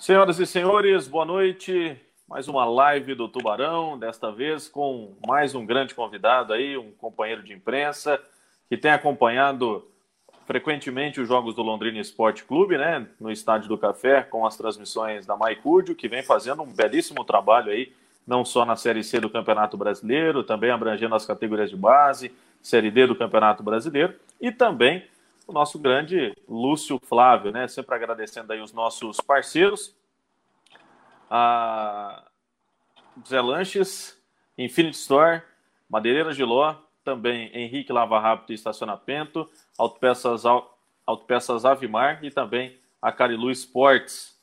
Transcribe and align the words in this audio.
Senhoras 0.00 0.40
e 0.40 0.46
senhores, 0.46 1.06
boa 1.06 1.26
noite. 1.26 1.94
Mais 2.26 2.48
uma 2.48 2.64
live 2.64 3.14
do 3.14 3.28
Tubarão, 3.28 3.98
desta 3.98 4.32
vez 4.32 4.66
com 4.66 5.14
mais 5.26 5.54
um 5.54 5.66
grande 5.66 5.94
convidado 5.94 6.54
aí, 6.54 6.74
um 6.74 6.90
companheiro 6.92 7.42
de 7.42 7.52
imprensa 7.52 8.18
que 8.66 8.78
tem 8.78 8.92
acompanhado 8.92 9.86
frequentemente 10.46 11.20
os 11.20 11.28
jogos 11.28 11.54
do 11.54 11.60
Londrina 11.60 11.98
Esporte 11.98 12.44
Clube, 12.44 12.78
né, 12.78 13.06
no 13.20 13.30
Estádio 13.30 13.68
do 13.68 13.76
Café, 13.76 14.22
com 14.22 14.46
as 14.46 14.56
transmissões 14.56 15.26
da 15.26 15.36
Maicúdio, 15.36 15.94
que 15.94 16.08
vem 16.08 16.22
fazendo 16.22 16.62
um 16.62 16.72
belíssimo 16.72 17.22
trabalho 17.22 17.70
aí, 17.70 17.92
não 18.26 18.42
só 18.42 18.64
na 18.64 18.76
Série 18.76 19.04
C 19.04 19.20
do 19.20 19.28
Campeonato 19.28 19.76
Brasileiro, 19.76 20.42
também 20.42 20.70
abrangendo 20.70 21.14
as 21.14 21.26
categorias 21.26 21.68
de 21.68 21.76
base, 21.76 22.32
Série 22.62 22.90
D 22.90 23.06
do 23.06 23.14
Campeonato 23.14 23.62
Brasileiro, 23.62 24.14
e 24.40 24.50
também 24.50 25.04
o 25.50 25.52
nosso 25.52 25.78
grande 25.78 26.34
Lúcio 26.48 26.98
Flávio, 27.04 27.50
né? 27.50 27.68
Sempre 27.68 27.94
agradecendo 27.94 28.52
aí 28.52 28.60
os 28.60 28.72
nossos 28.72 29.20
parceiros, 29.20 29.94
a 31.28 32.24
Zé 33.26 33.40
Lanches, 33.40 34.20
Infinity 34.56 34.96
Store, 34.96 35.42
Madeireira 35.88 36.32
Giló, 36.32 36.76
também 37.04 37.50
Henrique 37.52 37.92
Lava 37.92 38.18
Rápido 38.18 38.50
e 38.50 38.54
Estacionamento, 38.54 39.48
Autopeças, 39.76 40.44
Autopeças 41.06 41.64
Avimar 41.64 42.24
e 42.24 42.30
também 42.30 42.78
a 43.02 43.10
Carilu 43.10 43.50
Sports. 43.50 44.38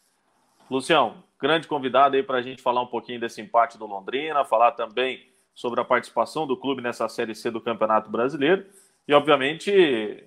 Lucião, 0.69 1.23
grande 1.39 1.67
convidado 1.67 2.15
aí 2.15 2.23
para 2.23 2.39
a 2.39 2.41
gente 2.41 2.61
falar 2.61 2.81
um 2.81 2.87
pouquinho 2.87 3.19
desse 3.19 3.41
empate 3.41 3.77
do 3.77 3.85
Londrina, 3.85 4.43
falar 4.43 4.73
também 4.73 5.25
sobre 5.55 5.79
a 5.79 5.85
participação 5.85 6.45
do 6.45 6.57
clube 6.57 6.81
nessa 6.81 7.07
Série 7.07 7.33
C 7.33 7.49
do 7.49 7.61
Campeonato 7.61 8.09
Brasileiro 8.09 8.65
e, 9.07 9.13
obviamente, 9.13 10.23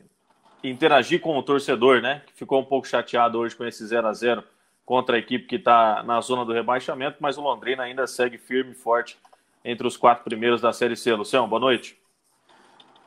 interagir 0.62 1.20
com 1.20 1.36
o 1.36 1.42
torcedor, 1.42 2.00
né? 2.00 2.22
Que 2.26 2.32
ficou 2.34 2.60
um 2.60 2.64
pouco 2.64 2.86
chateado 2.86 3.38
hoje 3.38 3.56
com 3.56 3.64
esse 3.64 3.86
0 3.86 4.06
a 4.06 4.12
0 4.12 4.44
contra 4.84 5.16
a 5.16 5.18
equipe 5.18 5.46
que 5.46 5.56
está 5.56 6.02
na 6.02 6.20
zona 6.20 6.44
do 6.44 6.52
rebaixamento, 6.52 7.18
mas 7.20 7.38
o 7.38 7.42
Londrina 7.42 7.84
ainda 7.84 8.06
segue 8.06 8.36
firme 8.36 8.72
e 8.72 8.74
forte 8.74 9.16
entre 9.64 9.86
os 9.86 9.96
quatro 9.96 10.24
primeiros 10.24 10.60
da 10.60 10.72
Série 10.72 10.96
C. 10.96 11.14
Luciano, 11.14 11.46
boa 11.46 11.60
noite. 11.60 12.00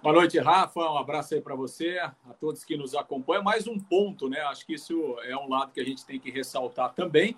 Boa 0.01 0.15
noite, 0.15 0.37
Rafa. 0.39 0.79
Um 0.79 0.97
abraço 0.97 1.33
aí 1.33 1.41
para 1.41 1.55
você, 1.55 1.97
a 1.99 2.33
todos 2.39 2.63
que 2.63 2.75
nos 2.75 2.93
acompanham. 2.93 3.43
Mais 3.43 3.67
um 3.67 3.79
ponto, 3.79 4.29
né? 4.29 4.41
Acho 4.41 4.65
que 4.65 4.73
isso 4.73 5.17
é 5.23 5.35
um 5.35 5.49
lado 5.49 5.71
que 5.71 5.79
a 5.79 5.83
gente 5.83 6.05
tem 6.05 6.19
que 6.19 6.29
ressaltar 6.29 6.93
também, 6.93 7.37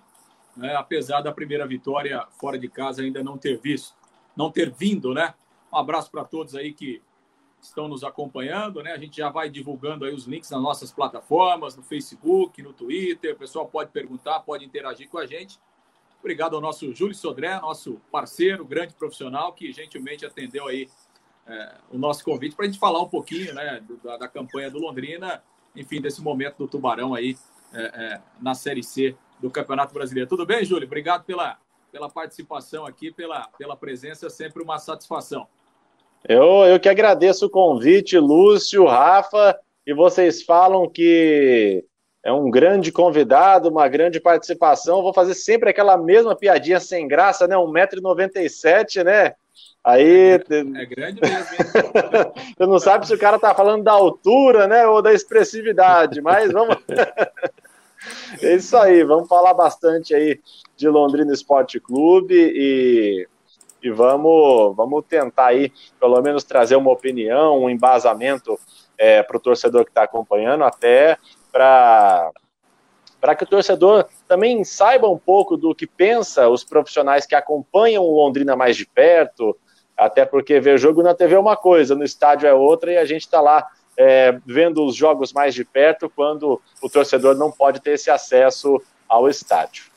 né? 0.56 0.74
apesar 0.74 1.20
da 1.20 1.32
primeira 1.32 1.66
vitória 1.66 2.24
fora 2.40 2.58
de 2.58 2.68
casa 2.68 3.02
ainda 3.02 3.22
não 3.22 3.38
ter 3.38 3.58
visto, 3.58 3.94
não 4.36 4.50
ter 4.50 4.70
vindo, 4.70 5.14
né? 5.14 5.34
Um 5.72 5.78
abraço 5.78 6.10
para 6.10 6.24
todos 6.24 6.54
aí 6.54 6.72
que 6.72 7.02
estão 7.60 7.88
nos 7.88 8.04
acompanhando, 8.04 8.82
né? 8.82 8.92
A 8.92 8.98
gente 8.98 9.16
já 9.16 9.28
vai 9.28 9.48
divulgando 9.50 10.04
aí 10.04 10.14
os 10.14 10.26
links 10.26 10.50
nas 10.50 10.62
nossas 10.62 10.92
plataformas, 10.92 11.76
no 11.76 11.82
Facebook, 11.82 12.62
no 12.62 12.72
Twitter. 12.72 13.34
O 13.34 13.38
pessoal 13.38 13.66
pode 13.66 13.90
perguntar, 13.90 14.40
pode 14.40 14.64
interagir 14.64 15.08
com 15.08 15.18
a 15.18 15.26
gente. 15.26 15.58
Obrigado 16.20 16.56
ao 16.56 16.60
nosso 16.60 16.92
Júlio 16.92 17.14
Sodré, 17.14 17.60
nosso 17.60 18.00
parceiro, 18.10 18.64
grande 18.64 18.94
profissional, 18.94 19.52
que 19.52 19.72
gentilmente 19.72 20.24
atendeu 20.26 20.66
aí 20.66 20.88
é, 21.46 21.74
o 21.90 21.98
nosso 21.98 22.24
convite 22.24 22.56
para 22.56 22.64
a 22.64 22.68
gente 22.68 22.78
falar 22.78 23.00
um 23.00 23.08
pouquinho, 23.08 23.54
né, 23.54 23.80
da, 24.02 24.16
da, 24.16 24.28
campanha 24.28 24.70
do 24.70 24.78
Londrina, 24.78 25.42
enfim, 25.74 26.00
desse 26.00 26.20
momento 26.20 26.56
do 26.56 26.66
Tubarão 26.66 27.14
aí 27.14 27.36
é, 27.72 27.82
é, 27.82 28.22
na 28.40 28.54
Série 28.54 28.82
C 28.82 29.16
do 29.38 29.50
Campeonato 29.50 29.94
Brasileiro. 29.94 30.28
Tudo 30.28 30.44
bem, 30.44 30.64
Júlio? 30.64 30.86
Obrigado 30.86 31.24
pela, 31.24 31.58
pela 31.92 32.08
participação 32.08 32.84
aqui, 32.84 33.12
pela, 33.12 33.46
pela 33.58 33.76
presença, 33.76 34.28
sempre 34.28 34.62
uma 34.62 34.78
satisfação. 34.78 35.46
Eu, 36.28 36.64
eu 36.64 36.80
que 36.80 36.88
agradeço 36.88 37.46
o 37.46 37.50
convite, 37.50 38.18
Lúcio, 38.18 38.84
Rafa, 38.84 39.56
e 39.86 39.94
vocês 39.94 40.42
falam 40.42 40.88
que 40.88 41.84
é 42.24 42.32
um 42.32 42.50
grande 42.50 42.90
convidado, 42.90 43.68
uma 43.68 43.86
grande 43.86 44.18
participação. 44.18 45.02
Vou 45.02 45.14
fazer 45.14 45.34
sempre 45.34 45.70
aquela 45.70 45.96
mesma 45.96 46.34
piadinha 46.34 46.80
sem 46.80 47.06
graça, 47.06 47.46
né? 47.46 47.54
1,97m, 47.54 49.04
né? 49.04 49.34
Aí. 49.84 50.32
É, 50.32 50.82
é 50.82 50.86
grande 50.86 51.20
mesmo? 51.20 51.46
Você 52.58 52.66
não 52.66 52.80
sabe 52.80 53.06
se 53.06 53.14
o 53.14 53.18
cara 53.18 53.38
tá 53.38 53.54
falando 53.54 53.84
da 53.84 53.92
altura, 53.92 54.66
né? 54.66 54.84
Ou 54.88 55.00
da 55.00 55.14
expressividade, 55.14 56.20
mas 56.20 56.50
vamos. 56.50 56.76
é 58.42 58.56
isso 58.56 58.76
aí, 58.76 59.04
vamos 59.04 59.28
falar 59.28 59.54
bastante 59.54 60.12
aí 60.12 60.40
de 60.76 60.88
Londrina 60.88 61.32
Esporte 61.32 61.78
Clube 61.78 62.34
e 62.34 63.28
e 63.86 63.90
vamos, 63.90 64.74
vamos 64.76 65.04
tentar 65.08 65.46
aí, 65.46 65.72
pelo 66.00 66.20
menos, 66.20 66.44
trazer 66.44 66.76
uma 66.76 66.90
opinião, 66.90 67.62
um 67.62 67.70
embasamento 67.70 68.58
é, 68.98 69.22
para 69.22 69.36
o 69.36 69.40
torcedor 69.40 69.84
que 69.84 69.90
está 69.90 70.02
acompanhando, 70.02 70.64
até 70.64 71.16
para 71.52 72.30
para 73.18 73.34
que 73.34 73.44
o 73.44 73.46
torcedor 73.46 74.06
também 74.28 74.62
saiba 74.62 75.08
um 75.08 75.18
pouco 75.18 75.56
do 75.56 75.74
que 75.74 75.86
pensa 75.86 76.48
os 76.48 76.62
profissionais 76.62 77.26
que 77.26 77.34
acompanham 77.34 78.04
o 78.04 78.14
Londrina 78.14 78.54
mais 78.54 78.76
de 78.76 78.86
perto, 78.86 79.56
até 79.96 80.24
porque 80.24 80.60
ver 80.60 80.78
jogo 80.78 81.02
na 81.02 81.14
TV 81.14 81.34
é 81.34 81.38
uma 81.38 81.56
coisa, 81.56 81.94
no 81.94 82.04
estádio 82.04 82.46
é 82.46 82.52
outra, 82.52 82.92
e 82.92 82.96
a 82.96 83.04
gente 83.04 83.22
está 83.22 83.40
lá 83.40 83.66
é, 83.96 84.38
vendo 84.44 84.84
os 84.84 84.94
jogos 84.94 85.32
mais 85.32 85.54
de 85.54 85.64
perto 85.64 86.10
quando 86.14 86.60
o 86.82 86.88
torcedor 86.88 87.34
não 87.34 87.50
pode 87.50 87.80
ter 87.80 87.92
esse 87.92 88.10
acesso 88.10 88.80
ao 89.08 89.28
estádio. 89.28 89.95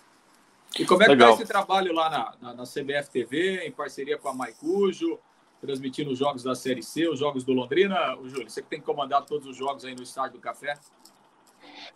E 0.77 0.85
como 0.85 1.03
é 1.03 1.05
que 1.07 1.13
está 1.13 1.31
esse 1.31 1.45
trabalho 1.45 1.93
lá 1.93 2.09
na, 2.09 2.33
na, 2.41 2.53
na, 2.55 2.63
CBF 2.63 3.09
TV, 3.11 3.65
em 3.65 3.71
parceria 3.71 4.17
com 4.17 4.29
a 4.29 4.33
Maicujo, 4.33 5.19
transmitindo 5.59 6.11
os 6.11 6.19
jogos 6.19 6.43
da 6.43 6.53
Série 6.53 6.83
C, 6.83 7.07
os 7.07 7.19
jogos 7.19 7.43
do 7.43 7.53
Londrina? 7.53 8.15
O 8.17 8.29
Júlio, 8.29 8.49
você 8.49 8.61
que 8.61 8.69
tem 8.69 8.81
comandado 8.81 9.25
todos 9.25 9.47
os 9.47 9.57
jogos 9.57 9.83
aí 9.83 9.95
no 9.95 10.03
Estádio 10.03 10.33
do 10.33 10.39
Café? 10.39 10.75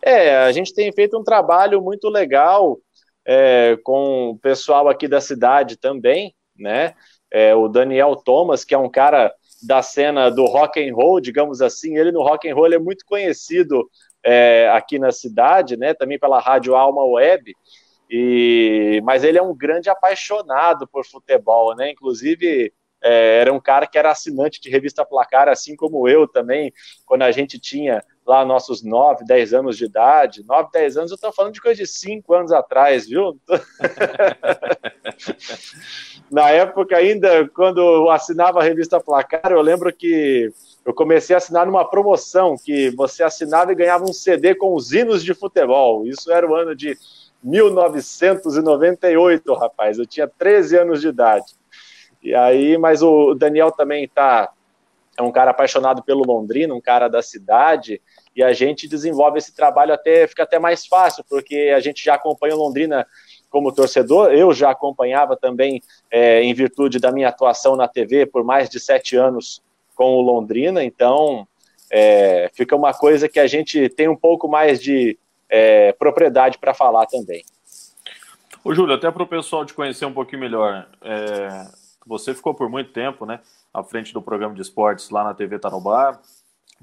É, 0.02 0.36
a 0.38 0.52
gente 0.52 0.74
tem 0.74 0.92
feito 0.92 1.18
um 1.18 1.24
trabalho 1.24 1.80
muito 1.80 2.08
legal 2.08 2.78
é, 3.24 3.78
com 3.82 4.30
o 4.30 4.38
pessoal 4.38 4.88
aqui 4.88 5.08
da 5.08 5.20
cidade 5.20 5.76
também, 5.76 6.34
né? 6.56 6.94
É, 7.30 7.54
o 7.54 7.68
Daniel 7.68 8.16
Thomas, 8.16 8.64
que 8.64 8.74
é 8.74 8.78
um 8.78 8.90
cara 8.90 9.32
da 9.62 9.82
cena 9.82 10.30
do 10.30 10.44
rock 10.44 10.78
and 10.78 10.94
roll, 10.94 11.20
digamos 11.20 11.62
assim, 11.62 11.96
ele 11.96 12.12
no 12.12 12.22
rock 12.22 12.48
and 12.48 12.54
roll 12.54 12.72
é 12.72 12.78
muito 12.78 13.04
conhecido 13.06 13.88
é, 14.22 14.68
aqui 14.72 14.98
na 14.98 15.10
cidade, 15.10 15.76
né? 15.76 15.94
Também 15.94 16.18
pela 16.18 16.38
Rádio 16.38 16.74
Alma 16.74 17.04
Web. 17.04 17.52
E, 18.16 19.00
mas 19.02 19.24
ele 19.24 19.38
é 19.38 19.42
um 19.42 19.52
grande 19.52 19.90
apaixonado 19.90 20.86
por 20.86 21.04
futebol, 21.04 21.74
né? 21.74 21.90
Inclusive, 21.90 22.72
é, 23.02 23.40
era 23.40 23.52
um 23.52 23.58
cara 23.58 23.88
que 23.88 23.98
era 23.98 24.12
assinante 24.12 24.60
de 24.60 24.70
revista 24.70 25.04
Placar, 25.04 25.48
assim 25.48 25.74
como 25.74 26.08
eu 26.08 26.28
também, 26.28 26.72
quando 27.04 27.22
a 27.22 27.32
gente 27.32 27.58
tinha 27.58 28.00
lá 28.24 28.44
nossos 28.44 28.84
9, 28.84 29.24
10 29.24 29.54
anos 29.54 29.76
de 29.76 29.86
idade. 29.86 30.44
9, 30.46 30.68
10 30.72 30.96
anos, 30.96 31.10
eu 31.10 31.16
estou 31.16 31.32
falando 31.32 31.54
de 31.54 31.60
coisa 31.60 31.82
de 31.82 31.88
5 31.88 32.32
anos 32.32 32.52
atrás, 32.52 33.08
viu? 33.08 33.36
Na 36.30 36.50
época, 36.50 36.96
ainda, 36.96 37.48
quando 37.48 37.80
eu 37.80 38.12
assinava 38.12 38.60
a 38.60 38.62
revista 38.62 39.00
Placar, 39.00 39.50
eu 39.50 39.60
lembro 39.60 39.92
que 39.92 40.52
eu 40.84 40.94
comecei 40.94 41.34
a 41.34 41.38
assinar 41.38 41.66
numa 41.66 41.84
promoção 41.84 42.54
que 42.64 42.90
você 42.90 43.24
assinava 43.24 43.72
e 43.72 43.76
ganhava 43.76 44.04
um 44.04 44.12
CD 44.12 44.54
com 44.54 44.72
os 44.72 44.92
hinos 44.92 45.24
de 45.24 45.34
futebol. 45.34 46.06
Isso 46.06 46.30
era 46.30 46.48
o 46.48 46.54
ano 46.54 46.76
de 46.76 46.96
1998, 47.44 49.54
rapaz. 49.54 49.98
Eu 49.98 50.06
tinha 50.06 50.26
13 50.26 50.78
anos 50.78 51.00
de 51.00 51.06
idade. 51.08 51.46
E 52.22 52.34
aí, 52.34 52.78
mas 52.78 53.02
o 53.02 53.34
Daniel 53.34 53.70
também 53.70 54.08
tá 54.08 54.50
é 55.16 55.22
um 55.22 55.30
cara 55.30 55.52
apaixonado 55.52 56.02
pelo 56.02 56.24
Londrina, 56.24 56.74
um 56.74 56.80
cara 56.80 57.08
da 57.08 57.22
cidade, 57.22 58.02
e 58.34 58.42
a 58.42 58.52
gente 58.52 58.88
desenvolve 58.88 59.38
esse 59.38 59.54
trabalho 59.54 59.94
até 59.94 60.26
fica 60.26 60.42
até 60.42 60.58
mais 60.58 60.86
fácil, 60.86 61.24
porque 61.28 61.72
a 61.74 61.80
gente 61.80 62.04
já 62.04 62.14
acompanha 62.14 62.56
o 62.56 62.58
Londrina 62.58 63.06
como 63.48 63.72
torcedor, 63.72 64.32
eu 64.32 64.52
já 64.52 64.70
acompanhava 64.70 65.36
também 65.36 65.80
é, 66.10 66.42
em 66.42 66.52
virtude 66.52 66.98
da 66.98 67.12
minha 67.12 67.28
atuação 67.28 67.76
na 67.76 67.86
TV 67.86 68.26
por 68.26 68.42
mais 68.42 68.68
de 68.68 68.80
sete 68.80 69.16
anos 69.16 69.62
com 69.94 70.16
o 70.16 70.20
Londrina, 70.20 70.82
então 70.82 71.46
é, 71.90 72.50
fica 72.52 72.74
uma 72.74 72.92
coisa 72.92 73.28
que 73.28 73.38
a 73.38 73.46
gente 73.46 73.88
tem 73.88 74.08
um 74.08 74.16
pouco 74.16 74.48
mais 74.48 74.80
de 74.80 75.16
é, 75.54 75.92
propriedade 75.92 76.58
para 76.58 76.74
falar 76.74 77.06
também. 77.06 77.44
Ô, 78.64 78.74
Júlio, 78.74 78.96
até 78.96 79.08
para 79.08 79.22
o 79.22 79.26
pessoal 79.26 79.64
te 79.64 79.72
conhecer 79.72 80.04
um 80.04 80.12
pouquinho 80.12 80.40
melhor, 80.40 80.88
é, 81.00 81.66
você 82.04 82.34
ficou 82.34 82.52
por 82.54 82.68
muito 82.68 82.90
tempo 82.90 83.24
né, 83.24 83.38
à 83.72 83.84
frente 83.84 84.12
do 84.12 84.20
programa 84.20 84.52
de 84.52 84.62
esportes 84.62 85.10
lá 85.10 85.22
na 85.22 85.32
TV 85.32 85.60
Tarobá, 85.60 86.20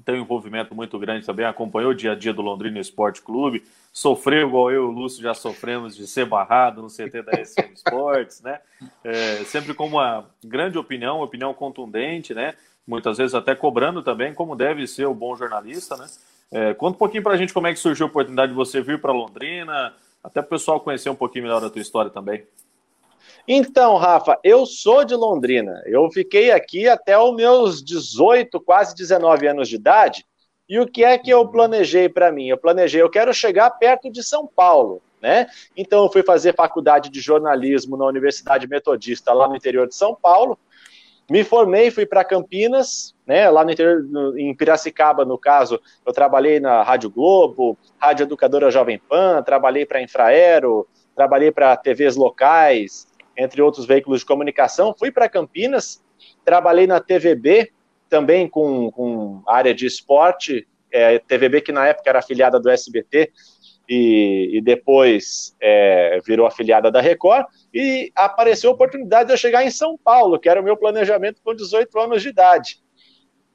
tem 0.06 0.14
um 0.14 0.22
envolvimento 0.22 0.74
muito 0.74 0.98
grande 0.98 1.26
também, 1.26 1.44
acompanhou 1.44 1.90
o 1.90 1.94
dia 1.94 2.12
a 2.12 2.14
dia 2.14 2.32
do 2.32 2.40
Londrina 2.40 2.80
Esporte 2.80 3.20
Clube, 3.20 3.62
sofreu 3.92 4.48
igual 4.48 4.70
eu 4.70 4.84
e 4.84 4.86
o 4.86 4.90
Lúcio 4.90 5.22
já 5.22 5.34
sofremos 5.34 5.94
de 5.94 6.06
ser 6.06 6.24
barrado 6.24 6.80
no 6.80 6.88
CT 6.88 7.22
da 7.22 7.44
SM 7.44 7.72
Esportes, 7.76 8.40
né? 8.40 8.58
É, 9.04 9.44
sempre 9.44 9.74
com 9.74 9.86
uma 9.86 10.30
grande 10.42 10.78
opinião, 10.78 11.20
opinião 11.20 11.52
contundente, 11.52 12.32
né? 12.32 12.54
Muitas 12.86 13.18
vezes 13.18 13.34
até 13.34 13.54
cobrando 13.54 14.02
também, 14.02 14.32
como 14.32 14.56
deve 14.56 14.86
ser 14.86 15.04
o 15.04 15.14
bom 15.14 15.36
jornalista, 15.36 15.96
né? 15.96 16.06
É, 16.52 16.74
conta 16.74 16.96
um 16.96 16.98
pouquinho 16.98 17.22
para 17.22 17.32
a 17.32 17.36
gente 17.36 17.54
como 17.54 17.66
é 17.66 17.72
que 17.72 17.78
surgiu 17.78 18.04
a 18.04 18.08
oportunidade 18.10 18.52
de 18.52 18.56
você 18.56 18.82
vir 18.82 19.00
para 19.00 19.10
Londrina, 19.10 19.94
até 20.22 20.42
para 20.42 20.46
o 20.46 20.50
pessoal 20.50 20.78
conhecer 20.78 21.08
um 21.08 21.14
pouquinho 21.14 21.44
melhor 21.44 21.64
a 21.64 21.70
tua 21.70 21.80
história 21.80 22.10
também. 22.10 22.46
Então, 23.48 23.96
Rafa, 23.96 24.38
eu 24.44 24.66
sou 24.66 25.04
de 25.04 25.14
Londrina. 25.14 25.82
Eu 25.86 26.10
fiquei 26.10 26.50
aqui 26.50 26.86
até 26.86 27.18
os 27.18 27.34
meus 27.34 27.82
18, 27.82 28.60
quase 28.60 28.94
19 28.94 29.48
anos 29.48 29.68
de 29.68 29.76
idade. 29.76 30.26
E 30.68 30.78
o 30.78 30.86
que 30.86 31.02
é 31.02 31.18
que 31.18 31.30
eu 31.30 31.48
planejei 31.48 32.08
para 32.08 32.30
mim? 32.30 32.48
Eu 32.48 32.58
planejei, 32.58 33.02
eu 33.02 33.10
quero 33.10 33.32
chegar 33.34 33.70
perto 33.70 34.10
de 34.10 34.22
São 34.22 34.46
Paulo. 34.46 35.02
né? 35.20 35.46
Então 35.76 36.04
eu 36.04 36.12
fui 36.12 36.22
fazer 36.22 36.54
faculdade 36.54 37.08
de 37.08 37.20
jornalismo 37.20 37.96
na 37.96 38.04
Universidade 38.06 38.68
Metodista 38.68 39.32
lá 39.32 39.48
no 39.48 39.56
interior 39.56 39.86
de 39.88 39.94
São 39.94 40.14
Paulo. 40.14 40.58
Me 41.30 41.44
formei, 41.44 41.90
fui 41.90 42.04
para 42.04 42.24
Campinas, 42.24 43.14
né? 43.26 43.48
Lá 43.48 43.64
no 43.64 43.70
interior, 43.70 44.02
no, 44.02 44.38
em 44.38 44.54
Piracicaba, 44.54 45.24
no 45.24 45.38
caso, 45.38 45.80
eu 46.04 46.12
trabalhei 46.12 46.60
na 46.60 46.82
Rádio 46.82 47.10
Globo, 47.10 47.78
Rádio 47.98 48.24
Educadora 48.24 48.70
Jovem 48.70 48.98
Pan, 48.98 49.42
trabalhei 49.42 49.86
para 49.86 50.02
Infraero, 50.02 50.86
trabalhei 51.14 51.50
para 51.50 51.76
TVs 51.76 52.16
locais, 52.16 53.06
entre 53.36 53.62
outros 53.62 53.86
veículos 53.86 54.20
de 54.20 54.26
comunicação. 54.26 54.94
Fui 54.98 55.10
para 55.10 55.28
Campinas, 55.28 56.02
trabalhei 56.44 56.86
na 56.86 57.00
TVB, 57.00 57.72
também 58.08 58.48
com, 58.48 58.90
com 58.90 59.42
área 59.46 59.74
de 59.74 59.86
esporte, 59.86 60.66
é, 60.90 61.18
TVB 61.18 61.62
que 61.62 61.72
na 61.72 61.86
época 61.86 62.10
era 62.10 62.18
afiliada 62.18 62.60
do 62.60 62.68
SBT 62.68 63.32
e, 63.94 64.56
e 64.56 64.60
depois 64.62 65.54
é, 65.60 66.18
virou 66.24 66.46
afiliada 66.46 66.90
da 66.90 67.02
Record, 67.02 67.44
e 67.74 68.10
apareceu 68.16 68.70
a 68.70 68.72
oportunidade 68.72 69.26
de 69.26 69.34
eu 69.34 69.36
chegar 69.36 69.66
em 69.66 69.70
São 69.70 69.98
Paulo, 69.98 70.40
que 70.40 70.48
era 70.48 70.62
o 70.62 70.64
meu 70.64 70.78
planejamento 70.78 71.42
com 71.44 71.54
18 71.54 72.00
anos 72.00 72.22
de 72.22 72.30
idade. 72.30 72.80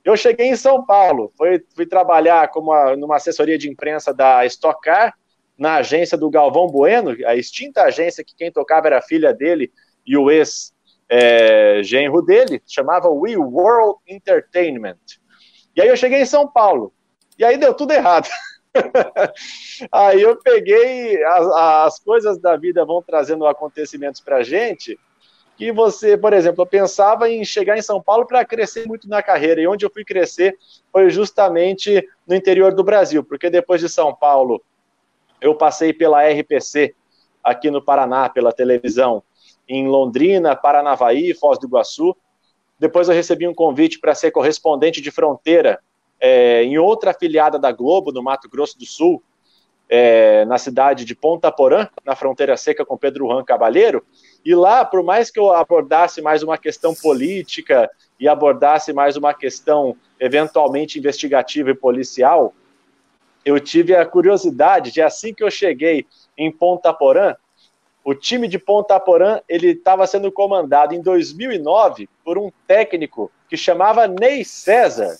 Eu 0.06 0.16
cheguei 0.16 0.46
em 0.46 0.56
São 0.56 0.86
Paulo, 0.86 1.34
fui, 1.36 1.66
fui 1.76 1.88
trabalhar 1.88 2.50
como 2.50 2.72
uma, 2.72 2.96
numa 2.96 3.16
assessoria 3.16 3.58
de 3.58 3.68
imprensa 3.68 4.14
da 4.14 4.46
Stock 4.46 4.80
Car, 4.80 5.16
na 5.58 5.78
agência 5.78 6.16
do 6.16 6.30
Galvão 6.30 6.68
Bueno, 6.68 7.18
a 7.26 7.36
extinta 7.36 7.82
agência 7.82 8.24
que 8.24 8.36
quem 8.36 8.52
tocava 8.52 8.86
era 8.86 9.00
a 9.00 9.02
filha 9.02 9.34
dele 9.34 9.72
e 10.06 10.16
o 10.16 10.30
ex 10.30 10.72
é, 11.10 11.82
dele, 12.28 12.62
chamava 12.68 13.10
We 13.10 13.36
World 13.38 14.00
Entertainment. 14.08 15.00
E 15.76 15.82
aí 15.82 15.88
eu 15.88 15.98
cheguei 15.98 16.22
em 16.22 16.28
São 16.28 16.48
Paulo, 16.48 16.94
e 17.40 17.44
aí 17.44 17.58
deu 17.58 17.74
tudo 17.74 17.92
errado. 17.92 18.30
aí 19.92 20.22
eu 20.22 20.36
peguei, 20.38 21.24
as, 21.24 21.48
as, 21.48 22.00
coisas 22.00 22.38
da 22.40 22.56
vida 22.56 22.86
vão 22.86 23.02
trazendo 23.02 23.46
acontecimentos 23.46 24.22
para 24.22 24.44
gente, 24.44 25.00
que 25.56 25.72
você, 25.72 26.18
por 26.18 26.34
exemplo, 26.34 26.62
eu 26.62 26.68
pensava 26.68 27.30
em 27.30 27.44
chegar 27.44 27.78
em 27.78 27.82
São 27.82 28.02
Paulo 28.02 28.28
para 28.28 28.46
crescer 28.46 28.86
muito 28.86 29.10
na 29.10 29.24
carreira, 29.24 29.60
e 29.60 29.68
onde 29.68 29.86
eu 29.86 29.90
fui 29.90 30.06
crescer 30.06 30.58
foi 30.92 31.10
justamente 31.10 32.08
no 32.28 32.36
interior 32.36 32.74
do 32.74 32.84
Brasil, 32.84 33.24
porque 33.24 33.50
depois 33.50 33.82
de 33.82 33.90
São 33.90 34.14
Paulo, 34.14 34.62
eu 35.42 35.56
passei 35.56 35.94
pela 35.94 36.24
RPC, 36.24 36.96
aqui 37.44 37.72
no 37.72 37.82
Paraná, 37.82 38.30
pela 38.30 38.52
televisão, 38.52 39.24
em 39.68 39.88
Londrina, 39.88 40.56
Paranavaí, 40.56 41.34
Foz 41.34 41.58
do 41.60 41.68
Iguaçu. 41.68 42.16
Depois 42.80 43.08
eu 43.08 43.16
recebi 43.16 43.48
um 43.48 43.54
convite 43.54 44.00
para 44.00 44.14
ser 44.14 44.32
correspondente 44.32 45.02
de 45.02 45.12
fronteira 45.12 45.80
é, 46.20 46.64
em 46.64 46.78
outra 46.78 47.12
afiliada 47.12 47.60
da 47.60 47.72
Globo, 47.72 48.12
no 48.12 48.24
Mato 48.24 48.50
Grosso 48.50 48.78
do 48.78 48.86
Sul, 48.86 49.22
é, 49.90 50.44
na 50.46 50.58
cidade 50.58 51.06
de 51.06 51.16
Ponta 51.16 51.52
Porã, 51.52 51.88
na 52.06 52.16
fronteira 52.16 52.58
seca 52.58 52.86
com 52.86 52.98
Pedro 52.98 53.28
Juan 53.28 53.44
Cabalheiro. 53.44 54.06
E 54.44 54.54
lá, 54.54 54.84
por 54.84 55.04
mais 55.04 55.32
que 55.32 55.40
eu 55.40 55.52
abordasse 55.52 56.22
mais 56.22 56.44
uma 56.44 56.58
questão 56.58 56.94
política 56.94 57.90
e 58.20 58.28
abordasse 58.28 58.92
mais 58.92 59.16
uma 59.16 59.34
questão 59.34 59.96
eventualmente 60.20 61.00
investigativa 61.00 61.70
e 61.70 61.76
policial, 61.76 62.54
eu 63.46 63.60
tive 63.60 63.96
a 63.96 64.06
curiosidade 64.06 64.92
de 64.92 65.02
assim 65.02 65.34
que 65.34 65.44
eu 65.44 65.50
cheguei 65.50 66.06
em 66.38 66.52
Ponta 66.52 66.94
Porã, 66.94 67.36
o 68.04 68.16
time 68.16 68.48
de 68.48 68.58
Ponta 68.58 68.98
Porã 69.00 69.42
ele 69.50 69.72
estava 69.72 70.08
sendo 70.08 70.32
comandado 70.32 70.96
em 70.96 71.02
2009 71.02 72.10
por 72.24 72.38
um 72.38 72.50
técnico 72.66 73.30
que 73.50 73.58
chamava 73.58 74.08
Ney 74.08 74.46
César. 74.46 75.18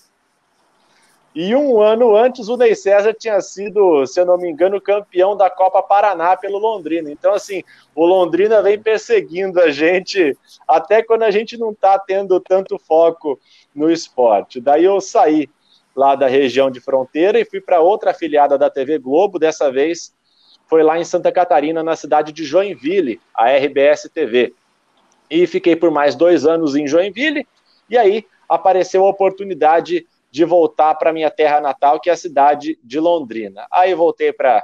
E 1.40 1.56
um 1.56 1.80
ano 1.80 2.18
antes, 2.18 2.50
o 2.50 2.58
Ney 2.58 2.74
César 2.74 3.14
tinha 3.14 3.40
sido, 3.42 4.08
se 4.08 4.20
eu 4.20 4.26
não 4.26 4.40
me 4.40 4.50
engano, 4.50 4.82
campeão 4.82 5.38
da 5.38 5.52
Copa 5.52 5.84
Paraná 5.84 6.36
pelo 6.36 6.58
Londrina. 6.58 7.12
Então, 7.12 7.32
assim, 7.32 7.64
o 7.94 8.08
Londrina 8.08 8.60
vem 8.64 8.80
perseguindo 8.80 9.62
a 9.62 9.70
gente 9.70 10.36
até 10.68 11.04
quando 11.04 11.22
a 11.22 11.30
gente 11.30 11.56
não 11.56 11.74
está 11.74 12.00
tendo 12.00 12.40
tanto 12.40 12.80
foco 12.80 13.40
no 13.76 13.92
esporte. 13.92 14.60
Daí 14.60 14.86
eu 14.86 15.00
saí 15.00 15.48
lá 15.96 16.16
da 16.16 16.26
região 16.26 16.72
de 16.72 16.80
fronteira 16.80 17.40
e 17.40 17.46
fui 17.46 17.62
para 17.62 17.82
outra 17.82 18.10
afiliada 18.10 18.58
da 18.58 18.68
TV 18.68 18.98
Globo, 18.98 19.38
dessa 19.38 19.72
vez 19.72 20.12
foi 20.66 20.82
lá 20.82 20.98
em 20.98 21.04
Santa 21.04 21.32
Catarina, 21.32 21.84
na 21.84 21.96
cidade 21.96 22.32
de 22.34 22.44
Joinville, 22.44 23.22
a 23.32 23.56
RBS 23.56 24.10
TV. 24.12 24.56
E 25.30 25.46
fiquei 25.46 25.76
por 25.76 25.92
mais 25.92 26.16
dois 26.16 26.48
anos 26.48 26.76
em 26.76 26.88
Joinville, 26.88 27.48
e 27.88 27.96
aí 27.96 28.26
apareceu 28.50 29.06
a 29.06 29.10
oportunidade 29.10 30.08
de 30.38 30.46
voltar 30.46 30.94
para 30.94 31.12
minha 31.12 31.32
terra 31.32 31.60
natal, 31.60 32.00
que 32.00 32.12
é 32.12 32.14
a 32.14 32.16
cidade 32.16 32.78
de 32.84 33.00
Londrina. 33.00 33.66
Aí 33.72 33.96
voltei 33.96 34.32
para 34.32 34.64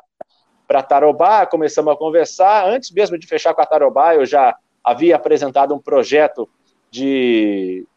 Tarobá, 0.88 1.48
começamos 1.48 1.92
a 1.92 1.98
conversar. 1.98 2.68
Antes 2.70 2.92
mesmo 2.92 3.18
de 3.18 3.26
fechar 3.26 3.56
com 3.56 3.62
a 3.64 3.66
Tarobá, 3.66 4.14
eu 4.14 4.24
já 4.24 4.56
havia 4.84 5.16
apresentado 5.16 5.74
um 5.74 5.80
projeto 5.80 6.48
de 6.92 7.88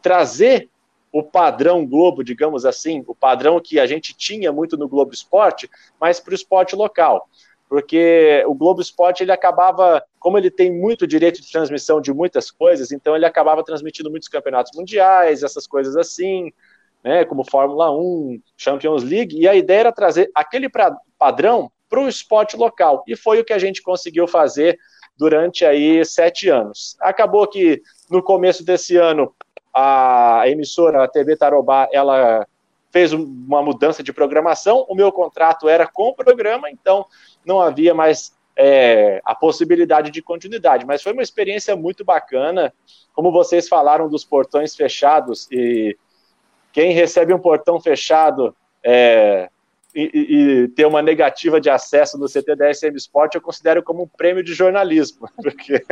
trazer 0.00 0.70
o 1.10 1.24
padrão 1.24 1.84
Globo, 1.84 2.22
digamos 2.22 2.64
assim, 2.64 3.02
o 3.04 3.16
padrão 3.16 3.60
que 3.60 3.80
a 3.80 3.86
gente 3.86 4.14
tinha 4.16 4.52
muito 4.52 4.76
no 4.76 4.88
Globo 4.88 5.12
Esporte, 5.12 5.68
mas 6.00 6.20
para 6.20 6.30
o 6.30 6.36
esporte 6.36 6.76
local 6.76 7.28
porque 7.68 8.44
o 8.46 8.54
Globo 8.54 8.80
Esporte 8.80 9.24
ele 9.24 9.32
acabava, 9.32 10.00
como 10.20 10.38
ele 10.38 10.48
tem 10.48 10.72
muito 10.72 11.08
direito 11.08 11.40
de 11.40 11.50
transmissão 11.50 12.00
de 12.00 12.12
muitas 12.12 12.48
coisas, 12.48 12.92
então 12.92 13.16
ele 13.16 13.26
acabava 13.26 13.64
transmitindo 13.64 14.10
muitos 14.10 14.28
campeonatos 14.28 14.70
mundiais, 14.76 15.42
essas 15.42 15.66
coisas 15.66 15.96
assim, 15.96 16.52
né, 17.04 17.24
como 17.24 17.48
Fórmula 17.48 17.90
1, 17.92 18.40
Champions 18.56 19.04
League, 19.04 19.38
e 19.38 19.46
a 19.46 19.54
ideia 19.54 19.80
era 19.80 19.92
trazer 19.92 20.30
aquele 20.34 20.70
pra, 20.70 20.96
padrão 21.18 21.70
para 21.88 22.00
o 22.00 22.08
esporte 22.08 22.56
local, 22.56 23.04
e 23.06 23.14
foi 23.14 23.38
o 23.38 23.44
que 23.44 23.52
a 23.52 23.58
gente 23.58 23.82
conseguiu 23.82 24.26
fazer 24.26 24.78
durante 25.16 25.64
aí 25.64 26.04
sete 26.04 26.48
anos. 26.48 26.96
Acabou 27.00 27.46
que 27.46 27.82
no 28.10 28.22
começo 28.22 28.64
desse 28.64 28.96
ano 28.96 29.32
a 29.72 30.42
emissora 30.46 31.04
a 31.04 31.08
TV 31.08 31.36
Tarobá 31.36 31.88
ela 31.92 32.46
fez 32.90 33.12
uma 33.12 33.62
mudança 33.62 34.02
de 34.02 34.12
programação, 34.12 34.86
o 34.88 34.94
meu 34.94 35.10
contrato 35.12 35.68
era 35.68 35.86
com 35.86 36.08
o 36.08 36.14
programa, 36.14 36.70
então 36.70 37.04
não 37.44 37.60
havia 37.60 37.92
mais 37.92 38.32
é, 38.56 39.20
a 39.24 39.34
possibilidade 39.34 40.10
de 40.10 40.22
continuidade. 40.22 40.86
Mas 40.86 41.02
foi 41.02 41.12
uma 41.12 41.22
experiência 41.22 41.74
muito 41.74 42.04
bacana, 42.04 42.72
como 43.12 43.32
vocês 43.32 43.68
falaram 43.68 44.08
dos 44.08 44.24
portões 44.24 44.76
fechados, 44.76 45.48
e 45.50 45.96
quem 46.74 46.92
recebe 46.92 47.32
um 47.32 47.38
portão 47.38 47.80
fechado 47.80 48.54
é, 48.82 49.48
e, 49.94 50.64
e, 50.64 50.68
ter 50.68 50.84
uma 50.84 51.00
negativa 51.00 51.60
de 51.60 51.70
acesso 51.70 52.18
no 52.18 52.26
CT 52.26 52.56
da 52.56 52.74
SM 52.74 52.96
Sport, 52.96 53.36
eu 53.36 53.40
considero 53.40 53.80
como 53.80 54.02
um 54.02 54.08
prêmio 54.08 54.42
de 54.42 54.52
jornalismo, 54.52 55.30
porque 55.40 55.84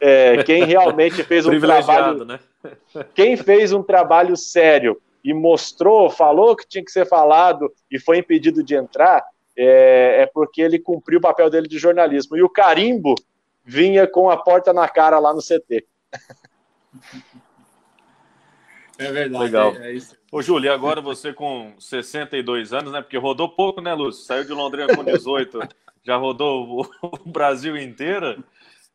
é, 0.00 0.42
quem 0.44 0.64
realmente 0.64 1.22
fez 1.22 1.44
um 1.44 1.60
trabalho, 1.60 2.24
né? 2.24 2.40
quem 3.14 3.36
fez 3.36 3.70
um 3.70 3.82
trabalho 3.82 4.34
sério 4.34 4.98
e 5.22 5.34
mostrou, 5.34 6.08
falou 6.08 6.56
que 6.56 6.66
tinha 6.66 6.82
que 6.82 6.90
ser 6.90 7.06
falado 7.06 7.70
e 7.90 8.00
foi 8.00 8.16
impedido 8.16 8.64
de 8.64 8.74
entrar, 8.74 9.22
é, 9.54 10.22
é 10.22 10.26
porque 10.26 10.62
ele 10.62 10.78
cumpriu 10.78 11.18
o 11.18 11.22
papel 11.22 11.50
dele 11.50 11.68
de 11.68 11.78
jornalismo. 11.78 12.34
E 12.34 12.42
o 12.42 12.48
carimbo 12.48 13.14
vinha 13.62 14.06
com 14.06 14.30
a 14.30 14.38
porta 14.38 14.72
na 14.72 14.88
cara 14.88 15.18
lá 15.18 15.34
no 15.34 15.40
CT. 15.42 15.84
É 18.98 19.10
verdade. 19.10 19.44
Legal. 19.44 19.74
É, 19.76 19.90
é 19.90 19.92
isso. 19.94 20.16
Ô, 20.30 20.40
Júlio, 20.42 20.68
e 20.68 20.72
agora 20.72 21.00
você 21.00 21.32
com 21.32 21.74
62 21.78 22.72
anos, 22.72 22.92
né? 22.92 23.02
Porque 23.02 23.16
rodou 23.16 23.48
pouco, 23.48 23.80
né, 23.80 23.92
Lúcio? 23.94 24.24
Saiu 24.24 24.44
de 24.44 24.52
Londrina 24.52 24.94
com 24.94 25.04
18, 25.04 25.60
já 26.02 26.16
rodou 26.16 26.88
o, 27.02 27.30
Brasil 27.30 27.76
inteiro. 27.76 28.42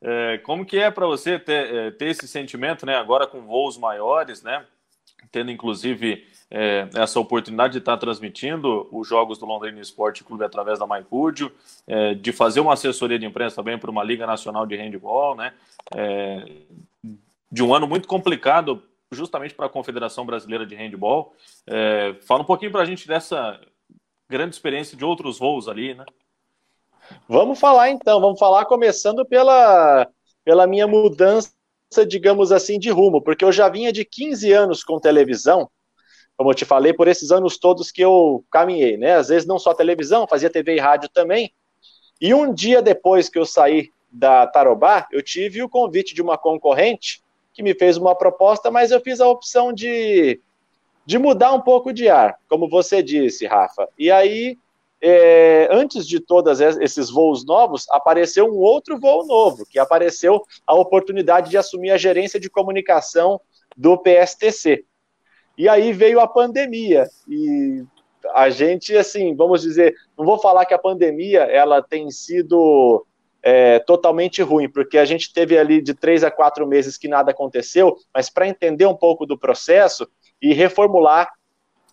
É, 0.02 0.38
como 0.40 0.66
que 0.66 0.78
é 0.78 0.92
para 0.92 1.08
você 1.08 1.40
ter, 1.40 1.74
é, 1.74 1.92
ter 1.92 2.08
esse 2.08 2.28
sentimento, 2.28 2.86
né? 2.86 2.96
Agora 2.96 3.28
com 3.28 3.42
voos 3.42 3.78
maiores, 3.78 4.44
né? 4.44 4.66
Tendo 5.32 5.52
inclusive 5.52 6.26
é, 6.50 6.88
essa 6.96 7.20
oportunidade 7.20 7.74
de 7.74 7.80
estar 7.80 7.98
transmitindo 7.98 8.88
os 8.92 9.08
jogos 9.08 9.38
do 9.38 9.46
Londrina 9.46 9.82
Esporte 9.82 10.24
Clube 10.24 10.44
através 10.44 10.80
da 10.80 10.88
MyCúdio, 10.88 11.52
é, 11.86 12.14
de 12.14 12.32
fazer 12.32 12.60
uma 12.60 12.74
assessoria 12.74 13.20
de 13.20 13.26
imprensa 13.26 13.58
também 13.58 13.78
para 13.78 13.92
uma 13.92 14.04
Liga 14.04 14.26
Nacional 14.26 14.66
de 14.66 14.76
Handball, 14.76 15.36
né? 15.36 15.54
É, 15.96 16.46
de 17.52 17.64
um 17.64 17.74
ano 17.74 17.88
muito 17.88 18.08
complicado 18.08 18.82
justamente 19.12 19.56
para 19.56 19.68
a 19.68 19.70
Confederação 19.70 20.26
Brasileira 20.26 20.66
de 20.66 20.76
Handball. 20.76 21.34
É, 21.66 22.16
fala 22.22 22.42
um 22.42 22.46
pouquinho 22.46 22.72
para 22.72 22.82
a 22.82 22.86
gente 22.86 23.08
dessa 23.08 23.60
grande 24.30 24.56
experiência 24.56 24.98
de 24.98 25.06
outros 25.06 25.40
voos 25.40 25.68
ali, 25.68 25.94
né? 25.94 26.06
Vamos 27.28 27.60
falar 27.60 27.90
então, 27.90 28.20
vamos 28.20 28.38
falar 28.38 28.66
começando 28.66 29.26
pela, 29.26 30.08
pela 30.44 30.68
minha 30.68 30.86
mudança, 30.86 31.54
digamos 32.06 32.52
assim, 32.52 32.78
de 32.78 32.90
rumo, 32.90 33.22
porque 33.22 33.46
eu 33.46 33.52
já 33.52 33.70
vinha 33.70 33.94
de 33.94 34.04
15 34.04 34.52
anos 34.52 34.84
com 34.84 35.00
televisão, 35.00 35.70
como 36.36 36.52
eu 36.52 36.56
te 36.56 36.66
falei, 36.66 36.92
por 36.94 37.08
esses 37.08 37.32
anos 37.32 37.58
todos 37.58 37.92
que 37.92 38.02
eu 38.02 38.44
caminhei, 38.52 38.98
né? 38.98 39.16
Às 39.16 39.30
vezes 39.30 39.48
não 39.48 39.58
só 39.58 39.74
televisão, 39.74 40.28
fazia 40.28 40.50
TV 40.50 40.76
e 40.76 40.80
rádio 40.80 41.10
também. 41.10 41.54
E 42.20 42.34
um 42.34 42.54
dia 42.54 42.82
depois 42.82 43.30
que 43.30 43.40
eu 43.40 43.46
saí 43.46 43.90
da 44.12 44.46
Tarobá, 44.46 45.08
eu 45.12 45.24
tive 45.24 45.64
o 45.64 45.70
convite 45.70 46.14
de 46.14 46.22
uma 46.22 46.38
concorrente 46.38 47.22
que 47.58 47.64
me 47.64 47.74
fez 47.74 47.98
uma 47.98 48.14
proposta, 48.14 48.70
mas 48.70 48.92
eu 48.92 49.02
fiz 49.02 49.20
a 49.20 49.28
opção 49.28 49.74
de, 49.74 50.40
de 51.04 51.18
mudar 51.18 51.54
um 51.54 51.62
pouco 51.62 51.92
de 51.92 52.08
ar, 52.08 52.38
como 52.48 52.70
você 52.70 53.02
disse, 53.02 53.48
Rafa. 53.48 53.90
E 53.98 54.12
aí 54.12 54.60
é, 55.02 55.68
antes 55.72 56.08
de 56.08 56.20
todos 56.20 56.62
esses 56.62 57.10
voos 57.10 57.44
novos, 57.44 57.90
apareceu 57.90 58.46
um 58.46 58.60
outro 58.60 59.00
voo 59.00 59.26
novo, 59.26 59.66
que 59.66 59.80
apareceu 59.80 60.44
a 60.68 60.76
oportunidade 60.76 61.50
de 61.50 61.58
assumir 61.58 61.90
a 61.90 61.98
gerência 61.98 62.40
de 62.40 62.48
comunicação 62.48 63.42
do 63.76 63.98
PSTC. 63.98 64.86
E 65.58 65.68
aí 65.68 65.92
veio 65.94 66.20
a 66.20 66.28
pandemia 66.28 67.08
e 67.28 67.84
a 68.36 68.52
gente, 68.52 68.96
assim, 68.96 69.36
vamos 69.36 69.64
dizer, 69.64 69.96
não 70.16 70.24
vou 70.24 70.38
falar 70.38 70.64
que 70.68 70.76
a 70.76 70.80
pandemia 70.80 71.42
ela 71.46 71.82
tem 71.82 72.12
sido 72.12 73.04
é, 73.50 73.80
totalmente 73.80 74.42
ruim, 74.42 74.70
porque 74.70 74.98
a 74.98 75.06
gente 75.06 75.32
teve 75.32 75.58
ali 75.58 75.82
de 75.82 75.94
três 75.94 76.22
a 76.22 76.30
quatro 76.30 76.68
meses 76.68 76.98
que 76.98 77.08
nada 77.08 77.32
aconteceu, 77.32 77.96
mas 78.14 78.30
para 78.30 78.46
entender 78.46 78.86
um 78.86 78.94
pouco 78.94 79.26
do 79.26 79.40
processo 79.40 80.06
e 80.42 80.54
reformular 80.54 81.32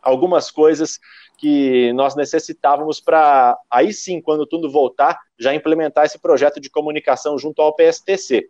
algumas 0.02 0.50
coisas 0.50 0.98
que 1.38 1.92
nós 1.92 2.16
necessitávamos 2.16 3.00
para, 3.00 3.56
aí 3.70 3.92
sim, 3.92 4.20
quando 4.20 4.44
tudo 4.44 4.68
voltar, 4.68 5.16
já 5.38 5.54
implementar 5.54 6.04
esse 6.04 6.18
projeto 6.18 6.58
de 6.58 6.68
comunicação 6.68 7.38
junto 7.38 7.62
ao 7.62 7.72
PSTC. 7.72 8.48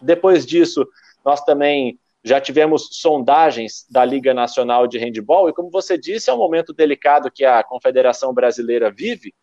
Depois 0.00 0.46
disso, 0.46 0.86
nós 1.24 1.42
também 1.42 1.98
já 2.22 2.40
tivemos 2.40 2.88
sondagens 2.92 3.84
da 3.90 4.04
Liga 4.04 4.32
Nacional 4.32 4.86
de 4.86 4.96
Handball, 4.96 5.48
e 5.48 5.52
como 5.52 5.72
você 5.72 5.98
disse, 5.98 6.30
é 6.30 6.32
um 6.32 6.38
momento 6.38 6.72
delicado 6.72 7.32
que 7.32 7.44
a 7.44 7.64
Confederação 7.64 8.32
Brasileira 8.32 8.92
vive, 8.92 9.34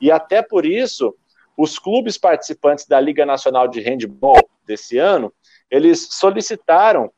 e 0.00 0.10
até 0.10 0.42
por 0.42 0.66
isso, 0.66 1.14
os 1.56 1.78
clubes 1.78 2.16
participantes 2.16 2.86
da 2.86 3.00
Liga 3.00 3.26
Nacional 3.26 3.68
de 3.68 3.80
Handball 3.80 4.48
desse 4.66 4.98
ano, 4.98 5.32
eles 5.70 6.08
solicitaram 6.12 7.10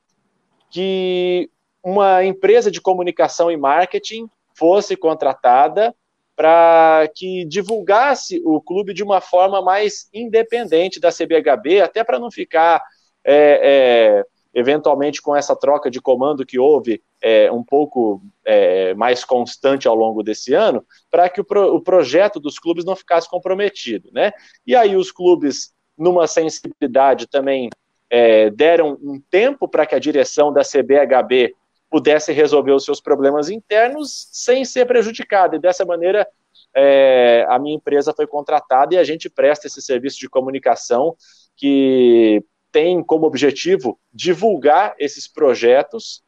que 0.71 1.49
uma 1.83 2.25
empresa 2.25 2.71
de 2.71 2.81
comunicação 2.81 3.51
e 3.51 3.57
marketing 3.57 4.29
fosse 4.55 4.97
contratada 4.97 5.95
para 6.37 7.09
que 7.15 7.45
divulgasse 7.45 8.43
o 8.45 8.61
clube 8.61 8.93
de 8.93 9.03
uma 9.03 9.21
forma 9.21 9.63
mais 9.63 10.09
independente 10.13 10.99
da 10.99 11.11
CBHB, 11.11 11.81
até 11.81 12.03
para 12.03 12.19
não 12.19 12.31
ficar 12.31 12.83
é, 13.25 13.61
é, 13.63 14.25
eventualmente 14.53 15.23
com 15.23 15.35
essa 15.35 15.55
troca 15.55 15.91
de 15.91 16.01
comando 16.01 16.45
que 16.45 16.59
houve 16.59 17.03
é, 17.25 17.51
um 17.51 17.65
pouco 17.65 18.21
é, 18.45 18.93
mais 18.93 19.25
constante 19.25 19.89
ao 19.89 19.95
longo 19.95 20.23
desse 20.23 20.53
ano, 20.53 20.85
para 21.11 21.27
que 21.31 21.41
o, 21.41 21.45
pro, 21.45 21.75
o, 21.75 21.81
projeto 21.81 22.39
dos 22.39 22.59
clubes 22.59 22.85
não 22.85 22.95
ficasse 22.95 23.27
comprometido, 23.31 24.11
né? 24.13 24.31
E 24.67 24.77
aí 24.77 24.95
os 24.95 25.11
clubes, 25.11 25.73
numa 25.97 26.27
sensibilidade 26.27 27.27
também, 27.27 27.71
é, 28.11 28.51
deram 28.51 28.99
um 29.03 29.19
tempo 29.31 29.67
para 29.67 29.87
que 29.87 29.95
a 29.95 29.99
direção 29.99 30.53
da 30.53 30.61
CBHB 30.61 31.55
pudesse 31.89 32.31
resolver 32.31 32.73
os 32.73 32.85
seus 32.85 33.01
problemas 33.01 33.49
internos 33.49 34.29
sem 34.31 34.63
ser 34.63 34.85
prejudicada, 34.85 35.57
e 35.57 35.59
dessa 35.61 35.83
maneira 35.87 36.29
é, 36.77 37.47
a 37.49 37.59
minha 37.59 37.77
empresa 37.77 38.13
foi 38.15 38.27
contratada 38.27 38.95
e 38.95 38.99
a 38.99 39.05
gente 39.05 39.31
presta 39.31 39.67
esse 39.67 39.81
serviço 39.81 40.19
de 40.19 40.29
comunicação 40.29 41.17
que 41.57 42.45
tem 42.71 43.03
como 43.03 43.27
objetivo 43.27 43.99
divulgar 44.13 44.95
esses 44.99 45.27
projetos 45.27 46.23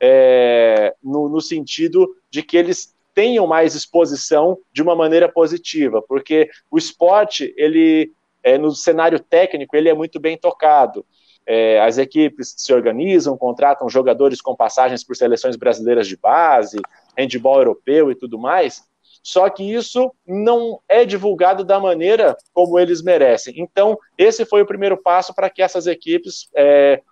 é, 0.00 0.94
no, 1.02 1.28
no 1.28 1.40
sentido 1.40 2.14
de 2.30 2.42
que 2.42 2.56
eles 2.56 2.94
tenham 3.14 3.46
mais 3.46 3.74
exposição 3.74 4.58
de 4.72 4.80
uma 4.80 4.94
maneira 4.94 5.28
positiva, 5.28 6.00
porque 6.00 6.48
o 6.70 6.78
esporte, 6.78 7.52
ele, 7.56 8.12
é, 8.44 8.56
no 8.56 8.70
cenário 8.70 9.18
técnico, 9.18 9.76
ele 9.76 9.88
é 9.88 9.94
muito 9.94 10.20
bem 10.20 10.38
tocado. 10.38 11.04
É, 11.44 11.80
as 11.80 11.98
equipes 11.98 12.54
se 12.56 12.72
organizam, 12.72 13.36
contratam 13.36 13.88
jogadores 13.88 14.40
com 14.40 14.54
passagens 14.54 15.02
por 15.02 15.16
seleções 15.16 15.56
brasileiras 15.56 16.06
de 16.06 16.16
base, 16.16 16.76
handball 17.16 17.58
europeu 17.58 18.10
e 18.10 18.14
tudo 18.14 18.38
mais, 18.38 18.84
só 19.22 19.50
que 19.50 19.62
isso 19.62 20.12
não 20.26 20.80
é 20.88 21.04
divulgado 21.04 21.64
da 21.64 21.80
maneira 21.80 22.36
como 22.52 22.78
eles 22.78 23.02
merecem. 23.02 23.54
Então, 23.58 23.98
esse 24.16 24.44
foi 24.44 24.62
o 24.62 24.66
primeiro 24.66 24.96
passo 24.96 25.34
para 25.34 25.50
que 25.50 25.60
essas 25.60 25.86
equipes 25.86 26.48
é, 26.54 27.02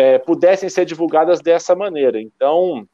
é, 0.00 0.18
pudessem 0.18 0.70
ser 0.70 0.86
divulgadas 0.86 1.42
dessa 1.42 1.76
maneira. 1.76 2.18
Então, 2.18 2.88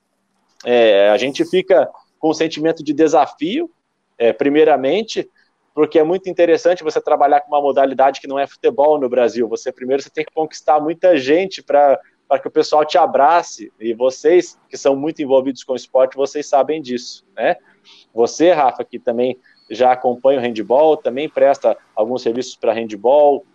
é, 0.65 1.09
a 1.09 1.17
gente 1.17 1.45
fica 1.45 1.89
com 2.19 2.31
um 2.31 2.35
sentimento 2.35 2.83
de 2.83 2.93
desafio, 2.93 3.71
é, 4.19 4.33
primeiramente, 4.33 5.31
porque 5.73 6.01
é 6.01 6.03
muito 6.03 6.29
interessante 6.29 6.83
você 6.83 7.01
trabalhar 7.01 7.43
com 7.43 7.49
uma 7.49 7.61
modalidade 7.61 8.21
que 8.21 8.27
não 8.27 8.41
é 8.41 8.47
futebol 8.47 8.99
no 8.99 9.09
Brasil. 9.09 9.47
Você 9.49 9.71
primeiro 9.71 10.03
você 10.03 10.11
tem 10.11 10.25
que 10.25 10.35
conquistar 10.35 10.81
muita 10.81 11.17
gente 11.17 11.63
para 11.63 11.99
para 12.29 12.41
que 12.41 12.49
o 12.49 12.51
pessoal 12.51 12.85
te 12.85 12.99
abrace. 12.99 13.73
E 13.79 13.95
vocês, 13.95 14.59
que 14.69 14.77
são 14.77 14.97
muito 14.97 15.23
envolvidos 15.23 15.63
com 15.63 15.75
o 15.75 15.77
esporte, 15.77 16.17
vocês 16.17 16.49
sabem 16.49 16.83
disso, 16.83 17.25
né? 17.37 17.55
Você, 18.13 18.51
Rafa, 18.51 18.83
que 18.83 18.99
também 18.99 19.39
já 19.71 19.93
acompanha 19.93 20.41
o 20.41 20.43
handball, 20.43 20.97
também 20.97 21.29
presta 21.29 21.79
alguns 21.95 22.23
serviços 22.23 22.57
para 22.57 22.73
handball, 22.73 23.47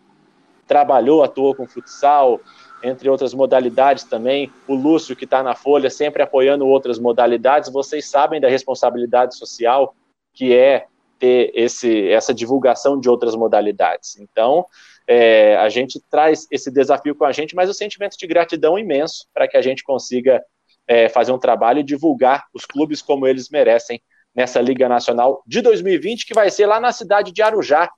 trabalhou, 0.66 1.22
atuou 1.22 1.54
com 1.54 1.68
futsal, 1.68 2.40
entre 2.84 3.10
outras 3.10 3.34
modalidades 3.34 4.04
também. 4.04 4.52
O 4.68 4.76
Lúcio, 4.76 5.16
que 5.16 5.26
está 5.26 5.44
na 5.44 5.56
Folha, 5.56 5.90
sempre 5.90 6.22
apoiando 6.22 6.68
outras 6.68 7.00
modalidades. 7.00 7.72
Vocês 7.72 8.10
sabem 8.10 8.42
da 8.42 8.50
responsabilidade 8.50 9.36
social 9.36 9.96
que 10.34 10.56
é 10.56 10.86
ter 11.20 11.52
esse, 11.54 12.10
essa 12.10 12.34
divulgação 12.34 13.00
de 13.00 13.10
outras 13.10 13.36
modalidades. 13.36 14.18
Então, 14.20 14.66
é, 15.08 15.56
a 15.58 15.70
gente 15.70 16.02
traz 16.10 16.48
esse 16.50 16.72
desafio 16.72 17.14
com 17.16 17.26
a 17.26 17.32
gente, 17.32 17.56
mas 17.56 17.70
o 17.70 17.74
sentimento 17.74 18.18
de 18.18 18.26
gratidão 18.26 18.78
imenso 18.78 19.28
para 19.34 19.48
que 19.48 19.58
a 19.58 19.62
gente 19.62 19.84
consiga 19.84 20.44
é, 20.88 21.10
fazer 21.10 21.32
um 21.32 21.38
trabalho 21.38 21.80
e 21.80 21.84
divulgar 21.84 22.46
os 22.54 22.66
clubes 22.66 23.02
como 23.02 23.28
eles 23.28 23.50
merecem 23.50 24.02
nessa 24.34 24.62
Liga 24.62 24.88
Nacional 24.88 25.44
de 25.46 25.62
2020, 25.62 26.26
que 26.26 26.34
vai 26.34 26.50
ser 26.50 26.66
lá 26.66 26.80
na 26.80 26.92
cidade 26.92 27.32
de 27.32 27.42
Arujá, 27.42 27.90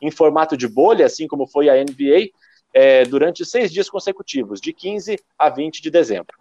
em 0.00 0.10
formato 0.10 0.56
de 0.56 0.66
bolha, 0.66 1.06
assim 1.06 1.26
como 1.26 1.46
foi 1.46 1.68
a 1.68 1.74
NBA, 1.74 2.30
é, 2.74 3.04
durante 3.04 3.44
seis 3.44 3.72
dias 3.72 3.88
consecutivos, 3.88 4.60
de 4.60 4.72
15 4.72 5.16
a 5.38 5.48
20 5.48 5.80
de 5.80 5.90
dezembro. 5.90 6.36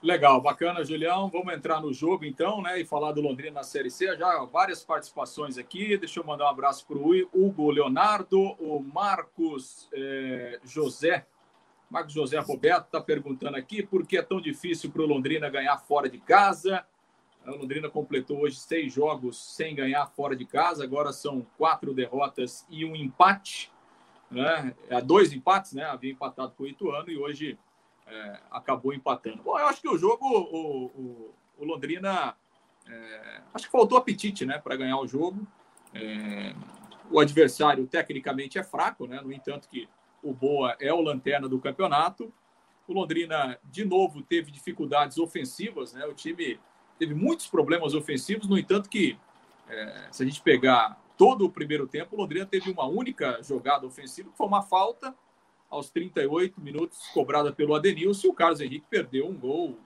Legal, 0.00 0.40
bacana, 0.40 0.84
Julião. 0.84 1.30
Vamos 1.30 1.52
entrar 1.54 1.80
no 1.80 1.92
jogo 1.92 2.26
então, 2.26 2.60
né? 2.60 2.78
E 2.78 2.84
falar 2.84 3.12
do 3.12 3.22
Londrina 3.22 3.54
na 3.54 3.62
Série 3.62 3.90
C. 3.90 4.14
Já 4.16 4.44
várias 4.44 4.84
participações 4.84 5.56
aqui. 5.56 5.96
Deixa 5.96 6.20
eu 6.20 6.24
mandar 6.24 6.44
um 6.44 6.48
abraço 6.48 6.86
para 6.86 6.98
o 6.98 7.28
Hugo 7.32 7.70
Leonardo, 7.70 8.38
o 8.38 8.80
Marcos 8.80 9.88
é, 9.94 10.60
José. 10.62 11.26
Marcos 11.90 12.12
José 12.12 12.38
Roberto 12.38 12.84
está 12.84 13.00
perguntando 13.00 13.56
aqui 13.56 13.82
por 13.82 14.06
que 14.06 14.18
é 14.18 14.22
tão 14.22 14.40
difícil 14.40 14.90
para 14.90 15.00
o 15.00 15.06
Londrina 15.06 15.48
ganhar 15.48 15.78
fora 15.78 16.08
de 16.08 16.18
casa. 16.18 16.84
A 17.46 17.50
Londrina 17.50 17.88
completou 17.88 18.40
hoje 18.40 18.56
seis 18.56 18.92
jogos 18.92 19.54
sem 19.54 19.74
ganhar 19.74 20.06
fora 20.08 20.36
de 20.36 20.44
casa, 20.44 20.84
agora 20.84 21.12
são 21.12 21.46
quatro 21.56 21.94
derrotas 21.94 22.66
e 22.68 22.84
um 22.84 22.94
empate. 22.94 23.70
Né? 24.34 24.74
É, 24.88 25.00
dois 25.00 25.32
empates, 25.32 25.72
né? 25.72 25.84
Havia 25.84 26.12
empatado 26.12 26.52
com 26.56 26.64
o 26.64 26.66
Ituano 26.66 27.10
e 27.10 27.16
hoje 27.16 27.58
é, 28.06 28.40
acabou 28.50 28.92
empatando. 28.92 29.42
Bom, 29.42 29.58
eu 29.58 29.66
acho 29.66 29.80
que 29.80 29.88
o 29.88 29.96
jogo, 29.96 30.26
o, 30.26 30.84
o, 30.86 31.34
o 31.58 31.64
Londrina, 31.64 32.36
é, 32.88 33.40
acho 33.52 33.66
que 33.66 33.72
faltou 33.72 33.96
apetite 33.96 34.44
né, 34.44 34.58
para 34.58 34.76
ganhar 34.76 34.98
o 34.98 35.06
jogo. 35.06 35.46
É, 35.92 36.54
o 37.10 37.20
adversário 37.20 37.86
tecnicamente 37.86 38.58
é 38.58 38.64
fraco, 38.64 39.06
né? 39.06 39.20
no 39.20 39.32
entanto 39.32 39.68
que 39.68 39.88
o 40.22 40.32
Boa 40.32 40.76
é 40.80 40.92
o 40.92 41.00
lanterna 41.00 41.48
do 41.48 41.60
campeonato. 41.60 42.32
O 42.88 42.92
Londrina, 42.92 43.58
de 43.64 43.84
novo, 43.84 44.22
teve 44.22 44.50
dificuldades 44.50 45.18
ofensivas, 45.18 45.94
né? 45.94 46.04
O 46.06 46.14
time 46.14 46.58
teve 46.98 47.14
muitos 47.14 47.46
problemas 47.46 47.94
ofensivos, 47.94 48.48
no 48.48 48.58
entanto 48.58 48.88
que 48.90 49.18
é, 49.68 50.08
se 50.10 50.22
a 50.22 50.26
gente 50.26 50.40
pegar 50.42 50.98
todo 51.16 51.44
o 51.44 51.50
primeiro 51.50 51.86
tempo, 51.86 52.14
o 52.14 52.18
Londrina 52.18 52.46
teve 52.46 52.70
uma 52.70 52.86
única 52.86 53.42
jogada 53.42 53.86
ofensiva, 53.86 54.30
que 54.30 54.36
foi 54.36 54.46
uma 54.46 54.62
falta 54.62 55.14
aos 55.70 55.90
38 55.90 56.60
minutos, 56.60 57.08
cobrada 57.08 57.52
pelo 57.52 57.74
Adenilson, 57.74 58.28
e 58.28 58.30
o 58.30 58.34
Carlos 58.34 58.60
Henrique 58.60 58.86
perdeu 58.88 59.26
um 59.26 59.34
gol 59.34 59.78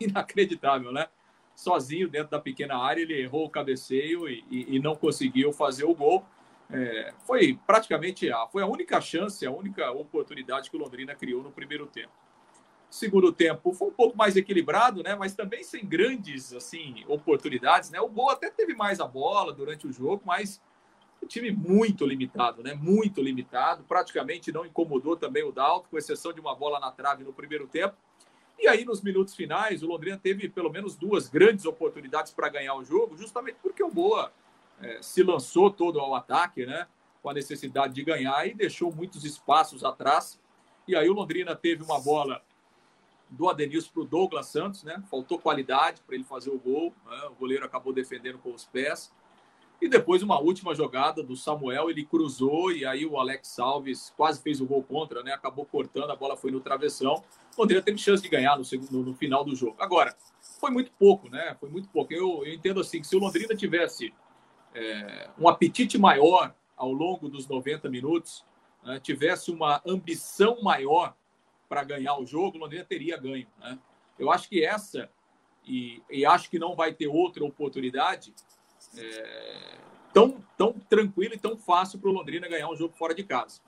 inacreditável, 0.00 0.92
né? 0.92 1.08
Sozinho 1.54 2.08
dentro 2.08 2.30
da 2.30 2.40
pequena 2.40 2.76
área, 2.76 3.02
ele 3.02 3.20
errou 3.20 3.44
o 3.44 3.50
cabeceio 3.50 4.28
e, 4.28 4.44
e, 4.50 4.76
e 4.76 4.80
não 4.80 4.96
conseguiu 4.96 5.52
fazer 5.52 5.84
o 5.84 5.94
gol. 5.94 6.24
É, 6.70 7.12
foi 7.26 7.58
praticamente 7.66 8.30
a, 8.30 8.46
foi 8.46 8.62
a 8.62 8.66
única 8.66 9.00
chance, 9.00 9.44
a 9.44 9.50
única 9.50 9.90
oportunidade 9.90 10.70
que 10.70 10.76
o 10.76 10.80
Londrina 10.80 11.14
criou 11.14 11.42
no 11.42 11.52
primeiro 11.52 11.86
tempo 11.86 12.12
segundo 12.92 13.32
tempo 13.32 13.72
foi 13.72 13.88
um 13.88 13.92
pouco 13.92 14.16
mais 14.16 14.36
equilibrado, 14.36 15.02
né? 15.02 15.14
Mas 15.14 15.34
também 15.34 15.64
sem 15.64 15.84
grandes 15.84 16.52
assim 16.52 17.04
oportunidades, 17.08 17.90
né? 17.90 18.00
O 18.00 18.08
Boa 18.08 18.34
até 18.34 18.50
teve 18.50 18.74
mais 18.74 19.00
a 19.00 19.06
bola 19.06 19.52
durante 19.52 19.86
o 19.86 19.92
jogo, 19.92 20.22
mas 20.24 20.60
o 21.22 21.26
time 21.26 21.50
muito 21.50 22.04
limitado, 22.04 22.62
né? 22.62 22.74
Muito 22.74 23.22
limitado, 23.22 23.84
praticamente 23.84 24.50
não 24.50 24.66
incomodou 24.66 25.16
também 25.16 25.44
o 25.44 25.52
Dalton, 25.52 25.86
com 25.90 25.96
exceção 25.96 26.32
de 26.32 26.40
uma 26.40 26.54
bola 26.54 26.80
na 26.80 26.90
trave 26.90 27.22
no 27.22 27.32
primeiro 27.32 27.66
tempo. 27.66 27.96
E 28.58 28.66
aí 28.68 28.84
nos 28.84 29.00
minutos 29.00 29.34
finais, 29.34 29.82
o 29.82 29.86
Londrina 29.86 30.18
teve 30.18 30.48
pelo 30.48 30.70
menos 30.70 30.96
duas 30.96 31.28
grandes 31.28 31.64
oportunidades 31.64 32.32
para 32.32 32.48
ganhar 32.48 32.74
o 32.74 32.84
jogo, 32.84 33.16
justamente 33.16 33.56
porque 33.62 33.82
o 33.82 33.90
Boa 33.90 34.32
é, 34.80 34.98
se 35.00 35.22
lançou 35.22 35.70
todo 35.70 36.00
ao 36.00 36.14
ataque, 36.14 36.66
né? 36.66 36.86
Com 37.22 37.30
a 37.30 37.34
necessidade 37.34 37.94
de 37.94 38.02
ganhar 38.02 38.46
e 38.46 38.54
deixou 38.54 38.92
muitos 38.92 39.24
espaços 39.24 39.84
atrás. 39.84 40.40
E 40.86 40.96
aí 40.96 41.08
o 41.08 41.12
Londrina 41.12 41.54
teve 41.54 41.82
uma 41.82 42.00
bola 42.00 42.42
do 43.30 43.48
Adenilson 43.48 43.90
para 43.92 44.02
o 44.02 44.04
Douglas 44.04 44.46
Santos, 44.46 44.82
né? 44.82 45.02
Faltou 45.08 45.38
qualidade 45.38 46.02
para 46.02 46.16
ele 46.16 46.24
fazer 46.24 46.50
o 46.50 46.58
gol. 46.58 46.92
Né? 47.06 47.22
O 47.30 47.34
goleiro 47.34 47.64
acabou 47.64 47.92
defendendo 47.92 48.38
com 48.38 48.52
os 48.52 48.64
pés. 48.64 49.12
E 49.82 49.88
depois 49.88 50.22
uma 50.22 50.38
última 50.38 50.76
jogada 50.76 51.24
do 51.24 51.34
Samuel, 51.34 51.90
ele 51.90 52.04
cruzou 52.04 52.70
e 52.70 52.86
aí 52.86 53.04
o 53.04 53.18
Alex 53.18 53.48
Salves 53.48 54.14
quase 54.16 54.40
fez 54.40 54.60
o 54.60 54.64
gol 54.64 54.80
contra, 54.84 55.24
né? 55.24 55.32
Acabou 55.32 55.66
cortando, 55.66 56.08
a 56.08 56.14
bola 56.14 56.36
foi 56.36 56.52
no 56.52 56.60
travessão. 56.60 57.20
Londrina 57.58 57.82
teve 57.82 57.98
chance 57.98 58.22
de 58.22 58.28
ganhar 58.28 58.56
no, 58.56 58.64
segundo, 58.64 59.02
no 59.02 59.12
final 59.12 59.44
do 59.44 59.56
jogo. 59.56 59.74
Agora, 59.80 60.16
foi 60.60 60.70
muito 60.70 60.92
pouco, 60.92 61.28
né? 61.28 61.56
Foi 61.58 61.68
muito 61.68 61.88
pouco. 61.88 62.12
Eu, 62.12 62.46
eu 62.46 62.54
entendo 62.54 62.78
assim 62.78 63.00
que 63.00 63.08
se 63.08 63.16
o 63.16 63.18
Londrina 63.18 63.56
tivesse 63.56 64.14
é, 64.72 65.28
um 65.36 65.48
apetite 65.48 65.98
maior 65.98 66.54
ao 66.76 66.92
longo 66.92 67.28
dos 67.28 67.48
90 67.48 67.90
minutos, 67.90 68.44
né? 68.84 69.00
tivesse 69.00 69.50
uma 69.50 69.82
ambição 69.84 70.62
maior 70.62 71.12
para 71.68 71.82
ganhar 71.82 72.16
o 72.18 72.24
jogo, 72.24 72.56
o 72.56 72.60
Londrina 72.60 72.84
teria 72.84 73.16
ganho. 73.16 73.48
Né? 73.58 73.76
Eu 74.16 74.30
acho 74.30 74.48
que 74.48 74.64
essa, 74.64 75.10
e, 75.66 76.00
e 76.08 76.24
acho 76.24 76.48
que 76.48 76.58
não 76.60 76.76
vai 76.76 76.94
ter 76.94 77.08
outra 77.08 77.44
oportunidade, 77.44 78.32
é, 78.96 79.78
tão, 80.12 80.42
tão 80.56 80.72
tranquilo 80.72 81.34
e 81.34 81.38
tão 81.38 81.56
fácil 81.56 81.98
para 81.98 82.10
o 82.10 82.12
Londrina 82.12 82.48
ganhar 82.48 82.68
um 82.68 82.76
jogo 82.76 82.94
fora 82.94 83.14
de 83.14 83.24
casa. 83.24 83.60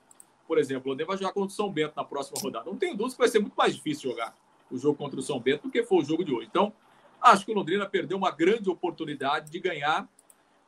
Por 0.47 0.57
exemplo, 0.57 0.87
o 0.87 0.89
Londrina 0.89 1.07
vai 1.07 1.17
jogar 1.17 1.33
contra 1.33 1.49
o 1.49 1.55
São 1.55 1.71
Bento 1.71 1.93
na 1.95 2.03
próxima 2.03 2.39
rodada. 2.41 2.69
Não 2.69 2.77
tenho 2.77 2.95
dúvida 2.95 3.15
que 3.15 3.19
vai 3.19 3.27
ser 3.27 3.39
muito 3.39 3.55
mais 3.55 3.75
difícil 3.75 4.11
jogar 4.11 4.35
o 4.69 4.77
jogo 4.77 4.97
contra 4.97 5.19
o 5.19 5.23
São 5.23 5.39
Bento 5.39 5.63
do 5.63 5.71
que 5.71 5.83
foi 5.83 5.99
o 5.99 6.05
jogo 6.05 6.23
de 6.23 6.33
hoje. 6.33 6.47
Então, 6.49 6.73
acho 7.21 7.45
que 7.45 7.51
o 7.51 7.55
Londrina 7.55 7.87
perdeu 7.87 8.17
uma 8.17 8.31
grande 8.31 8.69
oportunidade 8.69 9.49
de 9.49 9.59
ganhar, 9.59 10.07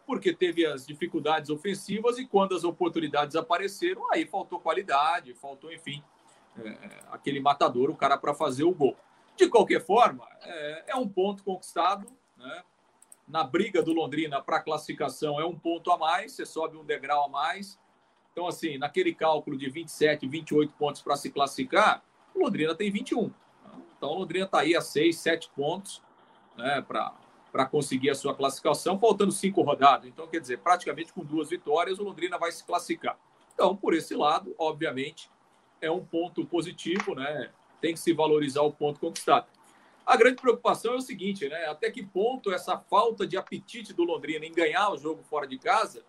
porque 0.06 0.34
teve 0.34 0.66
as 0.66 0.86
dificuldades 0.86 1.50
ofensivas 1.50 2.18
e 2.18 2.26
quando 2.26 2.56
as 2.56 2.64
oportunidades 2.64 3.36
apareceram, 3.36 4.12
aí 4.12 4.26
faltou 4.26 4.60
qualidade, 4.60 5.34
faltou, 5.34 5.72
enfim, 5.72 6.02
é, 6.58 6.76
aquele 7.12 7.40
matador, 7.40 7.90
o 7.90 7.96
cara 7.96 8.18
para 8.18 8.34
fazer 8.34 8.64
o 8.64 8.74
gol. 8.74 8.96
De 9.36 9.48
qualquer 9.48 9.84
forma, 9.84 10.28
é, 10.42 10.84
é 10.88 10.96
um 10.96 11.08
ponto 11.08 11.44
conquistado, 11.44 12.08
né? 12.36 12.64
Na 13.28 13.44
briga 13.44 13.84
do 13.84 13.92
Londrina 13.94 14.42
para 14.42 14.62
classificação 14.62 15.40
é 15.40 15.46
um 15.46 15.58
ponto 15.58 15.92
a 15.92 15.98
mais, 15.98 16.32
você 16.32 16.46
sobe 16.46 16.78
um 16.78 16.86
degrau 16.86 17.26
a 17.26 17.28
mais. 17.28 17.80
Então, 18.32 18.48
assim, 18.48 18.78
naquele 18.78 19.14
cálculo 19.14 19.58
de 19.58 19.70
27, 19.70 20.28
28 20.28 20.74
pontos 20.74 21.02
para 21.02 21.16
se 21.16 21.30
classificar, 21.30 22.04
o 22.34 22.40
Londrina 22.40 22.74
tem 22.74 22.92
21. 22.92 23.32
Então, 23.98 24.10
o 24.10 24.20
Londrina 24.20 24.46
está 24.46 24.60
aí 24.60 24.76
a 24.76 24.82
6, 24.82 25.18
7 25.18 25.50
pontos 25.56 26.02
né, 26.56 26.86
para 26.88 27.66
conseguir 27.66 28.12
a 28.12 28.16
sua 28.16 28.36
classificação, 28.36 29.00
faltando 29.00 29.32
cinco 29.32 29.62
rodadas. 29.62 30.08
Então, 30.08 30.28
quer 30.28 30.40
dizer, 30.40 30.60
praticamente 30.60 31.12
com 31.12 31.24
duas 31.24 31.50
vitórias, 31.50 32.00
o 32.00 32.04
Londrina 32.04 32.38
vai 32.38 32.52
se 32.52 32.64
classificar. 32.64 33.18
Então, 33.54 33.76
por 33.76 33.94
esse 33.94 34.16
lado, 34.16 34.56
obviamente, 34.58 35.30
é 35.82 35.90
um 35.90 36.06
ponto 36.06 36.46
positivo, 36.46 37.16
né? 37.16 37.50
Tem 37.82 37.94
que 37.94 38.00
se 38.00 38.14
valorizar 38.14 38.62
o 38.62 38.72
ponto 38.72 39.00
conquistado. 39.00 39.48
A 40.08 40.16
grande 40.16 40.42
preocupação 40.42 40.94
é 40.94 40.96
o 40.96 41.02
seguinte, 41.02 41.50
né? 41.50 41.66
Até 41.66 41.92
que 41.92 42.02
ponto 42.02 42.50
essa 42.54 42.78
falta 42.78 43.28
de 43.28 43.36
apetite 43.36 43.94
do 43.94 44.06
Londrina 44.06 44.46
em 44.46 44.54
ganhar 44.54 44.90
o 44.90 44.98
jogo 44.98 45.22
fora 45.22 45.46
de 45.46 45.60
casa, 45.60 46.02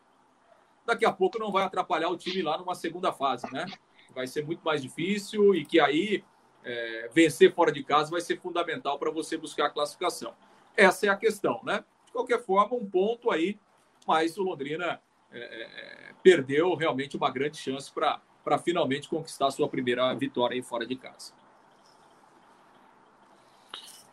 daqui 0.87 1.05
a 1.05 1.11
pouco 1.11 1.37
não 1.37 1.50
vai 1.50 1.64
atrapalhar 1.64 2.09
o 2.09 2.17
time 2.17 2.40
lá 2.40 2.57
numa 2.57 2.76
segunda 2.76 3.12
fase, 3.12 3.52
né? 3.52 3.67
Vai 4.14 4.28
ser 4.28 4.47
muito 4.47 4.61
mais 4.61 4.81
difícil 4.81 5.52
e 5.52 5.64
que 5.64 5.81
aí 5.81 6.23
é, 6.64 7.11
vencer 7.12 7.52
fora 7.52 7.73
de 7.73 7.83
casa 7.83 8.09
vai 8.09 8.21
ser 8.21 8.38
fundamental 8.40 9.00
para 9.00 9.11
você 9.11 9.37
buscar 9.37 9.67
a 9.67 9.71
classificação. 9.71 10.33
Essa 10.76 11.07
é 11.07 11.09
a 11.09 11.17
questão, 11.17 11.61
né? 11.64 11.85
De 12.07 12.12
qualquer 12.12 12.40
forma, 12.40 12.76
um 12.76 12.88
ponto 12.88 13.33
aí, 13.33 13.59
mas 14.07 14.38
o 14.38 14.45
Londrina 14.45 15.02
é, 15.33 15.40
é, 15.40 16.14
perdeu 16.23 16.73
realmente 16.76 17.17
uma 17.17 17.33
grande 17.33 17.57
chance 17.57 17.93
para 17.93 18.59
finalmente 18.64 19.09
conquistar 19.09 19.50
sua 19.50 19.69
primeira 19.69 20.14
vitória 20.14 20.55
aí 20.55 20.62
fora 20.62 20.87
de 20.87 20.95
casa. 20.95 21.33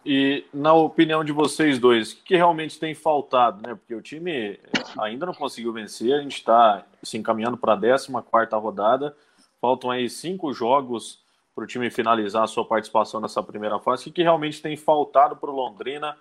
E 0.06 0.46
na 0.54 0.72
opinião 0.72 1.24
de 1.24 1.32
vocês 1.32 1.80
dois, 1.80 2.12
o 2.12 2.18
que 2.18 2.36
realmente 2.36 2.80
tem 2.80 2.94
faltado, 2.94 3.68
né? 3.68 3.74
Porque 3.74 3.96
o 3.96 4.02
time 4.02 4.60
ainda 5.00 5.26
não 5.26 5.34
conseguiu 5.34 5.74
vencer, 5.74 6.14
a 6.14 6.22
gente 6.22 6.36
está 6.36 6.86
se 7.02 7.18
encaminhando 7.18 7.58
para 7.58 7.74
a 7.74 7.78
14 7.78 8.12
rodada, 8.54 9.18
faltam 9.60 9.90
aí 9.90 10.08
cinco 10.08 10.54
jogos 10.54 11.20
para 11.56 11.64
o 11.64 11.68
time 11.68 11.90
finalizar 11.90 12.44
a 12.44 12.48
sua 12.48 12.64
participação 12.64 13.20
nessa 13.20 13.42
primeira 13.42 13.79
fase. 13.79 14.08
O 14.08 14.14
que 14.14 14.22
realmente 14.22 14.62
tem 14.62 14.77
faltado 14.77 15.36
para 15.38 15.50
o 15.50 15.56
Londrina 15.56 16.16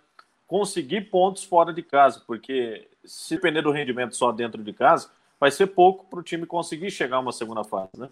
conseguir 0.47 1.03
pontos 1.11 1.45
fora 1.45 1.71
de 1.71 1.83
casa? 1.83 2.23
Porque 2.27 2.89
se 3.05 3.35
depender 3.35 3.61
do 3.61 3.71
rendimento 3.71 4.17
só 4.17 4.33
dentro 4.33 4.63
de 4.63 4.73
casa, 4.73 5.11
vai 5.39 5.51
ser 5.51 5.67
pouco 5.67 6.07
para 6.07 6.21
o 6.21 6.23
time 6.23 6.47
conseguir 6.47 6.91
chegar 6.91 7.19
a 7.19 7.21
uma 7.21 7.33
segunda 7.33 7.63
fase, 7.63 7.91
né? 7.99 8.09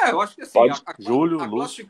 É, 0.00 0.10
eu 0.10 0.20
acho 0.20 0.34
que 0.34 0.42
assim. 0.42 0.52
Pode. 0.52 0.82
A, 0.84 0.90
a, 0.90 0.94
Júlio, 0.98 1.40
a 1.40 1.46
Lúcio. 1.46 1.88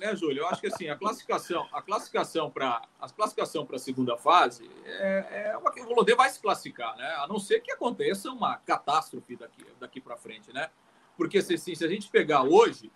Né, 0.00 0.14
Júlio? 0.16 0.42
Eu 0.42 0.48
acho 0.48 0.60
que 0.60 0.66
assim, 0.66 0.88
a 0.88 0.96
classificação, 0.96 1.68
a 1.72 1.80
classificação 1.80 2.50
para 2.50 2.82
a 3.00 3.08
classificação 3.08 3.64
para 3.64 3.76
a 3.76 3.78
segunda 3.78 4.16
fase, 4.16 4.68
é, 4.84 5.50
é 5.50 5.56
uma, 5.56 5.70
o 5.70 5.94
Londrina 5.94 6.16
vai 6.16 6.30
se 6.30 6.40
classificar, 6.40 6.96
né? 6.96 7.06
A 7.18 7.26
não 7.26 7.38
ser 7.38 7.60
que 7.60 7.70
aconteça 7.72 8.30
uma 8.30 8.56
catástrofe 8.58 9.36
daqui, 9.36 9.64
daqui 9.78 10.00
para 10.00 10.16
frente, 10.16 10.52
né? 10.52 10.70
Porque 11.16 11.40
se, 11.40 11.54
assim, 11.54 11.74
se 11.74 11.84
a 11.84 11.88
gente 11.88 12.08
pegar 12.08 12.42
hoje, 12.42 12.90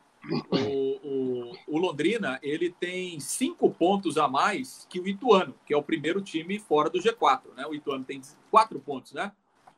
o, 0.50 1.08
o, 1.08 1.52
o, 1.68 1.78
Londrina 1.78 2.38
ele 2.42 2.70
tem 2.70 3.20
cinco 3.20 3.70
pontos 3.70 4.18
a 4.18 4.26
mais 4.26 4.86
que 4.90 4.98
o 4.98 5.06
Ituano, 5.06 5.54
que 5.64 5.72
é 5.72 5.76
o 5.76 5.82
primeiro 5.82 6.20
time 6.20 6.58
fora 6.58 6.90
do 6.90 6.98
G4. 6.98 7.54
Né? 7.56 7.64
O 7.66 7.74
Ituano 7.74 8.04
tem 8.04 8.20
quatro 8.50 8.80
pontos, 8.80 9.12
né? 9.12 9.32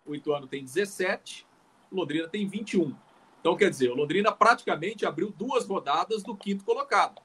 O 0.07 0.15
Ituano 0.15 0.47
tem 0.47 0.65
17, 0.65 1.47
o 1.91 1.97
Londrina 1.97 2.27
tem 2.27 2.47
21. 2.47 2.95
Então, 3.40 3.57
quer 3.57 3.70
dizer, 3.70 3.90
o 3.90 3.94
Londrina 3.94 4.31
praticamente 4.31 5.07
abriu 5.07 5.31
duas 5.31 5.66
rodadas 5.66 6.22
do 6.22 6.37
quinto 6.37 6.64
colocado. 6.64 7.20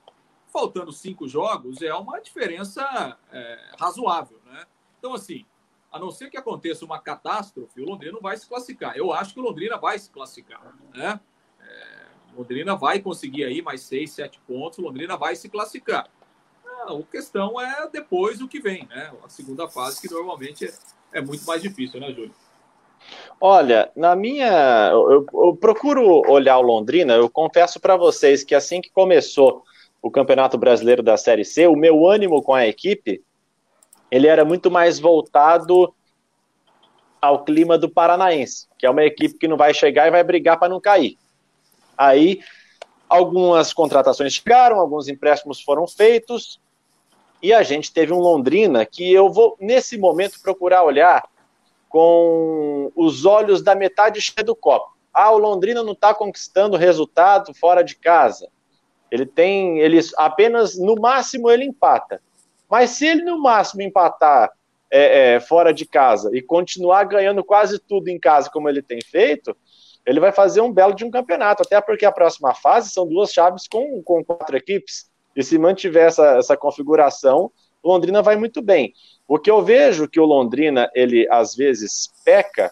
Faltando 0.48 0.94
cinco 0.94 1.28
jogos, 1.28 1.82
é 1.82 1.94
uma 1.94 2.20
diferença 2.20 3.18
é, 3.32 3.72
razoável, 3.78 4.40
né? 4.46 4.66
Então, 4.98 5.14
assim, 5.14 5.46
a 5.92 6.00
não 6.00 6.12
ser 6.12 6.30
que 6.30 6.38
aconteça 6.38 6.86
uma 6.86 7.00
catástrofe, 7.00 7.82
o 7.82 7.86
Londrina 7.86 8.14
não 8.14 8.22
vai 8.22 8.38
se 8.38 8.48
classificar. 8.48 8.96
Eu 8.96 9.12
acho 9.12 9.34
que 9.34 9.40
o 9.40 9.44
Londrina 9.44 9.78
vai 9.78 10.00
se 10.00 10.10
classificar, 10.10 10.62
né? 10.94 11.20
É, 11.60 12.06
Londrina 12.36 12.76
vai 12.76 13.00
conseguir 13.00 13.44
aí 13.44 13.62
mais 13.62 13.82
seis, 13.82 14.12
sete 14.12 14.40
pontos, 14.42 14.80
o 14.80 14.82
Londrina 14.82 15.18
vai 15.18 15.36
se 15.36 15.50
classificar. 15.50 16.10
A 16.66 17.04
questão 17.12 17.60
é 17.60 17.90
depois 17.90 18.42
o 18.42 18.48
que 18.48 18.60
vem, 18.60 18.86
né? 18.88 19.14
A 19.24 19.30
segunda 19.30 19.68
fase, 19.68 20.02
que 20.02 20.14
normalmente 20.14 20.66
é, 20.66 20.74
é 21.14 21.22
muito 21.22 21.46
mais 21.46 21.62
difícil, 21.62 22.00
né, 22.00 22.08
Júlio? 22.14 22.34
Olha, 23.40 23.92
na 23.96 24.16
minha. 24.16 24.90
Eu, 24.92 25.26
eu 25.34 25.56
procuro 25.56 26.22
olhar 26.30 26.58
o 26.58 26.62
Londrina, 26.62 27.14
eu 27.14 27.30
confesso 27.30 27.80
para 27.80 27.96
vocês 27.96 28.44
que 28.44 28.56
assim 28.56 28.82
que 28.82 28.92
começou 28.92 29.64
o 30.02 30.10
Campeonato 30.10 30.58
Brasileiro 30.58 31.04
da 31.04 31.18
Série 31.18 31.44
C, 31.44 31.68
o 31.68 31.76
meu 31.76 32.06
ânimo 32.08 32.42
com 32.42 32.54
a 32.54 32.68
equipe 32.68 33.24
ele 34.12 34.28
era 34.28 34.46
muito 34.46 34.70
mais 34.70 35.00
voltado 35.00 35.94
ao 37.22 37.44
clima 37.44 37.78
do 37.78 37.90
Paranaense, 37.90 38.68
que 38.78 38.86
é 38.86 38.90
uma 38.90 39.04
equipe 39.04 39.38
que 39.38 39.48
não 39.48 39.58
vai 39.58 39.74
chegar 39.74 40.08
e 40.08 40.12
vai 40.12 40.24
brigar 40.24 40.60
para 40.60 40.70
não 40.70 40.80
cair. 40.80 41.18
Aí, 41.98 42.40
algumas 43.10 43.74
contratações 43.74 44.34
chegaram, 44.34 44.80
alguns 44.80 45.08
empréstimos 45.08 45.62
foram 45.62 45.88
feitos, 45.88 46.62
e 47.42 47.52
a 47.52 47.64
gente 47.64 47.92
teve 47.92 48.14
um 48.14 48.20
Londrina 48.20 48.86
que 48.86 49.12
eu 49.12 49.30
vou, 49.30 49.58
nesse 49.60 49.98
momento, 49.98 50.40
procurar 50.42 50.84
olhar 50.84 51.24
com 51.96 52.92
os 52.94 53.26
olhos 53.26 53.62
da 53.62 53.74
metade 53.74 54.20
cheia 54.20 54.44
do 54.44 54.54
copo. 54.54 54.98
Ah, 55.14 55.32
o 55.32 55.38
Londrina 55.38 55.82
não 55.82 55.94
está 55.94 56.14
conquistando 56.14 56.76
resultado 56.76 57.54
fora 57.54 57.82
de 57.82 57.96
casa. 57.96 58.50
Ele 59.10 59.26
tem, 59.26 59.80
ele 59.80 59.98
apenas 60.18 60.78
no 60.78 60.96
máximo 60.96 61.50
ele 61.50 61.64
empata. 61.64 62.22
Mas 62.70 62.90
se 62.90 63.08
ele 63.08 63.24
no 63.24 63.42
máximo 63.42 63.82
empatar 63.82 64.52
é, 64.92 65.36
é, 65.36 65.40
fora 65.40 65.74
de 65.74 65.86
casa 65.86 66.30
e 66.34 66.42
continuar 66.42 67.06
ganhando 67.06 67.42
quase 67.46 67.80
tudo 67.80 68.10
em 68.10 68.20
casa 68.20 68.50
como 68.52 68.68
ele 68.68 68.82
tem 68.82 69.00
feito, 69.02 69.56
ele 70.06 70.20
vai 70.20 70.34
fazer 70.34 70.60
um 70.60 70.74
belo 70.74 70.94
de 70.94 71.06
um 71.06 71.10
campeonato. 71.10 71.64
Até 71.64 71.80
porque 71.80 72.06
a 72.06 72.12
próxima 72.12 72.54
fase 72.54 72.90
são 72.90 73.08
duas 73.08 73.32
chaves 73.32 73.70
com, 73.70 74.04
com 74.04 74.22
quatro 74.22 74.58
equipes. 74.58 75.10
E 75.34 75.42
se 75.42 75.58
mantiver 75.58 76.08
essa, 76.08 76.36
essa 76.36 76.58
configuração, 76.58 77.50
Londrina 77.86 78.22
vai 78.22 78.36
muito 78.36 78.62
bem. 78.62 78.94
O 79.28 79.38
que 79.38 79.50
eu 79.50 79.62
vejo 79.62 80.08
que 80.08 80.20
o 80.20 80.26
Londrina, 80.26 80.90
ele 80.94 81.28
às 81.30 81.56
vezes 81.56 82.12
peca, 82.26 82.72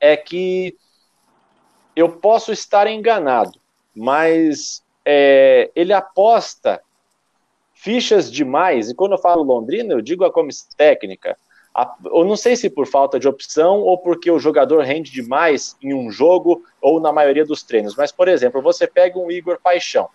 é 0.00 0.16
que 0.16 0.76
eu 1.96 2.08
posso 2.08 2.52
estar 2.52 2.86
enganado, 2.86 3.58
mas 3.94 4.82
é, 5.04 5.70
ele 5.74 5.92
aposta 5.92 6.80
fichas 7.74 8.30
demais, 8.30 8.90
e 8.90 8.94
quando 8.94 9.12
eu 9.12 9.18
falo 9.18 9.42
Londrina, 9.42 9.92
eu 9.92 10.00
digo 10.00 10.24
a 10.24 10.32
comissão 10.32 10.68
técnica. 10.76 11.36
A, 11.74 11.96
eu 12.04 12.24
não 12.24 12.36
sei 12.36 12.54
se 12.54 12.70
por 12.70 12.86
falta 12.86 13.18
de 13.18 13.26
opção 13.26 13.80
ou 13.80 13.98
porque 13.98 14.30
o 14.30 14.38
jogador 14.38 14.82
rende 14.82 15.10
demais 15.10 15.76
em 15.82 15.92
um 15.94 16.10
jogo 16.10 16.62
ou 16.80 17.00
na 17.00 17.10
maioria 17.10 17.44
dos 17.44 17.62
treinos, 17.62 17.96
mas, 17.96 18.12
por 18.12 18.28
exemplo, 18.28 18.62
você 18.62 18.86
pega 18.86 19.18
um 19.18 19.30
Igor 19.30 19.58
Paixão. 19.60 20.08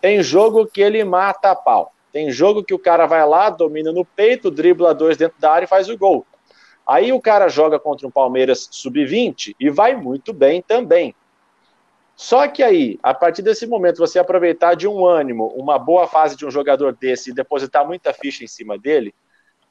Tem 0.00 0.22
jogo 0.22 0.66
que 0.66 0.80
ele 0.80 1.02
mata 1.02 1.50
a 1.50 1.56
pau. 1.56 1.92
Tem 2.16 2.30
jogo 2.30 2.64
que 2.64 2.72
o 2.72 2.78
cara 2.78 3.04
vai 3.04 3.28
lá, 3.28 3.50
domina 3.50 3.92
no 3.92 4.02
peito, 4.02 4.50
dribla 4.50 4.94
dois 4.94 5.18
dentro 5.18 5.38
da 5.38 5.52
área 5.52 5.66
e 5.66 5.68
faz 5.68 5.86
o 5.90 5.98
gol. 5.98 6.26
Aí 6.86 7.12
o 7.12 7.20
cara 7.20 7.46
joga 7.46 7.78
contra 7.78 8.06
um 8.06 8.10
Palmeiras 8.10 8.68
sub-20 8.70 9.54
e 9.60 9.68
vai 9.68 9.94
muito 9.94 10.32
bem 10.32 10.62
também. 10.62 11.14
Só 12.16 12.48
que 12.48 12.62
aí, 12.62 12.98
a 13.02 13.12
partir 13.12 13.42
desse 13.42 13.66
momento, 13.66 13.98
você 13.98 14.18
aproveitar 14.18 14.74
de 14.74 14.88
um 14.88 15.04
ânimo, 15.04 15.48
uma 15.48 15.78
boa 15.78 16.06
fase 16.06 16.38
de 16.38 16.46
um 16.46 16.50
jogador 16.50 16.96
desse 16.98 17.28
e 17.32 17.34
depositar 17.34 17.86
muita 17.86 18.14
ficha 18.14 18.42
em 18.42 18.48
cima 18.48 18.78
dele, 18.78 19.14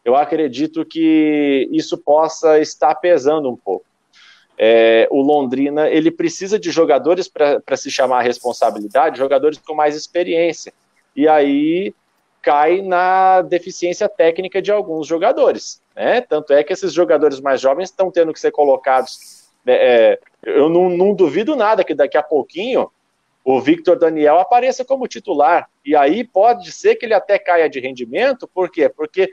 eu 0.05 0.15
acredito 0.15 0.85
que 0.85 1.67
isso 1.71 1.97
possa 1.97 2.59
estar 2.59 2.93
pesando 2.93 3.49
um 3.49 3.55
pouco. 3.57 3.87
É, 4.55 5.07
o 5.09 5.19
Londrina 5.19 5.89
ele 5.89 6.11
precisa 6.11 6.59
de 6.59 6.69
jogadores 6.69 7.27
para 7.27 7.75
se 7.75 7.89
chamar 7.89 8.19
a 8.19 8.21
responsabilidade, 8.23 9.17
jogadores 9.17 9.57
com 9.57 9.73
mais 9.73 9.95
experiência. 9.95 10.71
E 11.15 11.27
aí 11.27 11.91
cai 12.45 12.83
na 12.83 13.41
deficiência 13.41 14.07
técnica 14.07 14.61
de 14.61 14.71
alguns 14.71 15.07
jogadores. 15.07 15.81
Né? 15.95 16.21
Tanto 16.21 16.53
é 16.53 16.63
que 16.63 16.71
esses 16.71 16.93
jogadores 16.93 17.41
mais 17.41 17.59
jovens 17.59 17.89
estão 17.89 18.11
tendo 18.11 18.31
que 18.31 18.39
ser 18.39 18.51
colocados. 18.51 19.49
Né, 19.65 19.73
é, 19.73 20.19
eu 20.43 20.69
não, 20.69 20.87
não 20.87 21.15
duvido 21.15 21.55
nada 21.55 21.83
que 21.83 21.95
daqui 21.95 22.15
a 22.15 22.21
pouquinho 22.21 22.91
o 23.43 23.59
Victor 23.59 23.97
Daniel 23.97 24.37
apareça 24.39 24.85
como 24.85 25.07
titular. 25.07 25.67
E 25.83 25.95
aí 25.95 26.23
pode 26.23 26.71
ser 26.71 26.95
que 26.95 27.07
ele 27.07 27.15
até 27.15 27.39
caia 27.39 27.67
de 27.67 27.79
rendimento, 27.79 28.47
por 28.47 28.69
quê? 28.69 28.89
Porque 28.89 29.31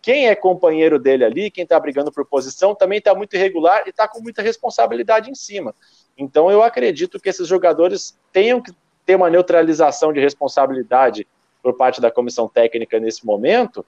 quem 0.00 0.28
é 0.28 0.34
companheiro 0.34 0.98
dele 0.98 1.22
ali, 1.22 1.50
quem 1.50 1.64
está 1.64 1.78
brigando 1.78 2.10
por 2.10 2.24
posição, 2.24 2.74
também 2.74 2.96
está 2.96 3.14
muito 3.14 3.36
irregular 3.36 3.82
e 3.84 3.90
está 3.90 4.08
com 4.08 4.22
muita 4.22 4.40
responsabilidade 4.40 5.30
em 5.30 5.34
cima. 5.34 5.74
Então 6.16 6.50
eu 6.50 6.62
acredito 6.62 7.20
que 7.20 7.28
esses 7.28 7.46
jogadores 7.46 8.18
tenham 8.32 8.62
que 8.62 8.72
ter 9.04 9.16
uma 9.16 9.28
neutralização 9.28 10.14
de 10.14 10.20
responsabilidade 10.20 11.26
por 11.64 11.74
parte 11.74 11.98
da 11.98 12.10
comissão 12.10 12.46
técnica 12.46 13.00
nesse 13.00 13.24
momento 13.24 13.84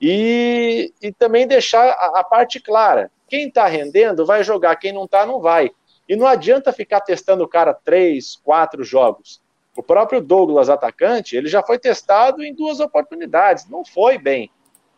e, 0.00 0.90
e 1.02 1.12
também 1.12 1.46
deixar 1.46 1.90
a, 1.90 2.20
a 2.20 2.24
parte 2.24 2.58
clara. 2.58 3.10
Quem 3.28 3.48
está 3.48 3.66
rendendo 3.66 4.24
vai 4.24 4.42
jogar, 4.42 4.74
quem 4.76 4.90
não 4.90 5.04
está, 5.04 5.26
não 5.26 5.38
vai. 5.38 5.70
E 6.08 6.16
não 6.16 6.26
adianta 6.26 6.72
ficar 6.72 7.02
testando 7.02 7.44
o 7.44 7.48
cara 7.48 7.74
três, 7.74 8.36
quatro 8.42 8.82
jogos. 8.82 9.42
O 9.76 9.82
próprio 9.82 10.22
Douglas, 10.22 10.70
atacante, 10.70 11.36
ele 11.36 11.46
já 11.46 11.62
foi 11.62 11.78
testado 11.78 12.42
em 12.42 12.54
duas 12.54 12.80
oportunidades, 12.80 13.68
não 13.68 13.84
foi 13.84 14.16
bem 14.16 14.50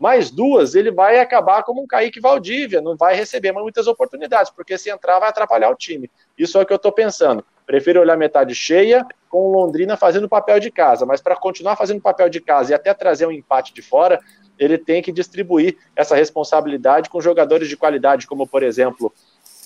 mais 0.02 0.32
duas, 0.32 0.74
ele 0.74 0.90
vai 0.90 1.20
acabar 1.20 1.62
como 1.62 1.80
um 1.80 1.86
Kaique 1.86 2.18
Valdívia, 2.18 2.80
não 2.80 2.96
vai 2.96 3.14
receber 3.14 3.52
muitas 3.52 3.86
oportunidades, 3.86 4.50
porque 4.50 4.76
se 4.76 4.90
entrar 4.90 5.20
vai 5.20 5.28
atrapalhar 5.28 5.70
o 5.70 5.76
time. 5.76 6.10
Isso 6.36 6.58
é 6.58 6.62
o 6.62 6.66
que 6.66 6.72
eu 6.72 6.76
estou 6.76 6.90
pensando. 6.90 7.46
Prefiro 7.72 8.02
olhar 8.02 8.18
metade 8.18 8.54
cheia, 8.54 9.02
com 9.30 9.46
o 9.46 9.50
Londrina 9.50 9.96
fazendo 9.96 10.28
papel 10.28 10.60
de 10.60 10.70
casa, 10.70 11.06
mas 11.06 11.22
para 11.22 11.34
continuar 11.34 11.74
fazendo 11.74 12.02
papel 12.02 12.28
de 12.28 12.38
casa 12.38 12.70
e 12.70 12.74
até 12.74 12.92
trazer 12.92 13.24
um 13.24 13.32
empate 13.32 13.72
de 13.72 13.80
fora, 13.80 14.20
ele 14.58 14.76
tem 14.76 15.00
que 15.00 15.10
distribuir 15.10 15.78
essa 15.96 16.14
responsabilidade 16.14 17.08
com 17.08 17.18
jogadores 17.18 17.70
de 17.70 17.76
qualidade, 17.78 18.26
como 18.26 18.46
por 18.46 18.62
exemplo 18.62 19.10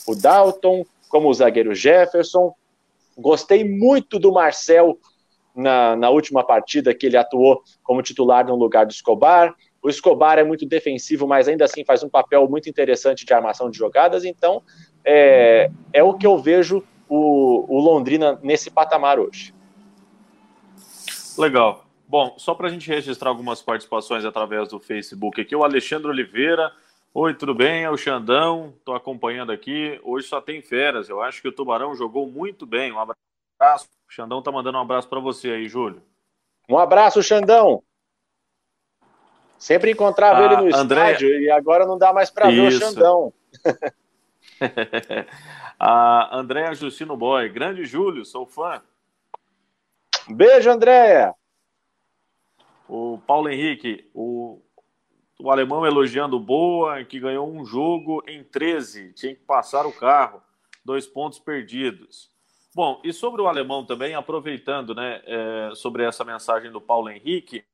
o 0.07 0.15
Dalton, 0.15 0.87
como 1.09 1.29
o 1.29 1.35
zagueiro 1.35 1.75
Jefferson. 1.75 2.55
Gostei 3.19 3.65
muito 3.65 4.21
do 4.21 4.31
Marcel 4.31 5.01
na, 5.53 5.97
na 5.97 6.09
última 6.09 6.47
partida 6.47 6.95
que 6.95 7.07
ele 7.07 7.17
atuou 7.17 7.61
como 7.83 8.03
titular 8.03 8.47
no 8.47 8.55
lugar 8.55 8.87
do 8.87 8.93
Escobar. 8.93 9.53
O 9.83 9.89
Escobar 9.89 10.39
é 10.39 10.45
muito 10.45 10.65
defensivo, 10.65 11.27
mas 11.27 11.49
ainda 11.49 11.65
assim 11.65 11.85
faz 11.85 12.05
um 12.05 12.09
papel 12.09 12.49
muito 12.49 12.71
interessante 12.71 13.27
de 13.27 13.35
armação 13.35 13.69
de 13.69 13.77
jogadas. 13.77 14.25
Então, 14.25 14.63
é, 15.05 15.73
é 15.93 16.05
o 16.05 16.15
que 16.15 16.25
eu 16.25 16.39
vejo 16.39 16.85
o, 17.09 17.65
o 17.69 17.81
Londrina 17.81 18.39
nesse 18.43 18.71
patamar 18.71 19.19
hoje. 19.19 19.55
Legal. 21.39 21.87
Bom, 22.09 22.35
só 22.39 22.55
para 22.55 22.69
a 22.69 22.71
gente 22.71 22.89
registrar 22.89 23.31
algumas 23.31 23.61
participações 23.61 24.25
através 24.25 24.69
do 24.69 24.79
Facebook 24.79 25.41
aqui, 25.41 25.57
o 25.57 25.65
Alexandre 25.65 26.09
Oliveira. 26.09 26.73
Oi, 27.13 27.35
tudo 27.35 27.55
bem? 27.55 27.83
É 27.83 27.91
o 27.91 27.97
Xandão, 27.97 28.75
estou 28.79 28.95
acompanhando 28.95 29.51
aqui. 29.51 29.99
Hoje 30.05 30.29
só 30.29 30.41
tem 30.41 30.61
férias. 30.61 31.09
Eu 31.09 31.23
acho 31.23 31.41
que 31.41 31.49
o 31.49 31.53
Tubarão 31.53 31.95
jogou 31.95 32.27
muito 32.27 32.67
bem. 32.67 32.93
Um 32.93 33.01
abraço. 33.01 33.89
O 34.09 34.13
Xandão 34.13 34.43
tá 34.43 34.53
mandando 34.53 34.79
um 34.79 34.83
abraço 34.83 35.09
para 35.09 35.19
você 35.19 35.51
aí, 35.51 35.69
Júlio. 35.69 36.03
Um 36.69 36.79
abraço, 36.79 37.23
Xandão. 37.23 37.83
Sempre 39.59 39.91
encontrava 39.91 40.45
ele 40.45 40.57
no 40.57 40.77
André... 40.77 41.13
estádio 41.13 41.41
e 41.41 41.51
agora 41.51 41.87
não 41.87 41.97
dá 41.97 42.13
mais 42.13 42.31
para 42.31 42.51
ver 42.51 42.69
o 42.69 42.71
Xandão. 42.71 43.33
a 45.79 46.37
Andréa 46.37 46.75
Justino 46.75 47.17
Boy, 47.17 47.49
grande 47.49 47.85
Júlio, 47.85 48.25
sou 48.25 48.47
fã. 48.47 48.83
Beijo, 50.29 50.71
Andréa. 50.71 51.35
O 52.89 53.19
Paulo 53.27 53.49
Henrique, 53.49 54.09
o, 54.15 54.61
o 55.39 55.51
alemão 55.51 55.85
elogiando 55.85 56.39
Boa, 56.39 57.05
que 57.05 57.21
ganhou 57.21 57.49
um 57.49 57.65
jogo 57.65 58.23
em 58.27 58.43
13, 58.43 59.13
tinha 59.13 59.35
que 59.35 59.43
passar 59.43 59.87
o 59.87 59.93
carro, 59.93 60.43
dois 60.85 61.07
pontos 61.07 61.39
perdidos. 61.39 62.31
Bom, 62.75 63.01
e 63.03 63.13
sobre 63.13 63.41
o 63.41 63.49
alemão 63.49 63.85
também, 63.85 64.15
aproveitando 64.15 64.95
né, 64.95 65.23
é, 65.25 65.71
sobre 65.75 66.05
essa 66.05 66.25
mensagem 66.25 66.71
do 66.71 66.81
Paulo 66.81 67.09
Henrique, 67.09 67.65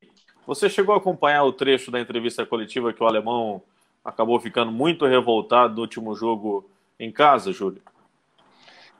você 0.46 0.68
chegou 0.68 0.94
a 0.94 0.98
acompanhar 0.98 1.44
o 1.44 1.52
trecho 1.52 1.90
da 1.90 2.00
entrevista 2.00 2.44
coletiva 2.44 2.92
que 2.92 3.02
o 3.02 3.06
alemão 3.06 3.62
acabou 4.04 4.38
ficando 4.40 4.72
muito 4.72 5.06
revoltado 5.06 5.74
no 5.74 5.80
último 5.82 6.14
jogo 6.14 6.68
em 6.98 7.10
casa, 7.10 7.52
Júlio? 7.52 7.82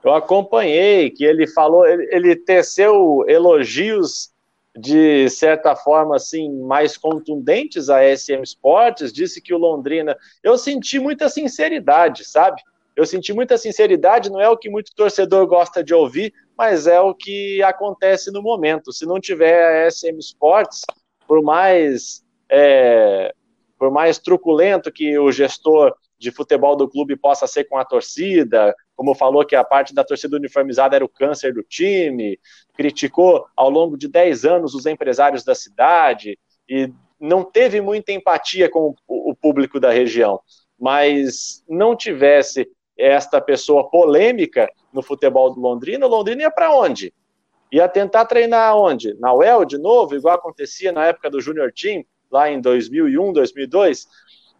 Eu 0.03 0.13
acompanhei 0.13 1.09
que 1.09 1.23
ele 1.23 1.47
falou, 1.47 1.85
ele, 1.85 2.07
ele 2.11 2.35
teceu 2.35 3.23
elogios 3.27 4.33
de 4.75 5.29
certa 5.29 5.75
forma 5.75 6.15
assim 6.15 6.51
mais 6.63 6.97
contundentes 6.97 7.89
a 7.89 8.01
SM 8.03 8.41
Sports, 8.43 9.13
disse 9.13 9.41
que 9.41 9.53
o 9.53 9.57
Londrina, 9.57 10.17
eu 10.41 10.57
senti 10.57 10.99
muita 10.99 11.29
sinceridade, 11.29 12.25
sabe? 12.25 12.61
Eu 12.95 13.05
senti 13.05 13.33
muita 13.33 13.57
sinceridade, 13.57 14.31
não 14.31 14.39
é 14.39 14.49
o 14.49 14.57
que 14.57 14.69
muito 14.69 14.93
torcedor 14.95 15.47
gosta 15.47 15.83
de 15.83 15.93
ouvir, 15.93 16.33
mas 16.57 16.85
é 16.85 16.99
o 16.99 17.13
que 17.13 17.61
acontece 17.63 18.31
no 18.31 18.41
momento. 18.41 18.91
Se 18.91 19.05
não 19.05 19.19
tiver 19.19 19.85
a 19.85 19.89
SM 19.89 20.17
Sports, 20.19 20.81
por 21.27 21.41
mais 21.41 22.23
é, 22.49 23.33
por 23.79 23.91
mais 23.91 24.19
truculento 24.19 24.91
que 24.91 25.17
o 25.17 25.31
gestor 25.31 25.95
de 26.23 26.31
futebol 26.31 26.75
do 26.75 26.89
clube 26.89 27.17
possa 27.17 27.45
ser 27.45 27.65
com 27.65 27.77
a 27.77 27.83
torcida, 27.83 28.73
como 28.95 29.13
falou 29.13 29.45
que 29.45 29.55
a 29.55 29.63
parte 29.63 29.93
da 29.93 30.05
torcida 30.05 30.37
uniformizada 30.37 30.95
era 30.95 31.03
o 31.03 31.09
câncer 31.09 31.53
do 31.53 31.61
time, 31.61 32.39
criticou 32.73 33.45
ao 33.55 33.69
longo 33.69 33.97
de 33.97 34.07
10 34.07 34.45
anos 34.45 34.73
os 34.73 34.85
empresários 34.85 35.43
da 35.43 35.53
cidade 35.53 36.39
e 36.67 36.89
não 37.19 37.43
teve 37.43 37.81
muita 37.81 38.13
empatia 38.13 38.69
com 38.69 38.95
o 39.05 39.35
público 39.35 39.79
da 39.79 39.91
região, 39.91 40.39
mas 40.79 41.63
não 41.67 41.95
tivesse 41.95 42.69
esta 42.97 43.41
pessoa 43.41 43.89
polêmica 43.89 44.69
no 44.93 45.03
futebol 45.03 45.53
do 45.53 45.59
Londrina, 45.59 46.05
o 46.05 46.09
Londrina 46.09 46.43
ia 46.43 46.51
para 46.51 46.73
onde? 46.73 47.13
Ia 47.71 47.89
tentar 47.89 48.25
treinar 48.25 48.77
onde? 48.77 49.13
Na 49.19 49.33
UEL 49.33 49.65
de 49.65 49.77
novo, 49.77 50.15
igual 50.15 50.35
acontecia 50.35 50.91
na 50.91 51.05
época 51.07 51.29
do 51.29 51.41
Junior 51.41 51.71
Team, 51.73 52.05
lá 52.31 52.49
em 52.49 52.59
2001, 52.59 53.31
2002. 53.31 54.07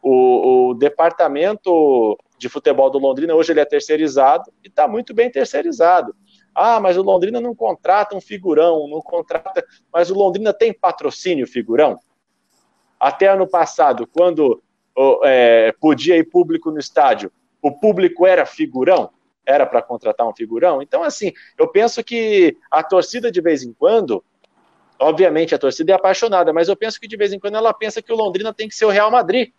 O, 0.05 0.71
o 0.71 0.73
departamento 0.73 2.17
de 2.37 2.49
futebol 2.49 2.89
do 2.89 2.99
Londrina 2.99 3.33
hoje 3.33 3.53
ele 3.53 3.61
é 3.61 3.65
terceirizado 3.65 4.51
e 4.61 4.67
está 4.67 4.87
muito 4.87 5.13
bem 5.13 5.31
terceirizado. 5.31 6.13
Ah, 6.53 6.79
mas 6.79 6.97
o 6.97 7.01
Londrina 7.01 7.39
não 7.39 7.55
contrata 7.55 8.15
um 8.15 8.21
figurão, 8.21 8.87
não 8.87 9.01
contrata. 9.01 9.65
Mas 9.91 10.11
o 10.11 10.13
Londrina 10.13 10.53
tem 10.53 10.73
patrocínio 10.73 11.47
figurão? 11.47 11.97
Até 12.99 13.27
ano 13.27 13.47
passado, 13.47 14.05
quando 14.05 14.61
é, 15.23 15.73
podia 15.79 16.17
ir 16.17 16.29
público 16.29 16.69
no 16.69 16.79
estádio, 16.79 17.31
o 17.61 17.71
público 17.71 18.27
era 18.27 18.45
figurão? 18.45 19.09
era 19.45 19.65
para 19.65 19.81
contratar 19.81 20.27
um 20.27 20.35
figurão. 20.35 20.81
Então, 20.81 21.03
assim, 21.03 21.33
eu 21.57 21.67
penso 21.67 22.03
que 22.03 22.57
a 22.71 22.83
torcida 22.83 23.31
de 23.31 23.41
vez 23.41 23.63
em 23.63 23.73
quando, 23.73 24.23
obviamente 24.99 25.53
a 25.53 25.59
torcida 25.59 25.91
é 25.91 25.95
apaixonada, 25.95 26.53
mas 26.53 26.69
eu 26.69 26.75
penso 26.75 26.99
que 26.99 27.07
de 27.07 27.17
vez 27.17 27.33
em 27.33 27.39
quando 27.39 27.55
ela 27.55 27.73
pensa 27.73 28.01
que 28.01 28.11
o 28.11 28.15
Londrina 28.15 28.53
tem 28.53 28.67
que 28.67 28.75
ser 28.75 28.85
o 28.85 28.89
Real 28.89 29.11
Madrid. 29.11 29.51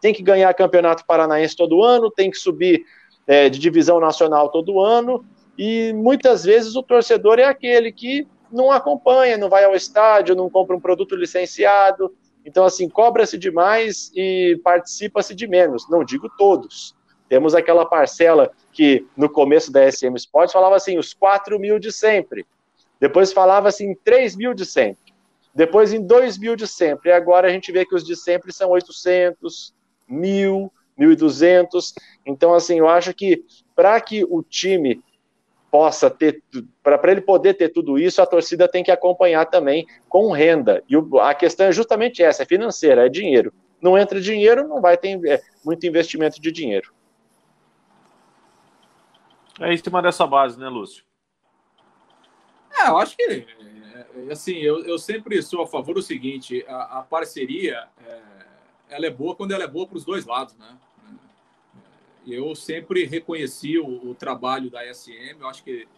Tem 0.00 0.14
que 0.14 0.22
ganhar 0.22 0.52
campeonato 0.54 1.04
paranaense 1.06 1.56
todo 1.56 1.82
ano, 1.82 2.10
tem 2.10 2.30
que 2.30 2.38
subir 2.38 2.84
é, 3.26 3.48
de 3.48 3.58
divisão 3.58 4.00
nacional 4.00 4.50
todo 4.50 4.80
ano, 4.80 5.24
e 5.56 5.92
muitas 5.92 6.44
vezes 6.44 6.76
o 6.76 6.82
torcedor 6.82 7.38
é 7.38 7.44
aquele 7.44 7.90
que 7.92 8.26
não 8.50 8.70
acompanha, 8.70 9.36
não 9.36 9.48
vai 9.48 9.64
ao 9.64 9.74
estádio, 9.74 10.36
não 10.36 10.48
compra 10.48 10.76
um 10.76 10.80
produto 10.80 11.14
licenciado. 11.14 12.14
Então, 12.44 12.64
assim, 12.64 12.88
cobra-se 12.88 13.36
demais 13.36 14.10
e 14.14 14.58
participa-se 14.64 15.34
de 15.34 15.46
menos. 15.46 15.88
Não 15.90 16.02
digo 16.02 16.30
todos, 16.38 16.94
temos 17.28 17.54
aquela 17.54 17.84
parcela 17.84 18.50
que 18.72 19.06
no 19.16 19.28
começo 19.28 19.70
da 19.70 19.90
SM 19.90 20.14
Sports 20.16 20.52
falava 20.52 20.76
assim, 20.76 20.98
os 20.98 21.12
4 21.12 21.58
mil 21.58 21.78
de 21.78 21.92
sempre. 21.92 22.46
Depois 22.98 23.32
falava 23.32 23.68
assim, 23.68 23.94
3 24.02 24.34
mil 24.36 24.54
de 24.54 24.64
sempre. 24.64 25.12
Depois 25.54 25.92
em 25.92 26.04
2 26.04 26.38
mil 26.38 26.56
de 26.56 26.66
sempre. 26.66 27.10
E 27.10 27.12
agora 27.12 27.48
a 27.48 27.50
gente 27.50 27.70
vê 27.70 27.84
que 27.84 27.94
os 27.94 28.04
de 28.04 28.16
sempre 28.16 28.52
são 28.52 28.70
800, 28.70 29.74
1.000, 30.10 30.70
1.200. 30.98 31.92
Então, 32.26 32.54
assim, 32.54 32.78
eu 32.78 32.88
acho 32.88 33.14
que 33.14 33.44
para 33.74 34.00
que 34.00 34.24
o 34.24 34.42
time 34.42 35.02
possa 35.70 36.10
ter, 36.10 36.42
para 36.82 37.12
ele 37.12 37.20
poder 37.20 37.54
ter 37.54 37.68
tudo 37.68 37.98
isso, 37.98 38.22
a 38.22 38.26
torcida 38.26 38.66
tem 38.66 38.82
que 38.82 38.90
acompanhar 38.90 39.46
também 39.46 39.86
com 40.08 40.32
renda. 40.32 40.82
E 40.88 40.96
o, 40.96 41.18
a 41.18 41.34
questão 41.34 41.66
é 41.66 41.72
justamente 41.72 42.22
essa, 42.22 42.42
é 42.42 42.46
financeira, 42.46 43.06
é 43.06 43.08
dinheiro. 43.08 43.52
Não 43.80 43.96
entra 43.96 44.20
dinheiro, 44.20 44.66
não 44.66 44.80
vai 44.80 44.96
ter 44.96 45.20
é, 45.26 45.40
muito 45.64 45.86
investimento 45.86 46.40
de 46.40 46.50
dinheiro. 46.50 46.92
É 49.60 49.72
em 49.72 49.76
cima 49.76 50.00
dessa 50.00 50.26
base, 50.26 50.58
né, 50.58 50.68
Lúcio? 50.68 51.04
É, 52.76 52.88
eu 52.88 52.98
acho 52.98 53.16
que, 53.16 53.22
é, 53.22 54.32
assim, 54.32 54.56
eu, 54.58 54.84
eu 54.84 54.98
sempre 54.98 55.40
sou 55.42 55.62
a 55.62 55.66
favor 55.66 55.94
do 55.94 56.02
seguinte, 56.02 56.64
a, 56.68 57.00
a 57.00 57.02
parceria, 57.02 57.88
é, 58.06 58.20
ela 58.88 59.06
é 59.06 59.10
boa 59.10 59.34
quando 59.34 59.52
ela 59.52 59.64
é 59.64 59.68
boa 59.68 59.86
para 59.86 59.96
os 59.96 60.04
dois 60.04 60.24
lados, 60.24 60.56
né? 60.56 60.76
Eu 62.26 62.54
sempre 62.54 63.04
reconheci 63.04 63.78
o, 63.78 64.10
o 64.10 64.14
trabalho 64.14 64.70
da 64.70 64.82
SM, 64.92 65.36
eu 65.40 65.48
acho 65.48 65.64
que 65.64 65.88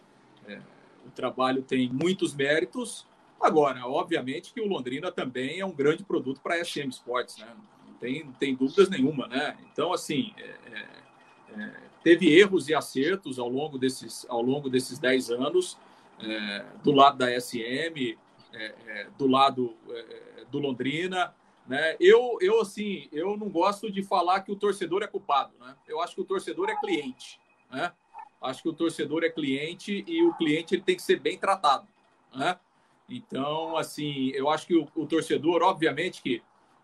é, 0.47 0.61
o 1.05 1.11
trabalho 1.11 1.61
tem 1.61 1.89
muitos 1.89 2.33
méritos. 2.33 3.05
Agora, 3.39 3.85
obviamente 3.85 4.53
que 4.53 4.61
o 4.61 4.67
Londrina 4.67 5.11
também 5.11 5.59
é 5.59 5.65
um 5.65 5.73
grande 5.73 6.03
produto 6.03 6.39
para 6.41 6.55
a 6.55 6.63
SM 6.63 6.89
Sports, 6.89 7.37
né? 7.37 7.53
Não 7.87 7.93
tem, 7.95 8.23
não 8.23 8.33
tem 8.33 8.55
dúvidas 8.55 8.89
nenhuma, 8.89 9.27
né? 9.27 9.57
Então, 9.71 9.91
assim, 9.91 10.33
é, 10.37 10.55
é, 10.71 11.61
é 11.61 11.73
teve 12.03 12.33
erros 12.33 12.69
e 12.69 12.73
acertos 12.73 13.37
ao 13.37 13.49
longo 13.49 13.77
desses, 13.77 14.25
ao 14.29 14.41
longo 14.41 14.69
desses 14.69 14.97
10 14.99 15.31
anos, 15.31 15.77
é, 16.19 16.65
do 16.83 16.91
lado 16.91 17.17
da 17.17 17.39
SM, 17.39 18.17
é, 18.53 19.07
do 19.17 19.27
lado 19.27 19.75
do 20.49 20.59
Londrina, 20.59 21.33
né? 21.67 21.95
Eu, 21.99 22.37
eu, 22.41 22.61
assim, 22.61 23.07
eu 23.11 23.37
não 23.37 23.49
gosto 23.49 23.91
de 23.91 24.03
falar 24.03 24.41
que 24.41 24.51
o 24.51 24.55
torcedor 24.55 25.03
é 25.03 25.07
culpado. 25.07 25.53
Né? 25.59 25.75
Eu 25.87 26.01
acho 26.01 26.15
que 26.15 26.21
o 26.21 26.25
torcedor 26.25 26.69
é 26.69 26.75
cliente. 26.75 27.39
Né? 27.69 27.91
Acho 28.41 28.63
que 28.63 28.69
o 28.69 28.73
torcedor 28.73 29.23
é 29.23 29.29
cliente 29.29 30.03
e 30.07 30.23
o 30.23 30.33
cliente 30.33 30.75
ele 30.75 30.81
tem 30.81 30.95
que 30.95 31.01
ser 31.01 31.19
bem 31.19 31.37
tratado. 31.37 31.87
Né? 32.33 32.57
Então, 33.07 33.77
assim, 33.77 34.31
eu 34.31 34.49
acho 34.49 34.65
que 34.65 34.75
o, 34.75 34.87
o 34.95 35.05
torcedor, 35.05 35.61
obviamente 35.61 36.21
que 36.21 36.41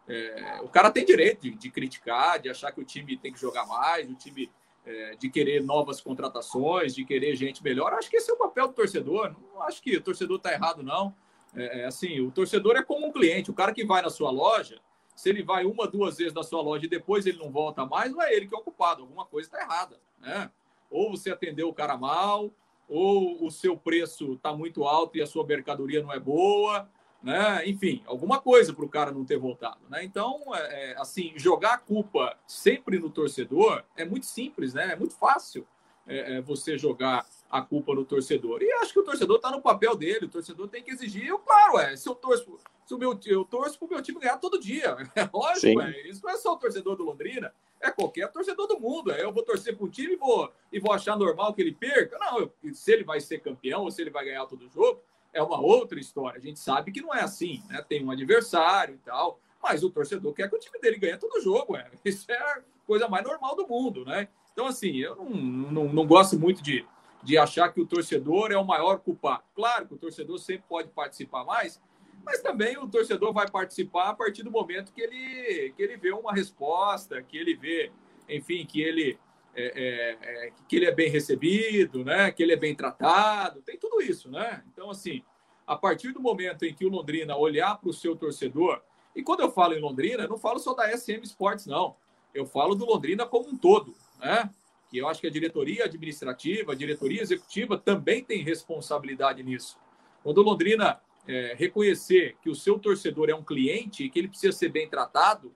é, 0.08 0.62
o 0.62 0.70
cara 0.70 0.90
tem 0.90 1.04
direito 1.04 1.42
de, 1.42 1.52
de, 1.52 1.70
criticar, 1.70 2.40
de 2.40 2.50
achar 2.50 2.72
que 2.72 2.80
o 2.80 2.86
time 2.86 3.18
tem 3.18 3.34
que 3.34 3.40
jogar 3.40 3.66
mais, 3.66 4.10
o 4.10 4.16
time 4.16 4.50
é, 4.86 5.16
de 5.16 5.30
querer 5.30 5.62
novas 5.62 6.00
contratações, 6.00 6.96
de 6.96 7.04
querer 7.04 7.36
gente 7.36 7.62
melhor. 7.62 7.94
Acho 7.94 8.10
que 8.10 8.16
esse 8.16 8.32
é 8.32 8.34
o 8.34 8.38
papel 8.38 8.70
do 8.70 8.74
torcedor. 8.74 9.36
Não 9.54 9.62
acho 9.64 9.82
que 9.82 9.98
o 9.98 10.02
torcedor 10.02 10.38
está 10.38 10.54
errado, 10.54 10.82
não. 10.82 11.14
É, 11.56 11.82
é, 11.82 11.86
assim, 11.86 12.20
o 12.20 12.32
torcedor 12.32 12.76
é 12.76 12.84
como 12.84 13.08
um 13.08 13.12
cliente. 13.12 13.52
O 13.52 13.54
cara 13.54 13.74
que 13.74 13.86
vai 13.86 14.02
na 14.02 14.10
sua 14.10 14.32
loja, 14.32 14.80
se 15.16 15.30
ele 15.30 15.44
vai 15.44 15.66
uma, 15.66 15.88
duas 15.88 16.18
vezes 16.18 16.34
na 16.34 16.44
sua 16.44 16.62
loja 16.62 16.86
e 16.86 16.90
depois 16.90 17.26
ele 17.26 17.40
não 17.40 17.52
volta 17.52 17.86
mais, 17.86 18.12
não 18.12 18.22
é 18.22 18.34
ele 18.34 18.48
que 18.48 18.56
é 18.56 18.58
ocupado. 18.58 19.02
Alguma 19.02 19.26
coisa 19.26 19.48
está 19.48 19.62
errada, 19.62 20.00
né? 20.20 20.52
Ou 20.90 21.12
você 21.12 21.32
atendeu 21.32 21.68
o 21.68 21.74
cara 21.74 21.98
mal, 21.98 22.52
ou 22.88 23.46
o 23.46 23.52
seu 23.52 23.76
preço 23.76 24.34
está 24.34 24.54
muito 24.54 24.86
alto 24.86 25.18
e 25.18 25.22
a 25.22 25.28
sua 25.28 25.46
mercadoria 25.46 26.02
não 26.02 26.14
é 26.14 26.20
boa, 26.20 26.90
né? 27.22 27.68
Enfim, 27.68 28.04
alguma 28.06 28.40
coisa 28.40 28.74
para 28.74 28.86
o 28.86 28.90
cara 28.90 29.12
não 29.12 29.26
ter 29.26 29.38
voltado, 29.38 29.82
né? 29.90 30.04
Então, 30.04 30.42
é, 30.54 30.92
é, 30.92 30.96
assim, 30.98 31.34
jogar 31.36 31.74
a 31.74 31.78
culpa 31.78 32.38
sempre 32.46 33.00
no 33.00 33.10
torcedor 33.10 33.84
é 33.96 34.06
muito 34.06 34.26
simples, 34.26 34.74
né? 34.74 34.94
É 34.94 34.96
muito 34.96 35.16
fácil 35.16 35.68
é, 36.06 36.36
é 36.38 36.42
você 36.42 36.78
jogar 36.78 37.26
a 37.50 37.62
culpa 37.62 37.94
no 37.94 38.04
torcedor. 38.04 38.62
E 38.62 38.72
acho 38.74 38.94
que 38.94 39.00
o 39.00 39.04
torcedor 39.04 39.38
está 39.38 39.52
no 39.52 39.62
papel 39.62 39.96
dele, 39.96 40.26
o 40.26 40.30
torcedor 40.30 40.68
tem 40.68 40.84
que 40.84 40.92
exigir. 40.92 41.28
Eu, 41.28 41.40
claro, 41.40 41.80
é, 41.80 41.96
se 41.96 42.08
eu 42.08 42.16
torço, 42.16 42.58
se 42.86 42.94
o 42.94 42.98
meu, 42.98 43.18
eu 43.26 43.46
torço 43.46 43.78
para 43.80 43.86
o 43.86 43.90
meu 43.90 44.02
time 44.02 44.20
ganhar 44.20 44.38
todo 44.38 44.60
dia. 44.60 44.96
É 45.16 45.30
lógico, 45.34 45.82
é, 45.82 46.08
isso 46.08 46.22
não 46.24 46.32
é 46.32 46.38
só 46.38 46.54
o 46.54 46.58
torcedor 46.58 46.96
do 46.96 47.04
Londrina, 47.04 47.54
é 47.82 47.90
qualquer 47.90 48.32
torcedor 48.32 48.68
do 48.68 48.80
mundo. 48.80 49.12
É, 49.12 49.24
eu 49.24 49.32
vou 49.32 49.44
torcer 49.44 49.76
para 49.76 49.86
um 49.86 49.90
time 49.90 50.14
e 50.14 50.18
vou, 50.18 50.52
e 50.72 50.80
vou 50.80 50.92
achar 50.92 51.18
normal 51.18 51.54
que 51.54 51.62
ele 51.62 51.74
perca. 51.74 52.18
Não, 52.20 52.40
eu, 52.40 52.54
se 52.74 52.92
ele 52.92 53.04
vai 53.04 53.20
ser 53.20 53.40
campeão 53.40 53.84
ou 53.84 53.92
se 53.92 54.02
ele 54.02 54.10
vai 54.10 54.26
ganhar 54.26 54.46
todo 54.46 54.66
o 54.66 54.70
jogo, 54.70 55.02
é 55.34 55.42
uma 55.42 55.60
outra 55.60 56.00
história. 56.00 56.38
A 56.38 56.42
gente 56.42 56.60
sabe 56.60 56.92
que 56.92 57.02
não 57.02 57.14
é 57.14 57.22
assim, 57.22 57.64
né? 57.70 57.84
Tem 57.88 58.04
um 58.04 58.12
adversário 58.12 58.96
e 58.96 59.00
tal, 59.00 59.40
mas 59.62 59.84
o 59.84 59.90
torcedor 59.90 60.34
quer 60.34 60.50
que 60.50 60.56
o 60.56 60.60
time 60.60 60.80
dele 60.80 60.98
ganhe 60.98 61.18
todo 61.18 61.42
jogo. 61.42 61.78
É. 61.78 61.90
Isso 62.04 62.30
é 62.32 62.38
a 62.38 62.62
coisa 62.86 63.08
mais 63.08 63.26
normal 63.26 63.56
do 63.56 63.68
mundo, 63.68 64.04
né? 64.06 64.28
Então, 64.52 64.66
assim, 64.66 64.98
eu 64.98 65.16
não, 65.16 65.30
não, 65.30 65.94
não 65.94 66.08
gosto 66.08 66.40
muito 66.40 66.64
de 66.64 66.86
de 67.28 67.38
achar 67.38 67.74
que 67.74 67.82
o 67.82 67.86
torcedor 67.86 68.54
é 68.54 68.58
o 68.58 68.64
maior 68.64 69.00
culpado. 69.00 69.44
Claro 69.54 69.86
que 69.86 69.96
o 69.96 69.98
torcedor 69.98 70.40
sempre 70.40 70.64
pode 70.70 70.88
participar 70.88 71.44
mais, 71.44 71.78
mas 72.24 72.42
também 72.42 72.78
o 72.78 72.88
torcedor 72.88 73.34
vai 73.34 73.52
participar 73.52 74.12
a 74.12 74.14
partir 74.14 74.44
do 74.44 74.50
momento 74.50 74.94
que 74.94 75.02
ele, 75.02 75.74
que 75.76 75.84
ele 75.84 75.98
vê 75.98 76.14
uma 76.14 76.32
resposta, 76.32 77.22
que 77.22 77.38
ele 77.38 77.54
vê, 77.54 77.92
enfim, 78.30 78.66
que 78.66 78.82
ele 78.82 79.20
é, 79.54 79.66
é, 79.66 80.18
é, 80.22 80.52
que 80.70 80.78
ele 80.78 80.86
é 80.86 80.96
bem 80.96 81.10
recebido, 81.10 82.06
né? 82.06 82.32
que 82.32 82.42
ele 82.42 82.54
é 82.54 82.56
bem 82.56 82.74
tratado, 82.74 83.62
tem 83.62 83.78
tudo 83.78 84.02
isso, 84.02 84.32
né? 84.32 84.64
Então, 84.72 84.90
assim, 84.90 85.22
a 85.66 85.76
partir 85.76 86.14
do 86.14 86.22
momento 86.22 86.64
em 86.64 86.74
que 86.74 86.86
o 86.86 86.90
Londrina 86.90 87.36
olhar 87.36 87.76
para 87.76 87.90
o 87.90 87.94
seu 87.94 88.16
torcedor, 88.16 88.82
e 89.14 89.22
quando 89.22 89.42
eu 89.42 89.52
falo 89.52 89.74
em 89.74 89.82
Londrina, 89.82 90.26
não 90.30 90.38
falo 90.38 90.60
só 90.60 90.74
da 90.74 90.98
SM 90.98 91.24
Sports, 91.24 91.66
não. 91.66 91.98
Eu 92.34 92.46
falo 92.46 92.74
do 92.74 92.86
Londrina 92.86 93.26
como 93.26 93.50
um 93.50 93.58
todo, 93.58 93.94
né? 94.18 94.50
Que 94.90 94.98
eu 94.98 95.08
acho 95.08 95.22
que 95.22 95.28
a 95.28 95.32
diretoria 95.32 95.86
administrativa, 95.86 96.72
a 96.72 96.76
diretoria 96.76 97.22
executiva 97.22 97.78
também 97.78 98.24
tem 98.24 98.44
responsabilidade 98.44 99.44
nisso. 99.44 99.78
Quando 100.24 100.40
o 100.40 100.44
Londrina 100.44 101.00
é, 101.28 101.56
reconhecer 101.58 102.38
que 102.42 102.50
o 102.50 102.56
seu 102.56 102.80
torcedor 102.80 103.30
é 103.30 103.36
um 103.36 103.44
cliente 103.44 104.04
e 104.04 104.10
que 104.10 104.20
ele 104.20 104.30
precisa 104.30 104.56
ser 104.56 104.70
bem 104.70 104.90
tratado, 104.90 105.54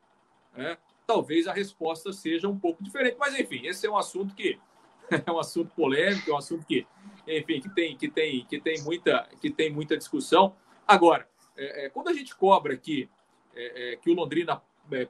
né, 0.55 0.77
talvez 1.07 1.47
a 1.47 1.53
resposta 1.53 2.11
seja 2.11 2.47
um 2.47 2.59
pouco 2.59 2.83
diferente. 2.83 3.17
Mas, 3.19 3.37
enfim, 3.39 3.65
esse 3.65 3.85
é 3.87 3.89
um 3.89 3.97
assunto 3.97 4.35
que 4.35 4.59
é 5.25 5.31
um 5.31 5.39
assunto 5.39 5.73
polêmico, 5.75 6.29
é 6.29 6.33
um 6.33 6.37
assunto 6.37 6.65
que, 6.65 6.85
enfim, 7.27 7.59
que 7.59 7.69
tem, 7.69 7.97
que 7.97 8.09
tem, 8.09 8.45
que 8.45 8.59
tem, 8.59 8.81
muita, 8.81 9.29
que 9.39 9.49
tem 9.49 9.71
muita 9.71 9.97
discussão. 9.97 10.55
Agora, 10.87 11.27
é, 11.55 11.85
é, 11.85 11.89
quando 11.89 12.09
a 12.09 12.13
gente 12.13 12.35
cobra 12.35 12.75
que, 12.77 13.09
é, 13.55 13.93
é, 13.93 13.95
que 13.95 14.09
o 14.09 14.13
Londrina 14.13 14.61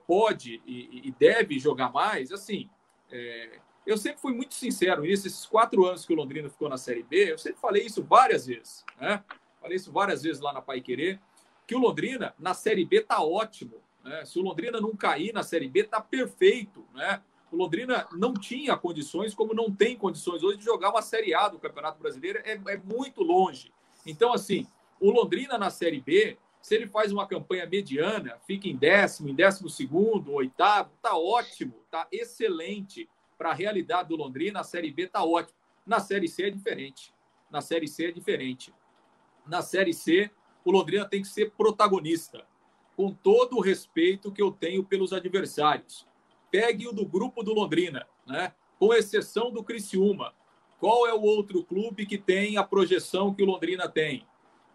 pode 0.06 0.62
e, 0.66 1.08
e, 1.08 1.12
deve 1.18 1.58
jogar 1.58 1.92
mais, 1.92 2.32
assim, 2.32 2.70
eu 3.86 3.98
sempre 3.98 4.22
fui 4.22 4.34
muito 4.34 4.54
sincero 4.54 5.02
nisso, 5.02 5.28
esses 5.28 5.46
quatro 5.46 5.86
anos 5.86 6.06
que 6.06 6.14
o 6.14 6.16
Londrina 6.16 6.50
ficou 6.50 6.70
na 6.70 6.78
Série 6.78 7.04
B, 7.04 7.32
eu 7.32 7.38
sempre 7.38 7.60
falei 7.60 7.86
isso 7.86 8.04
várias 8.04 8.46
vezes, 8.46 8.86
né? 9.00 9.24
Falei 9.60 9.78
isso 9.78 9.92
várias 9.92 10.24
vezes 10.24 10.42
lá 10.42 10.54
na 10.54 10.62
Pai 10.62 10.82
Querer, 10.82 11.20
que 11.68 11.76
o 11.76 11.80
Londrina 11.80 12.34
na 12.38 12.54
Série 12.54 12.86
B 12.86 13.02
tá 13.02 13.22
ótimo, 13.24 13.82
né? 14.04 14.26
Se 14.26 14.40
o 14.40 14.42
Londrina 14.42 14.80
não 14.80 14.96
cair 14.96 15.34
na 15.34 15.44
Série 15.44 15.68
B, 15.68 15.84
tá 15.84 16.00
perfeito, 16.02 16.86
né? 16.94 17.22
O 17.52 17.56
Londrina 17.56 18.08
não 18.14 18.34
tinha 18.34 18.78
condições, 18.78 19.34
como 19.34 19.54
não 19.54 19.70
tem 19.70 19.98
condições 19.98 20.42
hoje, 20.42 20.60
de 20.60 20.66
jogar 20.66 20.90
uma 20.90 21.02
Série 21.02 21.34
A 21.34 21.50
do 21.50 21.60
Campeonato 21.60 22.00
Brasileiro, 22.00 22.40
é, 22.46 22.54
é 22.54 22.78
muito 22.78 23.24
longe. 23.24 23.74
Então, 24.06 24.32
assim, 24.34 24.66
o 25.00 25.12
Londrina 25.12 25.58
na 25.58 25.70
Série 25.70 26.00
B, 26.00 26.38
se 26.62 26.76
ele 26.76 26.88
faz 26.88 27.12
uma 27.12 27.28
campanha 27.28 27.66
mediana, 27.66 28.38
fica 28.46 28.68
em 28.68 28.76
décimo, 28.76 29.28
em 29.28 29.36
décimo 29.36 29.70
segundo, 29.70 30.32
oitavo, 30.34 30.92
tá 31.02 31.18
ótimo, 31.18 31.74
tá 31.90 32.08
excelente 32.12 33.10
para 33.42 33.50
a 33.50 33.56
realidade 33.56 34.10
do 34.10 34.16
Londrina, 34.16 34.60
a 34.60 34.64
Série 34.64 34.92
B 34.92 35.06
está 35.06 35.26
ótima. 35.26 35.58
Na 35.84 36.00
Série 36.00 36.28
C 36.28 36.44
é 36.44 36.50
diferente. 36.52 37.12
Na 37.50 37.60
Série 37.60 37.88
C 37.88 38.06
é 38.06 38.12
diferente. 38.12 38.72
Na 39.48 39.64
Série 39.64 39.96
C, 39.96 40.30
o 40.64 40.70
Londrina 40.70 41.06
tem 41.06 41.24
que 41.24 41.28
ser 41.28 41.50
protagonista, 41.50 42.46
com 42.96 43.12
todo 43.12 43.58
o 43.58 43.60
respeito 43.60 44.32
que 44.32 44.44
eu 44.44 44.52
tenho 44.52 44.84
pelos 44.84 45.12
adversários. 45.12 46.08
Pegue 46.52 46.88
o 46.88 46.92
do 46.92 47.04
grupo 47.04 47.42
do 47.42 47.52
Londrina, 47.52 48.06
né? 48.28 48.54
com 48.78 48.94
exceção 48.94 49.52
do 49.52 49.64
Criciúma. 49.64 50.36
Qual 50.80 51.08
é 51.08 51.14
o 51.14 51.22
outro 51.24 51.64
clube 51.64 52.06
que 52.06 52.20
tem 52.20 52.58
a 52.58 52.64
projeção 52.64 53.34
que 53.34 53.42
o 53.42 53.48
Londrina 53.48 53.90
tem? 53.90 54.24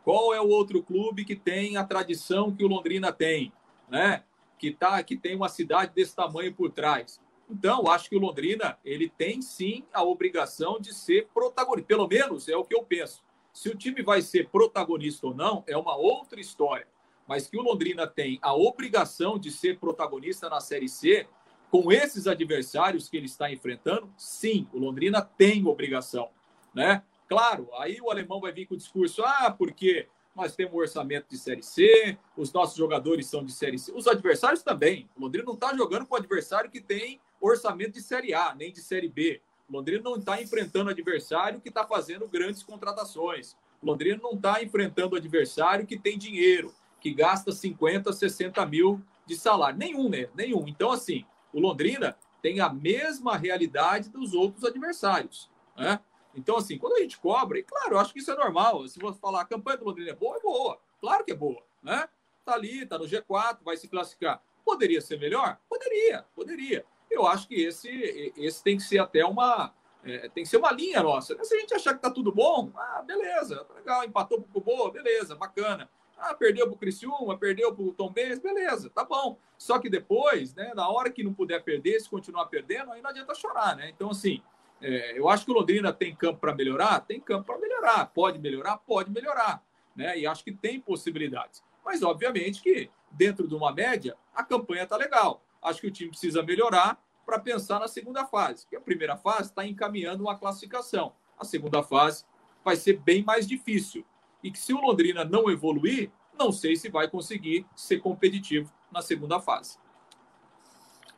Qual 0.03 0.35
é 0.35 0.41
o 0.41 0.49
outro 0.49 0.83
clube 0.83 1.25
que 1.25 1.37
tem 1.37 1.77
a 1.77 1.85
tradição 1.85 2.53
que 2.53 2.65
o 2.65 2.69
Londrina 2.69 3.13
tem? 3.13 3.53
Né? 3.89 4.25
Que, 4.59 4.73
tá, 4.73 5.01
que 5.05 5.17
tem 5.17 5.37
uma 5.37 5.49
cidade 5.49 5.93
desse 5.95 6.17
tamanho 6.17 6.53
por 6.53 6.73
trás. 6.73 7.25
Então, 7.49 7.89
acho 7.89 8.09
que 8.09 8.17
o 8.17 8.21
Londrina 8.21 8.79
ele 8.85 9.09
tem 9.09 9.41
sim 9.41 9.85
a 9.93 10.03
obrigação 10.03 10.81
de 10.81 10.93
ser 10.93 11.29
protagonista. 11.33 11.87
Pelo 11.87 12.09
menos 12.09 12.49
é 12.49 12.57
o 12.57 12.65
que 12.65 12.75
eu 12.75 12.83
penso. 12.83 13.25
Se 13.53 13.69
o 13.69 13.77
time 13.77 14.03
vai 14.03 14.21
ser 14.21 14.49
protagonista 14.49 15.27
ou 15.29 15.35
não 15.35 15.65
é 15.67 15.77
uma 15.77 15.97
outra 15.97 16.41
história. 16.41 16.87
Mas 17.27 17.47
que 17.47 17.57
o 17.57 17.63
Londrina 17.63 18.07
tem 18.07 18.39
a 18.43 18.55
obrigação 18.55 19.39
de 19.39 19.51
ser 19.51 19.79
protagonista 19.79 20.49
na 20.49 20.61
Série 20.61 20.89
C 20.89 21.27
com 21.71 21.91
esses 21.91 22.27
adversários 22.27 23.09
que 23.09 23.17
ele 23.17 23.27
está 23.27 23.51
enfrentando, 23.51 24.13
sim, 24.17 24.69
o 24.73 24.79
Londrina 24.79 25.21
tem 25.21 25.67
obrigação, 25.67 26.31
né? 26.73 27.03
Claro, 27.29 27.69
aí 27.79 28.01
o 28.01 28.11
alemão 28.11 28.41
vai 28.41 28.53
vir 28.53 28.67
com 28.67 28.75
o 28.75 28.79
discurso: 28.79 29.25
ah, 29.25 29.51
porque 29.51 30.07
nós 30.35 30.55
temos 30.55 30.75
um 30.75 30.79
orçamento 30.79 31.27
de 31.29 31.39
Série 31.39 31.63
C, 31.63 32.17
os 32.37 32.53
nossos 32.53 32.77
jogadores 32.77 33.27
são 33.27 33.45
de 33.45 33.53
Série 33.53 33.79
C, 33.79 33.93
os 33.93 34.07
adversários 34.07 34.63
também. 34.63 35.09
O 35.17 35.23
Londrina 35.23 35.47
não 35.47 35.55
está 35.55 35.75
jogando 35.75 36.07
com 36.07 36.15
o 36.15 36.19
adversário 36.19 36.71
que 36.71 36.81
tem 36.81 37.21
orçamento 37.41 37.93
de 37.93 38.03
Série 38.03 38.35
A, 38.35 38.55
nem 38.55 38.73
de 38.73 38.81
Série 38.81 39.09
B. 39.09 39.41
Londrina 39.69 40.03
não 40.03 40.17
está 40.17 40.41
enfrentando 40.41 40.91
adversário 40.91 41.61
que 41.61 41.69
está 41.69 41.87
fazendo 41.87 42.29
grandes 42.29 42.63
contratações. 42.63 43.57
Londrina 43.83 44.21
não 44.23 44.33
está 44.33 44.63
enfrentando 44.63 45.17
adversário 45.17 45.87
que 45.87 45.99
tem 45.99 46.17
dinheiro, 46.17 46.73
que 47.01 47.13
gasta 47.13 47.53
50, 47.53 48.13
60 48.13 48.65
mil 48.67 49.03
de 49.27 49.37
salário. 49.37 49.79
Nenhum, 49.79 50.09
né? 50.09 50.29
Nenhum. 50.35 50.67
Então, 50.69 50.93
assim, 50.93 51.25
o 51.53 51.61
Londrina 51.61 52.17
tem 52.41 52.61
a 52.61 52.73
mesma 52.73 53.37
realidade 53.37 54.09
dos 54.09 54.35
outros 54.35 54.65
adversários. 54.65 55.51
Né? 55.77 56.01
Então, 56.35 56.57
assim, 56.57 56.79
quando 56.79 56.95
a 56.95 57.01
gente 57.01 57.19
cobra, 57.19 57.59
e 57.59 57.63
claro, 57.63 57.95
eu 57.95 57.99
acho 57.99 58.13
que 58.13 58.21
isso 58.21 58.31
é 58.31 58.37
normal. 58.37 58.87
Se 58.87 58.99
você 58.99 59.19
falar 59.19 59.43
a 59.43 59.47
campanha 59.47 59.79
do 59.79 59.85
Londrina 59.85 60.11
é 60.11 60.15
boa, 60.15 60.37
é 60.37 60.41
boa. 60.41 60.81
Claro 61.01 61.25
que 61.25 61.33
é 61.33 61.37
boa, 61.37 61.63
né? 61.83 62.09
Tá 62.45 62.55
ali, 62.55 62.87
tá 62.87 62.97
no 62.97 63.05
G4, 63.05 63.59
vai 63.65 63.77
se 63.77 63.89
classificar. 63.89 64.41
Poderia 64.65 65.01
ser 65.01 65.19
melhor? 65.19 65.59
Poderia, 65.69 66.25
poderia 66.35 66.85
eu 67.11 67.27
acho 67.27 67.47
que 67.49 67.55
esse, 67.55 68.33
esse 68.37 68.63
tem 68.63 68.77
que 68.77 68.83
ser 68.83 68.99
até 68.99 69.25
uma, 69.25 69.73
É, 70.05 70.29
tem 70.29 70.45
que 70.45 70.49
ser 70.49 70.59
uma 70.59 70.71
linha 70.71 71.03
nossa. 71.03 71.37
Se 71.43 71.57
a 71.57 71.61
gente 71.61 71.75
achar 71.75 71.93
que 71.93 72.01
tá 72.01 72.11
tudo 72.11 72.31
bom, 72.31 72.71
ah, 72.77 73.03
beleza, 73.05 73.65
tá 73.65 73.75
legal, 73.75 74.05
empatou 74.05 74.41
pro 74.41 74.61
Cubo, 74.61 74.91
beleza, 74.93 75.35
bacana. 75.35 75.91
Ah, 76.17 76.33
perdeu 76.33 76.67
pro 76.69 76.77
Criciúma, 76.77 77.37
perdeu 77.37 77.75
pro 77.75 77.93
Tom 77.93 78.11
Benz, 78.11 78.39
beleza, 78.39 78.89
tá 78.89 79.05
bom. 79.05 79.37
Só 79.59 79.79
que 79.81 79.91
depois, 79.91 80.55
né, 80.55 80.73
na 80.75 80.89
hora 80.89 81.11
que 81.11 81.25
não 81.25 81.35
puder 81.35 81.63
perder, 81.63 81.99
se 82.01 82.09
continuar 82.09 82.47
perdendo, 82.47 82.93
aí 82.93 83.03
não 83.03 83.11
adianta 83.11 83.35
chorar, 83.35 83.75
né? 83.77 83.91
Então, 83.91 84.11
assim, 84.11 84.41
é, 84.81 85.19
eu 85.19 85.29
acho 85.29 85.45
que 85.45 85.51
o 85.51 85.55
Londrina 85.55 85.93
tem 85.93 86.15
campo 86.15 86.39
para 86.39 86.55
melhorar? 86.55 87.01
Tem 87.01 87.21
campo 87.21 87.45
para 87.45 87.59
melhorar. 87.59 88.07
Pode 88.15 88.39
melhorar? 88.39 88.79
Pode 88.79 89.11
melhorar. 89.11 89.63
Né? 89.95 90.19
E 90.19 90.27
acho 90.27 90.45
que 90.45 90.53
tem 90.53 90.81
possibilidades. 90.81 91.65
Mas, 91.85 92.03
obviamente, 92.03 92.63
que 92.63 92.91
dentro 93.11 93.49
de 93.49 93.55
uma 93.55 93.73
média, 93.73 94.17
a 94.35 94.45
campanha 94.45 94.85
está 94.85 94.97
legal. 94.97 95.43
Acho 95.67 95.81
que 95.81 95.89
o 95.89 95.91
time 95.91 96.11
precisa 96.11 96.45
melhorar 96.45 96.97
para 97.27 97.41
pensar 97.41 97.81
na 97.81 97.89
segunda 97.89 98.25
fase. 98.25 98.63
Porque 98.63 98.77
a 98.77 98.81
primeira 98.81 99.17
fase 99.17 99.49
está 99.49 99.67
encaminhando 99.67 100.23
uma 100.23 100.39
classificação. 100.39 101.13
A 101.37 101.45
segunda 101.45 101.83
fase 101.83 102.25
vai 102.65 102.77
ser 102.77 103.01
bem 103.01 103.25
mais 103.25 103.49
difícil. 103.49 104.07
E 104.45 104.51
que 104.53 104.61
se 104.61 104.73
o 104.73 104.81
Londrina 104.81 105.25
não 105.25 105.51
evoluir, 105.51 106.13
não 106.39 106.53
sei 106.53 106.77
se 106.77 106.89
vai 106.89 107.11
conseguir 107.11 107.67
ser 107.75 107.99
competitivo 107.99 108.73
na 108.93 109.03
segunda 109.03 109.41
fase. 109.41 109.77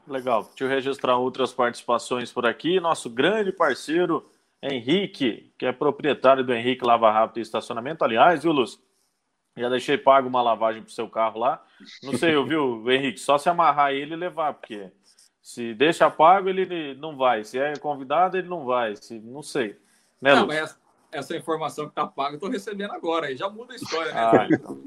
Legal. 0.06 0.44
Deixa 0.44 0.64
eu 0.64 0.68
registrar 0.68 1.18
outras 1.18 1.52
participações 1.52 2.32
por 2.32 2.46
aqui. 2.46 2.80
Nosso 2.80 3.10
grande 3.10 3.52
parceiro 3.52 4.32
Henrique, 4.62 5.52
que 5.58 5.66
é 5.66 5.72
proprietário 5.72 6.42
do 6.42 6.54
Henrique 6.54 6.86
Lava 6.86 7.12
Rápido 7.12 7.38
e 7.38 7.42
Estacionamento. 7.42 8.02
Aliás, 8.02 8.44
viu, 8.44 8.52
Lúcio? 8.52 8.80
Já 9.58 9.68
deixei 9.68 9.98
pago 9.98 10.28
uma 10.28 10.42
lavagem 10.42 10.82
pro 10.82 10.92
seu 10.92 11.08
carro 11.08 11.40
lá. 11.40 11.64
Não 12.02 12.16
sei, 12.16 12.34
eu 12.34 12.44
viu, 12.44 12.84
Henrique? 12.90 13.20
Só 13.20 13.38
se 13.38 13.48
amarrar 13.48 13.92
ele 13.92 14.14
e 14.14 14.16
levar, 14.16 14.54
porque 14.54 14.90
se 15.42 15.74
deixa 15.74 16.10
pago, 16.10 16.48
ele 16.48 16.94
não 16.94 17.16
vai. 17.16 17.44
Se 17.44 17.58
é 17.58 17.76
convidado, 17.76 18.36
ele 18.36 18.48
não 18.48 18.64
vai. 18.64 18.96
Se, 18.96 19.18
não 19.18 19.42
sei. 19.42 19.78
Né, 20.20 20.34
não, 20.34 20.46
mas 20.46 20.58
essa, 20.58 20.78
essa, 21.12 21.36
informação 21.36 21.88
que 21.88 21.94
tá 21.94 22.06
paga, 22.06 22.36
eu 22.36 22.40
tô 22.40 22.48
recebendo 22.48 22.92
agora. 22.92 23.26
Aí 23.26 23.36
já 23.36 23.48
muda 23.48 23.72
a 23.72 23.76
história, 23.76 24.12
né? 24.12 24.20
Ah, 24.20 24.48
então. 24.50 24.82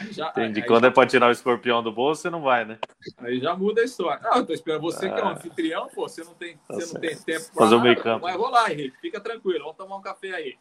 Aí 0.00 0.12
já, 0.12 0.30
Entendi. 0.30 0.60
Aí, 0.60 0.66
Quando 0.66 0.86
é 0.86 0.90
para 0.90 1.06
tirar 1.08 1.28
o 1.28 1.30
escorpião 1.30 1.82
do 1.82 1.92
bolso, 1.92 2.22
você 2.22 2.30
não 2.30 2.42
vai, 2.42 2.64
né? 2.64 2.78
Aí 3.18 3.38
já 3.38 3.54
muda 3.54 3.80
a 3.80 3.84
história. 3.84 4.20
Não, 4.22 4.38
eu 4.38 4.46
tô 4.46 4.52
esperando 4.52 4.80
você 4.80 5.08
que 5.08 5.20
é 5.20 5.24
um 5.24 5.28
ah. 5.28 5.32
anfitrião, 5.32 5.88
pô, 5.94 6.08
você 6.08 6.24
não 6.24 6.34
tem, 6.34 6.56
tá 6.56 6.74
você 6.74 6.92
não 6.92 7.00
tem 7.00 7.16
tempo 7.16 7.44
para 7.52 7.64
fazer 7.64 7.74
o 7.76 7.80
meio 7.80 8.02
campo. 8.02 8.24
Mas 8.24 8.36
vou 8.36 8.50
lá, 8.50 8.72
Henrique, 8.72 8.98
fica 9.00 9.20
tranquilo, 9.20 9.60
vamos 9.60 9.76
tomar 9.76 9.96
um 9.96 10.02
café 10.02 10.34
aí. 10.34 10.58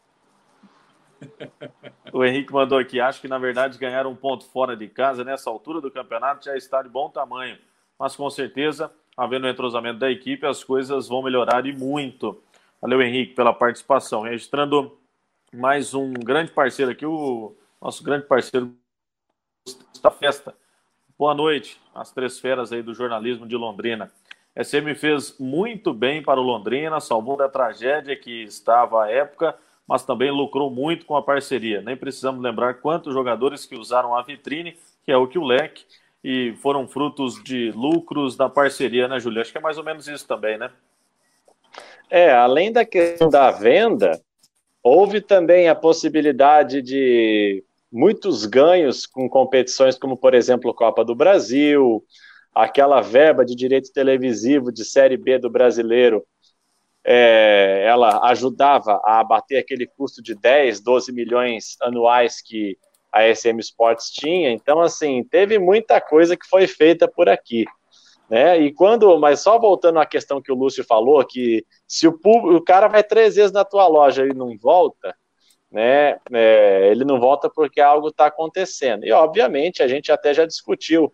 O 2.12 2.24
Henrique 2.24 2.54
mandou 2.54 2.78
aqui, 2.78 3.00
acho 3.00 3.20
que 3.20 3.28
na 3.28 3.40
verdade 3.40 3.80
ganhar 3.80 4.06
um 4.06 4.16
ponto 4.16 4.46
fora 4.46 4.78
de 4.78 4.88
casa 4.88 5.24
nessa 5.24 5.50
altura 5.50 5.82
do 5.82 5.90
campeonato 5.90 6.46
já 6.46 6.56
está 6.56 6.84
de 6.84 6.90
bom 6.90 7.10
tamanho, 7.10 7.58
mas 7.98 8.16
com 8.16 8.30
certeza, 8.30 8.92
havendo 9.18 9.48
o 9.48 9.50
entrosamento 9.50 9.98
da 9.98 10.12
equipe, 10.12 10.46
as 10.46 10.64
coisas 10.64 11.08
vão 11.08 11.24
melhorar 11.24 11.66
e 11.66 11.74
muito. 11.74 12.40
Valeu, 12.80 13.02
Henrique, 13.02 13.34
pela 13.34 13.52
participação. 13.52 14.22
Registrando 14.22 14.96
mais 15.52 15.94
um 15.94 16.14
grande 16.14 16.52
parceiro 16.52 16.92
aqui, 16.92 17.06
o 17.06 17.56
nosso 17.82 18.04
grande 18.04 18.26
parceiro 18.26 18.76
da 20.02 20.12
festa. 20.12 20.54
Boa 21.18 21.34
noite, 21.34 21.80
as 21.96 22.12
três 22.12 22.40
feras 22.40 22.72
aí 22.72 22.82
do 22.82 22.94
jornalismo 22.94 23.48
de 23.48 23.56
Londrina. 23.56 24.12
SM 24.56 24.94
fez 24.96 25.38
muito 25.40 25.94
bem 25.94 26.22
para 26.22 26.40
o 26.40 26.44
Londrina, 26.44 27.00
salvou 27.00 27.38
da 27.38 27.50
tragédia 27.50 28.16
que 28.16 28.44
estava 28.44 29.06
à 29.06 29.10
época, 29.10 29.56
mas 29.88 30.06
também 30.06 30.32
lucrou 30.32 30.70
muito 30.70 31.06
com 31.06 31.16
a 31.16 31.22
parceria. 31.22 31.82
Nem 31.82 31.98
precisamos 31.98 32.42
lembrar 32.42 32.76
quantos 32.76 33.14
jogadores 33.14 33.66
que 33.66 33.76
usaram 33.76 34.16
a 34.16 34.24
vitrine, 34.24 34.78
que 35.06 35.12
é 35.12 35.18
o 35.18 35.28
que 35.28 35.38
o 35.38 35.44
leque, 35.44 35.86
e 36.24 36.54
foram 36.62 36.88
frutos 36.88 37.44
de 37.44 37.72
lucros 37.72 38.38
da 38.38 38.48
parceria, 38.48 39.08
né, 39.08 39.20
Júlio? 39.20 39.42
Acho 39.42 39.52
que 39.52 39.58
é 39.58 39.62
mais 39.62 39.78
ou 39.78 39.84
menos 39.84 40.08
isso 40.08 40.26
também, 40.26 40.58
né? 40.58 40.72
É, 42.10 42.32
além 42.32 42.72
da 42.72 42.86
questão 42.86 43.30
da 43.30 43.52
venda, 43.52 44.22
houve 44.82 45.20
também 45.20 45.68
a 45.68 45.76
possibilidade 45.76 46.82
de 46.82 47.64
muitos 47.92 48.46
ganhos 48.46 49.06
com 49.06 49.30
competições 49.30 49.98
como, 49.98 50.16
por 50.16 50.34
exemplo, 50.34 50.74
Copa 50.74 51.04
do 51.04 51.16
Brasil, 51.16 52.04
aquela 52.54 53.02
verba 53.02 53.44
de 53.46 53.56
direito 53.56 53.92
televisivo 53.92 54.72
de 54.72 54.86
Série 54.86 55.18
B 55.18 55.40
do 55.40 55.50
brasileiro, 55.50 56.24
é, 57.06 57.84
ela 57.86 58.24
ajudava 58.30 59.02
a 59.04 59.20
abater 59.20 59.60
aquele 59.60 59.86
custo 59.86 60.22
de 60.22 60.36
10, 60.36 60.82
12 60.82 61.12
milhões 61.12 61.76
anuais 61.82 62.42
que 62.42 62.78
a 63.12 63.24
SM 63.34 63.60
Sports 63.60 64.10
tinha. 64.10 64.52
Então, 64.52 64.80
assim, 64.80 65.24
teve 65.24 65.60
muita 65.60 66.00
coisa 66.00 66.36
que 66.36 66.48
foi 66.48 66.66
feita 66.66 67.08
por 67.08 67.30
aqui. 67.30 67.66
Né? 68.30 68.60
E 68.62 68.74
quando, 68.74 69.20
mas 69.20 69.42
só 69.42 69.60
voltando 69.60 70.00
à 70.00 70.06
questão 70.06 70.42
que 70.42 70.52
o 70.52 70.56
Lúcio 70.56 70.84
falou, 70.84 71.24
que 71.26 71.66
se 71.88 72.08
o, 72.08 72.14
público, 72.18 72.56
o 72.56 72.64
cara 72.64 72.88
vai 72.88 73.04
três 73.04 73.36
vezes 73.36 73.52
na 73.52 73.66
tua 73.66 73.86
loja 73.86 74.26
e 74.26 74.34
não 74.34 74.58
volta, 74.58 75.16
né? 75.70 76.18
É, 76.32 76.90
ele 76.90 77.04
não 77.04 77.20
volta 77.20 77.50
porque 77.50 77.82
algo 77.82 78.08
está 78.08 78.28
acontecendo. 78.28 79.06
E, 79.06 79.12
obviamente, 79.12 79.84
a 79.84 79.88
gente 79.88 80.12
até 80.12 80.34
já 80.34 80.46
discutiu 80.46 81.14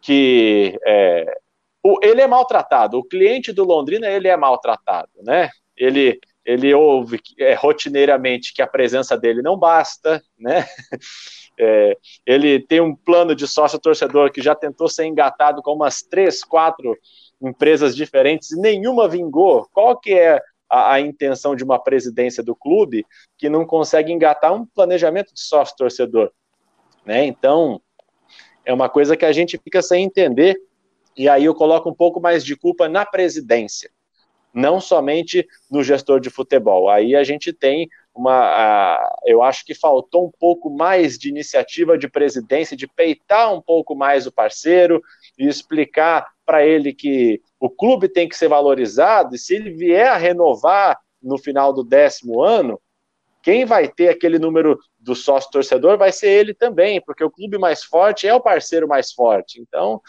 que 0.00 0.78
é, 0.86 1.38
o, 1.82 1.98
ele 2.02 2.20
é 2.20 2.26
maltratado. 2.26 2.98
O 2.98 3.04
cliente 3.04 3.52
do 3.52 3.64
Londrina, 3.64 4.08
ele 4.08 4.28
é 4.28 4.36
maltratado, 4.36 5.10
né? 5.22 5.48
Ele, 5.76 6.18
ele 6.44 6.74
ouve 6.74 7.20
é, 7.38 7.54
rotineiramente 7.54 8.52
que 8.52 8.62
a 8.62 8.66
presença 8.66 9.16
dele 9.16 9.42
não 9.42 9.58
basta, 9.58 10.22
né? 10.38 10.66
É, 11.60 11.96
ele 12.24 12.60
tem 12.60 12.80
um 12.80 12.94
plano 12.94 13.34
de 13.34 13.44
sócio-torcedor 13.44 14.30
que 14.30 14.40
já 14.40 14.54
tentou 14.54 14.88
ser 14.88 15.06
engatado 15.06 15.60
com 15.60 15.72
umas 15.72 16.02
três, 16.02 16.44
quatro 16.44 16.96
empresas 17.42 17.96
diferentes 17.96 18.52
e 18.52 18.60
nenhuma 18.60 19.08
vingou. 19.08 19.66
Qual 19.72 19.98
que 19.98 20.12
é 20.12 20.40
a, 20.68 20.92
a, 20.94 21.00
intenção 21.00 21.56
de 21.56 21.64
uma 21.64 21.82
presidência 21.82 22.42
do 22.42 22.54
clube 22.54 23.04
que 23.36 23.48
não 23.48 23.64
consegue 23.64 24.12
engatar 24.12 24.52
um 24.52 24.66
planejamento 24.66 25.32
de 25.32 25.40
sócio 25.40 25.74
torcedor. 25.76 26.30
Né? 27.04 27.24
Então, 27.24 27.80
é 28.64 28.72
uma 28.72 28.88
coisa 28.88 29.16
que 29.16 29.24
a 29.24 29.32
gente 29.32 29.56
fica 29.58 29.80
sem 29.80 30.04
entender, 30.04 30.60
e 31.18 31.28
aí 31.28 31.44
eu 31.44 31.54
coloco 31.54 31.90
um 31.90 31.94
pouco 31.94 32.20
mais 32.20 32.44
de 32.44 32.56
culpa 32.56 32.88
na 32.88 33.04
presidência, 33.04 33.90
não 34.54 34.80
somente 34.80 35.44
no 35.68 35.82
gestor 35.82 36.20
de 36.20 36.30
futebol. 36.30 36.88
Aí 36.88 37.16
a 37.16 37.24
gente 37.24 37.52
tem 37.52 37.88
uma. 38.14 39.10
eu 39.26 39.42
acho 39.42 39.64
que 39.64 39.74
faltou 39.74 40.26
um 40.26 40.30
pouco 40.38 40.70
mais 40.70 41.18
de 41.18 41.28
iniciativa 41.28 41.98
de 41.98 42.08
presidência, 42.08 42.76
de 42.76 42.86
peitar 42.86 43.52
um 43.52 43.60
pouco 43.60 43.96
mais 43.96 44.26
o 44.26 44.32
parceiro 44.32 45.02
e 45.36 45.46
explicar 45.46 46.26
para 46.46 46.64
ele 46.64 46.94
que 46.94 47.42
o 47.60 47.68
clube 47.68 48.08
tem 48.08 48.28
que 48.28 48.36
ser 48.36 48.48
valorizado, 48.48 49.34
e 49.34 49.38
se 49.38 49.54
ele 49.54 49.70
vier 49.70 50.08
a 50.08 50.16
renovar 50.16 50.98
no 51.22 51.36
final 51.36 51.72
do 51.72 51.82
décimo 51.82 52.40
ano, 52.40 52.80
quem 53.42 53.64
vai 53.64 53.88
ter 53.88 54.08
aquele 54.08 54.38
número 54.38 54.78
do 54.98 55.14
sócio 55.14 55.50
torcedor 55.50 55.98
vai 55.98 56.12
ser 56.12 56.28
ele 56.28 56.54
também, 56.54 57.00
porque 57.00 57.24
o 57.24 57.30
clube 57.30 57.58
mais 57.58 57.84
forte 57.84 58.26
é 58.26 58.34
o 58.34 58.40
parceiro 58.40 58.86
mais 58.86 59.12
forte. 59.12 59.60
Então, 59.60 60.00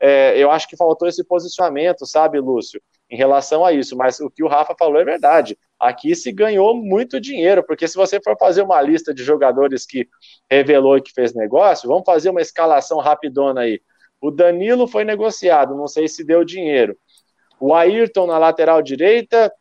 é, 0.00 0.38
eu 0.38 0.50
acho 0.50 0.68
que 0.68 0.76
faltou 0.76 1.08
esse 1.08 1.24
posicionamento, 1.24 2.06
sabe, 2.06 2.38
Lúcio, 2.38 2.80
em 3.10 3.16
relação 3.16 3.64
a 3.64 3.72
isso. 3.72 3.96
Mas 3.96 4.20
o 4.20 4.30
que 4.30 4.44
o 4.44 4.48
Rafa 4.48 4.74
falou 4.78 5.00
é 5.00 5.04
verdade. 5.04 5.58
Aqui 5.78 6.14
se 6.14 6.32
ganhou 6.32 6.74
muito 6.74 7.20
dinheiro, 7.20 7.62
porque 7.62 7.86
se 7.86 7.96
você 7.96 8.20
for 8.22 8.36
fazer 8.38 8.62
uma 8.62 8.80
lista 8.80 9.12
de 9.12 9.22
jogadores 9.22 9.86
que 9.86 10.08
revelou 10.50 10.96
e 10.96 11.02
que 11.02 11.12
fez 11.12 11.34
negócio, 11.34 11.88
vamos 11.88 12.04
fazer 12.04 12.30
uma 12.30 12.40
escalação 12.40 12.98
rapidona 12.98 13.62
aí. 13.62 13.80
O 14.20 14.30
Danilo 14.30 14.86
foi 14.88 15.04
negociado, 15.04 15.76
não 15.76 15.86
sei 15.86 16.08
se 16.08 16.24
deu 16.24 16.44
dinheiro. 16.44 16.96
O 17.60 17.74
Ayrton 17.74 18.26
na 18.26 18.38
lateral 18.38 18.82
direita, 18.82 19.52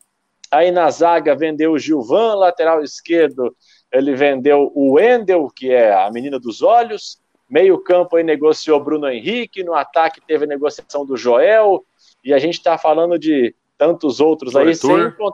aí 0.52 0.72
na 0.72 0.90
zaga 0.90 1.36
vendeu 1.36 1.74
o 1.74 1.80
Gilvan, 1.80 2.36
lateral 2.36 2.82
esquerdo, 2.84 3.56
ele 3.92 4.16
vendeu 4.16 4.72
o 4.76 4.94
Wendel, 4.94 5.48
que 5.56 5.72
é 5.72 5.94
a 5.94 6.10
menina 6.12 6.40
dos 6.40 6.62
olhos. 6.62 7.20
Meio 7.50 7.78
campo 7.80 8.16
aí 8.16 8.24
negociou 8.24 8.84
Bruno 8.84 9.10
Henrique, 9.10 9.64
no 9.64 9.74
ataque 9.74 10.22
teve 10.22 10.46
a 10.46 10.48
negociação 10.48 11.06
do 11.06 11.16
Joel, 11.16 11.86
e 12.24 12.34
a 12.34 12.40
gente 12.40 12.56
está 12.56 12.78
falando 12.78 13.18
de 13.18 13.56
tantos 13.78 14.20
outros 14.20 14.54
o 14.54 14.60
aí, 14.60 14.70
Arthur. 14.70 15.14
sem 15.16 15.32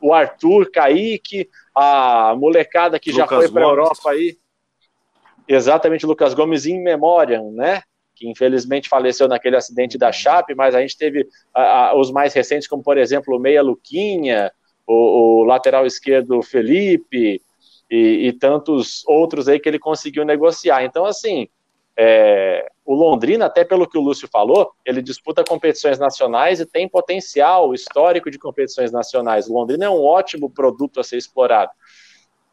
o 0.00 0.12
Arthur, 0.12 0.70
Kaique, 0.70 1.48
a 1.74 2.34
molecada 2.36 2.98
que 2.98 3.10
Lucas 3.10 3.28
já 3.28 3.36
foi 3.36 3.50
para 3.50 3.64
a 3.64 3.68
Europa 3.68 4.10
aí. 4.10 4.36
Exatamente, 5.48 6.06
Lucas 6.06 6.34
Gomes 6.34 6.66
em 6.66 6.82
memória, 6.82 7.40
né? 7.52 7.82
que 8.14 8.28
infelizmente 8.28 8.88
faleceu 8.88 9.26
naquele 9.28 9.56
acidente 9.56 9.98
da 9.98 10.12
Chape, 10.12 10.54
mas 10.54 10.74
a 10.74 10.80
gente 10.80 10.96
teve 10.96 11.28
a, 11.52 11.88
a, 11.88 11.98
os 11.98 12.10
mais 12.10 12.32
recentes, 12.32 12.68
como 12.68 12.82
por 12.82 12.96
exemplo 12.96 13.36
o 13.36 13.40
Meia 13.40 13.62
Luquinha, 13.62 14.52
o, 14.86 15.40
o 15.40 15.44
lateral 15.44 15.84
esquerdo 15.84 16.42
Felipe 16.42 17.42
e, 17.94 18.26
e, 18.26 18.32
tantos 18.32 19.04
outros 19.06 19.46
aí 19.46 19.60
que 19.60 19.68
ele 19.68 19.78
conseguiu 19.78 20.24
negociar. 20.24 20.84
Então, 20.84 21.04
assim, 21.04 21.48
é, 21.96 22.68
o 22.84 22.92
Londrina, 22.92 23.46
até 23.46 23.64
pelo 23.64 23.88
que 23.88 23.96
o 23.96 24.00
Lúcio 24.00 24.26
falou, 24.26 24.72
ele 24.84 25.00
disputa 25.00 25.44
competições 25.44 25.96
nacionais 25.96 26.58
e 26.58 26.66
tem 26.66 26.88
potencial 26.88 27.72
histórico 27.72 28.32
de 28.32 28.38
competições 28.38 28.90
nacionais. 28.90 29.48
O 29.48 29.54
Londrina 29.54 29.84
é 29.84 29.90
um 29.90 30.02
ótimo 30.02 30.50
produto 30.50 30.98
a 30.98 31.04
ser 31.04 31.18
explorado. 31.18 31.70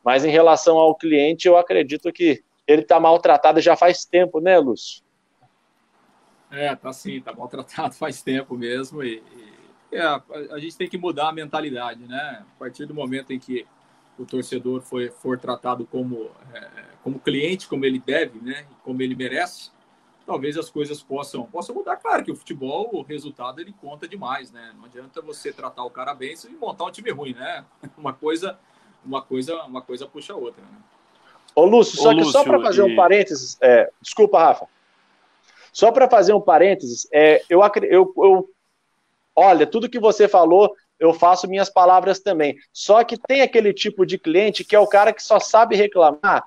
Mas 0.05 0.23
em 0.23 0.29
relação 0.29 0.77
ao 0.77 0.95
cliente, 0.95 1.47
eu 1.47 1.57
acredito 1.57 2.13
que 2.13 2.43
ele 2.67 2.83
está 2.83 2.99
maltratado 2.99 3.59
já 3.59 3.75
faz 3.75 4.05
tempo, 4.05 4.39
né, 4.39 4.59
Lúcio? 4.59 5.03
É, 6.51 6.75
tá 6.75 6.93
sim, 6.93 7.19
tá 7.19 7.33
maltratado 7.33 7.95
faz 7.97 8.21
tempo 8.21 8.55
mesmo. 8.55 9.03
E, 9.03 9.23
É, 9.91 10.01
a, 10.01 10.21
a, 10.51 10.59
gente 10.59 10.77
tem 10.77 10.87
que 10.87 10.99
mudar 10.99 11.29
a 11.29 11.33
mentalidade, 11.33 12.05
né? 12.05 12.45
A 12.55 12.59
partir 12.59 12.85
do 12.85 12.93
momento 12.93 13.33
em 13.33 13.39
que 13.39 13.65
o 14.17 14.25
torcedor 14.25 14.81
foi, 14.81 15.09
for 15.09 15.39
tratado 15.39 15.85
como, 15.85 16.29
é, 16.53 16.69
como 17.03 17.19
cliente, 17.19 17.67
como 17.67 17.85
ele 17.85 17.99
deve, 17.99 18.39
né? 18.39 18.65
Como 18.83 19.01
ele 19.01 19.15
merece, 19.15 19.71
talvez 20.25 20.57
as 20.57 20.69
coisas 20.69 21.01
possam, 21.01 21.43
possam 21.45 21.75
mudar. 21.75 21.97
Claro 21.97 22.23
que 22.23 22.31
o 22.31 22.35
futebol, 22.35 22.89
o 22.93 23.01
resultado, 23.01 23.59
ele 23.59 23.73
conta 23.81 24.07
demais, 24.07 24.51
né? 24.51 24.73
Não 24.77 24.85
adianta 24.85 25.21
você 25.21 25.51
tratar 25.51 25.83
o 25.83 25.89
cara 25.89 26.13
bem 26.13 26.35
e 26.49 26.55
montar 26.55 26.85
um 26.85 26.91
time 26.91 27.11
ruim, 27.11 27.33
né? 27.33 27.65
Uma 27.97 28.13
coisa, 28.13 28.57
uma 29.03 29.21
coisa, 29.21 29.63
uma 29.63 29.81
coisa 29.81 30.07
puxa 30.07 30.33
a 30.33 30.35
outra, 30.35 30.61
né? 30.61 30.77
Ô, 31.53 31.65
Lúcio, 31.65 31.97
só 31.97 32.13
que 32.15 32.23
só 32.25 32.43
para 32.43 32.61
fazer 32.61 32.81
e... 32.81 32.93
um 32.93 32.95
parênteses, 32.95 33.57
é, 33.61 33.91
desculpa, 34.01 34.39
Rafa. 34.39 34.67
Só 35.73 35.91
para 35.91 36.09
fazer 36.09 36.33
um 36.33 36.41
parênteses, 36.41 37.07
é, 37.11 37.43
eu, 37.49 37.61
eu, 37.83 38.13
eu, 38.17 38.49
olha, 39.35 39.65
tudo 39.67 39.89
que 39.89 39.99
você 39.99 40.27
falou, 40.27 40.73
eu 41.01 41.11
faço 41.11 41.49
minhas 41.49 41.67
palavras 41.67 42.19
também. 42.19 42.55
Só 42.71 43.03
que 43.03 43.17
tem 43.17 43.41
aquele 43.41 43.73
tipo 43.73 44.05
de 44.05 44.19
cliente 44.19 44.63
que 44.63 44.75
é 44.75 44.79
o 44.79 44.85
cara 44.85 45.11
que 45.11 45.23
só 45.23 45.39
sabe 45.39 45.75
reclamar 45.75 46.43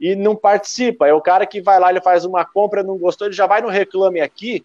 e 0.00 0.16
não 0.16 0.34
participa. 0.34 1.06
É 1.06 1.12
o 1.12 1.20
cara 1.20 1.44
que 1.44 1.60
vai 1.60 1.78
lá, 1.78 1.90
ele 1.90 2.00
faz 2.00 2.24
uma 2.24 2.42
compra, 2.42 2.82
não 2.82 2.96
gostou, 2.96 3.26
ele 3.26 3.36
já 3.36 3.46
vai 3.46 3.60
no 3.60 3.68
Reclame 3.68 4.22
Aqui 4.22 4.64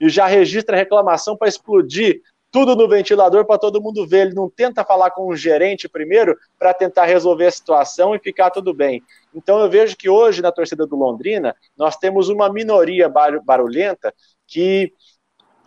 e 0.00 0.08
já 0.08 0.26
registra 0.26 0.74
a 0.74 0.78
reclamação 0.78 1.36
para 1.36 1.46
explodir 1.46 2.20
tudo 2.50 2.74
no 2.74 2.88
ventilador 2.88 3.44
para 3.44 3.60
todo 3.60 3.80
mundo 3.80 4.04
ver. 4.08 4.26
Ele 4.26 4.34
não 4.34 4.50
tenta 4.50 4.84
falar 4.84 5.12
com 5.12 5.28
o 5.28 5.36
gerente 5.36 5.88
primeiro 5.88 6.36
para 6.58 6.74
tentar 6.74 7.04
resolver 7.04 7.46
a 7.46 7.52
situação 7.52 8.12
e 8.12 8.18
ficar 8.18 8.50
tudo 8.50 8.74
bem. 8.74 9.04
Então 9.32 9.60
eu 9.60 9.70
vejo 9.70 9.96
que 9.96 10.08
hoje 10.08 10.42
na 10.42 10.50
torcida 10.50 10.84
do 10.84 10.96
Londrina 10.96 11.54
nós 11.76 11.96
temos 11.96 12.28
uma 12.28 12.52
minoria 12.52 13.08
barulhenta 13.44 14.12
que 14.48 14.92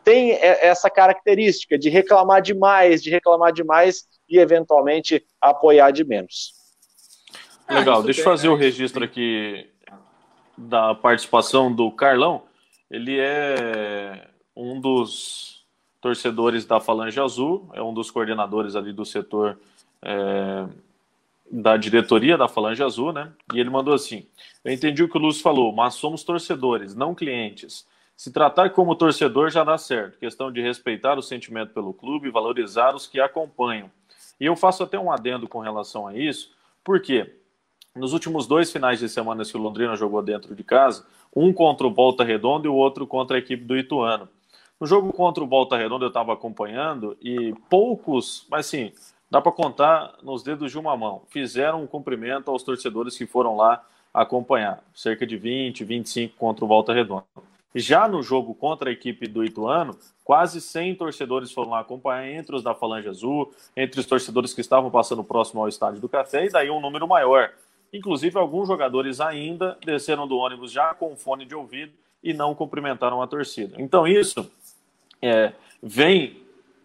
tem 0.03 0.31
essa 0.31 0.89
característica 0.89 1.77
de 1.77 1.89
reclamar 1.89 2.41
demais, 2.41 3.01
de 3.01 3.09
reclamar 3.09 3.53
demais 3.53 4.07
e 4.29 4.37
eventualmente 4.37 5.25
apoiar 5.39 5.91
de 5.91 6.03
menos. 6.03 6.53
Ah, 7.67 7.79
Legal, 7.79 8.03
deixa 8.03 8.21
eu 8.21 8.25
fazer 8.25 8.49
o 8.49 8.55
registro 8.55 9.03
aqui 9.03 9.67
da 10.57 10.93
participação 10.93 11.73
do 11.73 11.91
Carlão. 11.91 12.43
Ele 12.91 13.17
é 13.19 14.27
um 14.55 14.79
dos 14.79 15.65
torcedores 16.01 16.65
da 16.65 16.79
Falange 16.79 17.19
Azul, 17.19 17.69
é 17.73 17.81
um 17.81 17.93
dos 17.93 18.11
coordenadores 18.11 18.75
ali 18.75 18.91
do 18.91 19.05
setor 19.05 19.57
é, 20.01 20.65
da 21.49 21.77
diretoria 21.77 22.37
da 22.37 22.47
Falange 22.47 22.83
Azul, 22.83 23.13
né? 23.13 23.31
E 23.53 23.59
ele 23.59 23.69
mandou 23.69 23.93
assim: 23.93 24.27
Eu 24.63 24.71
entendi 24.71 25.01
o 25.01 25.09
que 25.09 25.17
o 25.17 25.21
Lúcio 25.21 25.41
falou, 25.41 25.71
mas 25.71 25.95
somos 25.95 26.23
torcedores, 26.23 26.93
não 26.93 27.15
clientes. 27.15 27.87
Se 28.15 28.31
tratar 28.31 28.69
como 28.71 28.95
torcedor 28.95 29.49
já 29.49 29.63
dá 29.63 29.77
certo. 29.77 30.19
Questão 30.19 30.51
de 30.51 30.61
respeitar 30.61 31.17
o 31.17 31.21
sentimento 31.21 31.73
pelo 31.73 31.93
clube 31.93 32.29
valorizar 32.29 32.95
os 32.95 33.07
que 33.07 33.19
acompanham. 33.19 33.89
E 34.39 34.45
eu 34.45 34.55
faço 34.55 34.83
até 34.83 34.99
um 34.99 35.11
adendo 35.11 35.47
com 35.47 35.59
relação 35.59 36.07
a 36.07 36.15
isso, 36.15 36.51
porque 36.83 37.35
nos 37.95 38.13
últimos 38.13 38.47
dois 38.47 38.71
finais 38.71 38.99
de 38.99 39.07
semana 39.07 39.43
que 39.43 39.55
o 39.55 39.59
Londrina 39.59 39.95
jogou 39.95 40.21
dentro 40.21 40.55
de 40.55 40.63
casa, 40.63 41.05
um 41.35 41.53
contra 41.53 41.85
o 41.85 41.93
Volta 41.93 42.23
Redonda 42.23 42.67
e 42.67 42.69
o 42.69 42.75
outro 42.75 43.05
contra 43.05 43.37
a 43.37 43.39
equipe 43.39 43.63
do 43.63 43.77
Ituano. 43.77 44.27
No 44.79 44.87
jogo 44.87 45.13
contra 45.13 45.43
o 45.43 45.47
Volta 45.47 45.77
Redonda 45.77 46.05
eu 46.05 46.09
estava 46.09 46.33
acompanhando 46.33 47.17
e 47.21 47.53
poucos, 47.69 48.45
mas 48.49 48.65
sim, 48.65 48.91
dá 49.29 49.39
para 49.39 49.51
contar 49.51 50.15
nos 50.21 50.43
dedos 50.43 50.71
de 50.71 50.79
uma 50.79 50.97
mão, 50.97 51.21
fizeram 51.29 51.83
um 51.83 51.87
cumprimento 51.87 52.49
aos 52.51 52.63
torcedores 52.63 53.17
que 53.17 53.25
foram 53.25 53.55
lá 53.55 53.83
acompanhar, 54.13 54.83
cerca 54.93 55.25
de 55.25 55.37
20, 55.37 55.83
25 55.83 56.35
contra 56.35 56.65
o 56.65 56.67
Volta 56.67 56.93
Redonda. 56.93 57.23
Já 57.75 58.07
no 58.07 58.21
jogo 58.21 58.53
contra 58.53 58.89
a 58.89 58.93
equipe 58.93 59.27
do 59.27 59.43
Ituano, 59.43 59.97
quase 60.23 60.61
100 60.61 60.95
torcedores 60.95 61.51
foram 61.51 61.71
lá 61.71 61.79
acompanhar, 61.79 62.29
entre 62.29 62.55
os 62.55 62.63
da 62.63 62.75
Falange 62.75 63.09
Azul, 63.09 63.51
entre 63.75 63.99
os 63.99 64.05
torcedores 64.05 64.53
que 64.53 64.61
estavam 64.61 64.91
passando 64.91 65.23
próximo 65.23 65.61
ao 65.61 65.67
Estádio 65.67 65.99
do 65.99 66.09
Café, 66.09 66.45
e 66.45 66.49
daí 66.49 66.69
um 66.69 66.79
número 66.79 67.07
maior. 67.07 67.51
Inclusive, 67.91 68.37
alguns 68.37 68.67
jogadores 68.67 69.19
ainda 69.19 69.77
desceram 69.85 70.27
do 70.27 70.37
ônibus 70.37 70.71
já 70.71 70.93
com 70.93 71.15
fone 71.15 71.45
de 71.45 71.55
ouvido 71.55 71.93
e 72.23 72.33
não 72.33 72.55
cumprimentaram 72.55 73.21
a 73.21 73.27
torcida. 73.27 73.75
Então, 73.79 74.07
isso 74.07 74.49
é, 75.21 75.53
vem 75.81 76.41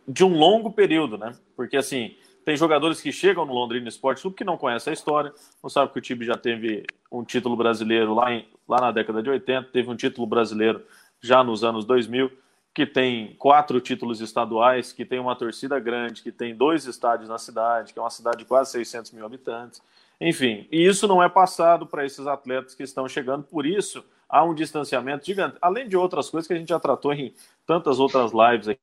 de 0.06 0.24
um 0.24 0.36
longo 0.36 0.70
período, 0.70 1.16
né? 1.16 1.34
Porque, 1.56 1.76
assim, 1.76 2.14
tem 2.44 2.56
jogadores 2.56 3.00
que 3.00 3.12
chegam 3.12 3.44
no 3.44 3.52
Londrina 3.52 3.88
Esporte 3.88 4.22
Clube 4.22 4.36
que 4.36 4.44
não 4.44 4.56
conhecem 4.56 4.90
a 4.90 4.94
história, 4.94 5.32
não 5.62 5.68
sabe 5.68 5.92
que 5.92 5.98
o 5.98 6.02
time 6.02 6.24
já 6.24 6.36
teve 6.36 6.84
um 7.12 7.22
título 7.22 7.56
brasileiro 7.56 8.14
lá, 8.14 8.32
em, 8.32 8.46
lá 8.68 8.80
na 8.80 8.92
década 8.92 9.22
de 9.22 9.30
80, 9.30 9.70
teve 9.72 9.90
um 9.90 9.96
título 9.96 10.26
brasileiro 10.26 10.82
já 11.20 11.42
nos 11.42 11.64
anos 11.64 11.84
2000, 11.84 12.30
que 12.74 12.86
tem 12.86 13.34
quatro 13.38 13.80
títulos 13.80 14.20
estaduais, 14.20 14.92
que 14.92 15.04
tem 15.04 15.18
uma 15.18 15.34
torcida 15.34 15.80
grande, 15.80 16.22
que 16.22 16.30
tem 16.30 16.54
dois 16.54 16.84
estádios 16.86 17.28
na 17.28 17.38
cidade, 17.38 17.92
que 17.92 17.98
é 17.98 18.02
uma 18.02 18.10
cidade 18.10 18.38
de 18.38 18.44
quase 18.44 18.72
600 18.72 19.10
mil 19.12 19.26
habitantes. 19.26 19.82
Enfim, 20.20 20.66
e 20.70 20.86
isso 20.86 21.08
não 21.08 21.22
é 21.22 21.28
passado 21.28 21.86
para 21.86 22.04
esses 22.04 22.26
atletas 22.26 22.74
que 22.74 22.82
estão 22.82 23.08
chegando, 23.08 23.44
por 23.44 23.64
isso 23.64 24.04
há 24.28 24.44
um 24.44 24.54
distanciamento 24.54 25.24
gigante, 25.24 25.56
além 25.60 25.88
de 25.88 25.96
outras 25.96 26.28
coisas 26.28 26.46
que 26.46 26.52
a 26.52 26.56
gente 26.56 26.68
já 26.68 26.78
tratou 26.78 27.12
em 27.12 27.32
tantas 27.66 27.98
outras 27.98 28.32
lives 28.32 28.68
aqui, 28.68 28.80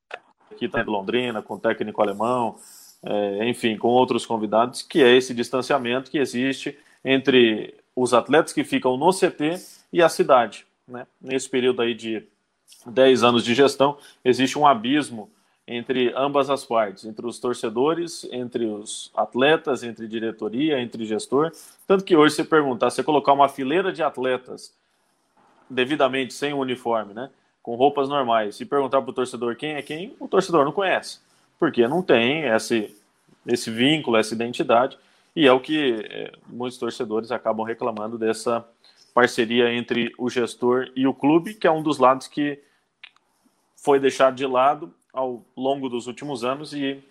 aqui 0.50 0.68
tá 0.68 0.80
em 0.80 0.84
Londrina, 0.84 1.40
com 1.40 1.54
o 1.54 1.58
técnico 1.58 2.02
alemão, 2.02 2.56
é, 3.04 3.48
enfim, 3.48 3.76
com 3.76 3.88
outros 3.88 4.26
convidados, 4.26 4.82
que 4.82 5.02
é 5.02 5.14
esse 5.16 5.32
distanciamento 5.32 6.10
que 6.10 6.18
existe 6.18 6.76
entre 7.04 7.74
os 7.94 8.12
atletas 8.12 8.52
que 8.52 8.64
ficam 8.64 8.96
no 8.96 9.10
CT 9.10 9.75
e 9.92 10.02
a 10.02 10.08
cidade. 10.08 10.66
Né? 10.86 11.06
Nesse 11.20 11.48
período 11.48 11.82
aí 11.82 11.94
de 11.94 12.26
10 12.86 13.22
anos 13.22 13.44
de 13.44 13.54
gestão, 13.54 13.98
existe 14.24 14.58
um 14.58 14.66
abismo 14.66 15.30
entre 15.66 16.12
ambas 16.16 16.48
as 16.48 16.64
partes, 16.64 17.04
entre 17.04 17.26
os 17.26 17.40
torcedores, 17.40 18.26
entre 18.30 18.66
os 18.66 19.10
atletas, 19.14 19.82
entre 19.82 20.06
diretoria, 20.06 20.80
entre 20.80 21.04
gestor. 21.04 21.50
Tanto 21.86 22.04
que 22.04 22.14
hoje, 22.14 22.36
você 22.36 22.44
perguntar, 22.44 22.90
você 22.90 23.02
colocar 23.02 23.32
uma 23.32 23.48
fileira 23.48 23.92
de 23.92 24.02
atletas 24.02 24.72
devidamente 25.68 26.32
sem 26.32 26.52
o 26.52 26.58
uniforme, 26.58 27.12
né, 27.12 27.30
com 27.60 27.74
roupas 27.74 28.08
normais, 28.08 28.60
e 28.60 28.64
perguntar 28.64 29.02
para 29.02 29.10
o 29.10 29.14
torcedor 29.14 29.56
quem 29.56 29.72
é 29.72 29.82
quem, 29.82 30.14
o 30.20 30.28
torcedor 30.28 30.64
não 30.64 30.70
conhece, 30.70 31.18
porque 31.58 31.88
não 31.88 32.00
tem 32.00 32.44
esse, 32.44 32.94
esse 33.44 33.68
vínculo, 33.68 34.16
essa 34.16 34.32
identidade, 34.32 34.96
e 35.34 35.48
é 35.48 35.52
o 35.52 35.58
que 35.58 36.06
é, 36.08 36.32
muitos 36.46 36.78
torcedores 36.78 37.32
acabam 37.32 37.66
reclamando 37.66 38.16
dessa 38.16 38.64
parceria 39.16 39.72
entre 39.72 40.12
o 40.18 40.28
gestor 40.28 40.90
e 40.94 41.06
o 41.06 41.14
clube, 41.14 41.54
que 41.54 41.66
é 41.66 41.70
um 41.70 41.82
dos 41.82 41.96
lados 41.96 42.28
que 42.28 42.62
foi 43.74 43.98
deixado 43.98 44.36
de 44.36 44.46
lado 44.46 44.92
ao 45.10 45.42
longo 45.56 45.88
dos 45.88 46.06
últimos 46.06 46.44
anos 46.44 46.74
e, 46.74 47.02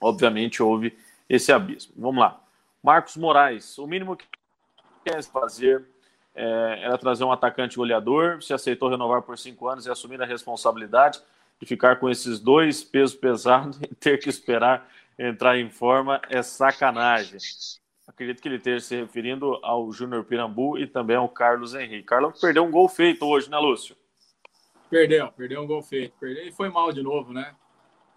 obviamente, 0.00 0.60
houve 0.60 0.98
esse 1.28 1.52
abismo. 1.52 1.92
Vamos 1.96 2.18
lá. 2.20 2.40
Marcos 2.82 3.16
Moraes, 3.16 3.78
o 3.78 3.86
mínimo 3.86 4.16
que 4.16 4.26
quer 5.04 5.22
fazer 5.22 5.84
é, 6.34 6.80
era 6.82 6.98
trazer 6.98 7.22
um 7.22 7.30
atacante 7.30 7.76
goleador, 7.76 8.42
se 8.42 8.52
aceitou 8.52 8.88
renovar 8.88 9.22
por 9.22 9.38
cinco 9.38 9.68
anos 9.68 9.86
e 9.86 9.90
assumir 9.90 10.20
a 10.20 10.26
responsabilidade 10.26 11.22
de 11.60 11.66
ficar 11.66 12.00
com 12.00 12.10
esses 12.10 12.40
dois 12.40 12.82
pesos 12.82 13.14
pesados 13.14 13.78
e 13.88 13.94
ter 13.94 14.18
que 14.18 14.28
esperar 14.28 14.90
entrar 15.16 15.56
em 15.56 15.70
forma 15.70 16.20
é 16.28 16.42
sacanagem. 16.42 17.38
Acredito 18.16 18.40
que 18.40 18.48
ele 18.48 18.56
esteja 18.56 18.80
se 18.80 18.96
referindo 18.96 19.60
ao 19.62 19.92
Júnior 19.92 20.24
Pirambu 20.24 20.78
e 20.78 20.86
também 20.86 21.16
ao 21.16 21.28
Carlos 21.28 21.74
Henrique. 21.74 22.04
Carlos 22.04 22.40
perdeu 22.40 22.64
um 22.64 22.70
gol 22.70 22.88
feito 22.88 23.26
hoje, 23.26 23.50
né, 23.50 23.58
Lúcio? 23.58 23.94
Perdeu, 24.88 25.30
perdeu 25.32 25.60
um 25.60 25.66
gol 25.66 25.82
feito. 25.82 26.14
Perdeu 26.18 26.46
e 26.46 26.50
foi 26.50 26.70
mal 26.70 26.90
de 26.94 27.02
novo, 27.02 27.34
né? 27.34 27.54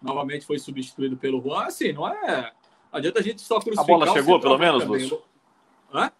Novamente 0.00 0.46
foi 0.46 0.58
substituído 0.58 1.18
pelo 1.18 1.42
Juan. 1.42 1.66
Assim, 1.66 1.92
não 1.92 2.08
é. 2.08 2.50
Adianta 2.90 3.18
a 3.18 3.22
gente 3.22 3.42
só 3.42 3.60
crucificar. 3.60 3.84
A 3.84 3.98
bola 3.98 4.06
chegou, 4.10 4.40
pelo 4.40 4.56
menos, 4.56 4.84
também. 4.84 5.02
Lúcio? 5.02 5.22
Hã? 5.92 6.10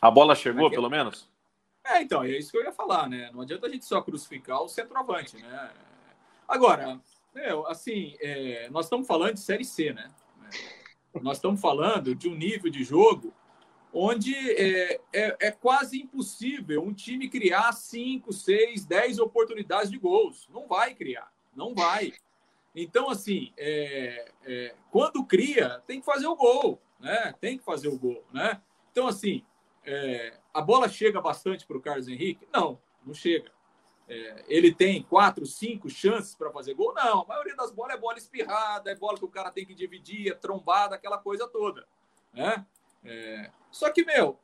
A 0.00 0.08
bola 0.08 0.36
chegou, 0.36 0.68
é 0.68 0.70
pelo 0.70 0.88
menos? 0.88 1.28
É, 1.84 2.00
então, 2.00 2.22
é 2.22 2.28
isso 2.28 2.52
que 2.52 2.56
eu 2.56 2.62
ia 2.62 2.70
falar, 2.70 3.08
né? 3.08 3.32
Não 3.32 3.40
adianta 3.40 3.66
a 3.66 3.68
gente 3.68 3.84
só 3.84 4.00
crucificar 4.00 4.62
o 4.62 4.68
centroavante, 4.68 5.36
né? 5.38 5.72
Agora, 6.46 7.00
meu, 7.34 7.66
assim, 7.66 8.14
é, 8.20 8.68
nós 8.70 8.86
estamos 8.86 9.08
falando 9.08 9.34
de 9.34 9.40
Série 9.40 9.64
C, 9.64 9.92
né? 9.92 10.08
Nós 11.20 11.38
estamos 11.38 11.60
falando 11.60 12.14
de 12.14 12.28
um 12.28 12.34
nível 12.34 12.70
de 12.70 12.84
jogo 12.84 13.32
onde 13.92 14.34
é, 14.34 15.00
é, 15.12 15.36
é, 15.40 15.50
quase 15.50 16.00
impossível 16.00 16.82
um 16.82 16.92
time 16.92 17.28
criar 17.28 17.72
5, 17.72 18.32
6, 18.32 18.84
10 18.84 19.18
oportunidades 19.18 19.90
de 19.90 19.98
gols. 19.98 20.48
Não 20.52 20.68
vai 20.68 20.94
criar, 20.94 21.32
não 21.54 21.74
vai. 21.74 22.12
Então, 22.74 23.10
assim, 23.10 23.52
é, 23.56 24.30
é, 24.44 24.74
quando 24.90 25.24
cria, 25.24 25.82
tem 25.86 25.98
que 25.98 26.06
fazer 26.06 26.26
o 26.28 26.36
gol, 26.36 26.80
né? 27.00 27.34
Tem 27.40 27.58
que 27.58 27.64
fazer 27.64 27.88
o 27.88 27.98
gol, 27.98 28.24
né? 28.32 28.60
Então, 28.92 29.08
assim, 29.08 29.44
é, 29.84 30.38
a 30.54 30.60
bola 30.60 30.88
chega 30.88 31.20
bastante 31.20 31.66
para 31.66 31.76
o 31.76 31.80
Carlos 31.80 32.06
Henrique? 32.06 32.46
Não, 32.52 32.80
não 33.04 33.12
chega. 33.12 33.50
É, 34.12 34.44
ele 34.48 34.74
tem 34.74 35.04
quatro, 35.04 35.46
cinco 35.46 35.88
chances 35.88 36.34
para 36.34 36.50
fazer 36.50 36.74
gol? 36.74 36.92
Não, 36.92 37.22
a 37.22 37.26
maioria 37.26 37.54
das 37.54 37.70
bolas 37.70 37.94
é 37.94 38.00
bola 38.00 38.18
espirrada, 38.18 38.90
é 38.90 38.96
bola 38.96 39.16
que 39.16 39.24
o 39.24 39.28
cara 39.28 39.52
tem 39.52 39.64
que 39.64 39.72
dividir, 39.72 40.32
é 40.32 40.34
trombada, 40.34 40.96
aquela 40.96 41.16
coisa 41.16 41.46
toda, 41.46 41.86
né? 42.32 42.66
É, 43.04 43.52
só 43.70 43.88
que, 43.88 44.04
meu, 44.04 44.36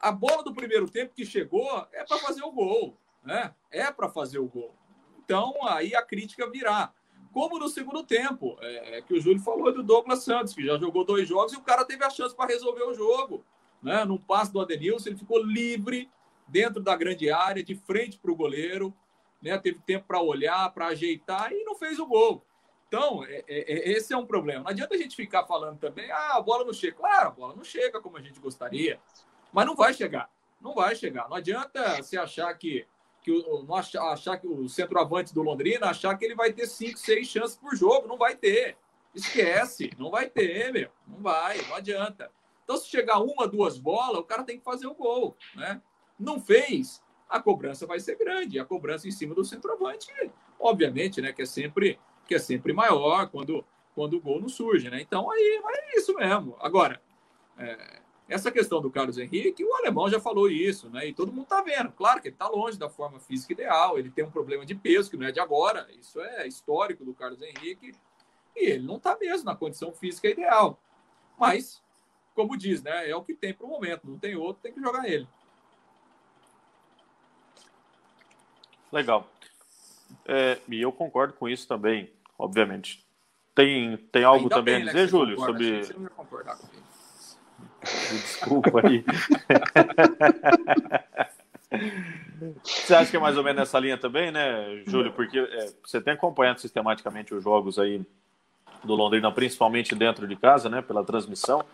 a 0.00 0.10
bola 0.10 0.42
do 0.42 0.52
primeiro 0.52 0.90
tempo 0.90 1.14
que 1.14 1.24
chegou 1.24 1.86
é 1.92 2.02
para 2.02 2.18
fazer 2.18 2.42
o 2.42 2.50
gol, 2.50 2.96
né? 3.22 3.54
É 3.70 3.92
para 3.92 4.08
fazer 4.08 4.40
o 4.40 4.48
gol. 4.48 4.74
Então, 5.22 5.54
aí 5.68 5.94
a 5.94 6.02
crítica 6.02 6.50
virá. 6.50 6.92
como 7.32 7.60
no 7.60 7.68
segundo 7.68 8.02
tempo, 8.02 8.58
é, 8.60 8.98
é, 8.98 9.02
que 9.02 9.14
o 9.14 9.20
Júlio 9.20 9.40
falou 9.40 9.72
do 9.72 9.84
Douglas 9.84 10.24
Santos, 10.24 10.52
que 10.52 10.66
já 10.66 10.76
jogou 10.76 11.04
dois 11.04 11.28
jogos 11.28 11.52
e 11.52 11.56
o 11.56 11.62
cara 11.62 11.84
teve 11.84 12.04
a 12.04 12.10
chance 12.10 12.34
para 12.34 12.50
resolver 12.50 12.82
o 12.82 12.94
jogo. 12.94 13.44
Né? 13.80 14.04
Num 14.04 14.18
passe 14.18 14.52
do 14.52 14.60
Adenilson, 14.60 15.10
ele 15.10 15.18
ficou 15.18 15.40
livre 15.40 16.10
dentro 16.50 16.82
da 16.82 16.96
grande 16.96 17.30
área, 17.30 17.62
de 17.62 17.74
frente 17.74 18.18
para 18.18 18.30
o 18.30 18.36
goleiro, 18.36 18.94
né? 19.40 19.56
teve 19.58 19.78
tempo 19.80 20.06
para 20.06 20.20
olhar, 20.20 20.70
para 20.72 20.88
ajeitar 20.88 21.52
e 21.52 21.64
não 21.64 21.74
fez 21.74 21.98
o 21.98 22.06
gol. 22.06 22.44
Então, 22.88 23.24
é, 23.24 23.44
é, 23.46 23.72
é, 23.72 23.92
esse 23.92 24.12
é 24.12 24.16
um 24.16 24.26
problema. 24.26 24.64
Não 24.64 24.70
adianta 24.70 24.94
a 24.94 24.98
gente 24.98 25.14
ficar 25.14 25.46
falando 25.46 25.78
também, 25.78 26.10
ah, 26.10 26.36
a 26.36 26.40
bola 26.40 26.64
não 26.64 26.72
chega. 26.72 26.96
Claro, 26.96 27.28
a 27.28 27.30
bola 27.30 27.54
não 27.54 27.62
chega 27.62 28.00
como 28.00 28.16
a 28.16 28.20
gente 28.20 28.40
gostaria, 28.40 29.00
mas 29.52 29.64
não 29.64 29.76
vai 29.76 29.94
chegar. 29.94 30.28
Não 30.60 30.74
vai 30.74 30.94
chegar. 30.96 31.28
Não 31.28 31.36
adianta 31.36 31.96
você 32.02 32.18
achar 32.18 32.52
que 32.54 32.86
que 33.22 33.30
o, 33.30 33.62
não 33.64 33.74
achar, 33.74 34.02
achar 34.12 34.38
que 34.38 34.46
o 34.48 34.66
centroavante 34.68 35.34
do 35.34 35.42
Londrina 35.42 35.90
achar 35.90 36.16
que 36.16 36.24
ele 36.24 36.34
vai 36.34 36.52
ter 36.52 36.66
cinco, 36.66 36.98
seis 36.98 37.28
chances 37.28 37.56
por 37.56 37.76
jogo. 37.76 38.08
Não 38.08 38.16
vai 38.16 38.34
ter. 38.34 38.76
Esquece, 39.14 39.90
não 39.98 40.10
vai 40.10 40.28
ter, 40.28 40.72
meu. 40.72 40.90
Não 41.06 41.20
vai, 41.20 41.60
não 41.68 41.76
adianta. 41.76 42.30
Então, 42.64 42.76
se 42.76 42.88
chegar 42.88 43.18
uma, 43.18 43.48
duas 43.48 43.78
bolas, 43.78 44.18
o 44.18 44.24
cara 44.24 44.44
tem 44.44 44.58
que 44.58 44.64
fazer 44.64 44.86
o 44.86 44.94
gol, 44.94 45.36
né? 45.54 45.82
Não 46.20 46.38
fez, 46.38 47.02
a 47.28 47.40
cobrança 47.40 47.86
vai 47.86 47.98
ser 47.98 48.16
grande. 48.16 48.58
A 48.58 48.64
cobrança 48.64 49.08
em 49.08 49.10
cima 49.10 49.34
do 49.34 49.44
centroavante, 49.44 50.12
obviamente, 50.58 51.22
né? 51.22 51.32
Que 51.32 51.42
é 51.42 51.46
sempre, 51.46 51.98
que 52.26 52.34
é 52.34 52.38
sempre 52.38 52.72
maior 52.72 53.28
quando, 53.28 53.64
quando 53.94 54.14
o 54.14 54.20
gol 54.20 54.40
não 54.40 54.48
surge, 54.48 54.90
né? 54.90 55.00
Então, 55.00 55.30
aí 55.30 55.62
é 55.64 55.98
isso 55.98 56.14
mesmo. 56.14 56.56
Agora, 56.60 57.00
é, 57.56 58.00
essa 58.28 58.50
questão 58.50 58.80
do 58.80 58.90
Carlos 58.90 59.18
Henrique, 59.18 59.64
o 59.64 59.74
alemão 59.74 60.08
já 60.08 60.20
falou 60.20 60.50
isso, 60.50 60.90
né? 60.90 61.08
E 61.08 61.14
todo 61.14 61.32
mundo 61.32 61.44
está 61.44 61.62
vendo. 61.62 61.90
Claro 61.92 62.20
que 62.20 62.28
ele 62.28 62.34
está 62.34 62.48
longe 62.48 62.78
da 62.78 62.88
forma 62.88 63.18
física 63.18 63.52
ideal, 63.52 63.98
ele 63.98 64.10
tem 64.10 64.24
um 64.24 64.30
problema 64.30 64.64
de 64.64 64.74
peso 64.74 65.10
que 65.10 65.16
não 65.16 65.26
é 65.26 65.32
de 65.32 65.40
agora, 65.40 65.88
isso 65.98 66.20
é 66.20 66.46
histórico 66.46 67.04
do 67.04 67.14
Carlos 67.14 67.42
Henrique, 67.42 67.92
e 68.54 68.70
ele 68.70 68.86
não 68.86 68.96
está 68.96 69.16
mesmo 69.18 69.46
na 69.46 69.56
condição 69.56 69.92
física 69.92 70.28
ideal. 70.28 70.80
Mas, 71.38 71.82
como 72.34 72.56
diz, 72.56 72.82
né? 72.82 73.10
É 73.10 73.16
o 73.16 73.22
que 73.22 73.34
tem 73.34 73.52
para 73.52 73.66
o 73.66 73.68
momento, 73.68 74.06
não 74.06 74.18
tem 74.18 74.36
outro, 74.36 74.62
tem 74.62 74.72
que 74.72 74.80
jogar 74.80 75.08
ele. 75.08 75.26
Legal. 78.92 79.28
É, 80.26 80.58
e 80.68 80.80
eu 80.80 80.92
concordo 80.92 81.34
com 81.34 81.48
isso 81.48 81.66
também, 81.66 82.10
obviamente. 82.38 83.04
Tem, 83.54 83.96
tem 83.96 84.24
algo 84.24 84.44
Ainda 84.44 84.56
também 84.56 84.74
bem, 84.74 84.82
a 84.82 84.86
né, 84.86 84.92
dizer, 84.92 85.02
né, 85.02 85.08
Júlio, 85.08 85.36
concorda, 85.36 85.58
sobre. 85.58 85.84
Você 85.84 85.92
não 85.94 86.02
ia 86.02 86.10
concordar 86.10 86.56
comigo. 86.56 86.90
Desculpa 87.82 88.86
aí. 88.86 89.04
Você 92.64 92.94
acha 92.94 93.10
que 93.10 93.16
é 93.16 93.20
mais 93.20 93.36
ou 93.36 93.44
menos 93.44 93.60
nessa 93.60 93.78
linha 93.78 93.96
também, 93.96 94.32
né, 94.32 94.82
Júlio? 94.86 95.12
Porque 95.12 95.38
é, 95.38 95.72
você 95.84 96.00
tem 96.00 96.14
acompanhado 96.14 96.60
sistematicamente 96.60 97.34
os 97.34 97.44
jogos 97.44 97.78
aí 97.78 98.02
do 98.82 98.94
Londrina, 98.94 99.30
principalmente 99.30 99.94
dentro 99.94 100.26
de 100.26 100.34
casa, 100.34 100.68
né, 100.68 100.82
pela 100.82 101.04
transmissão. 101.04 101.64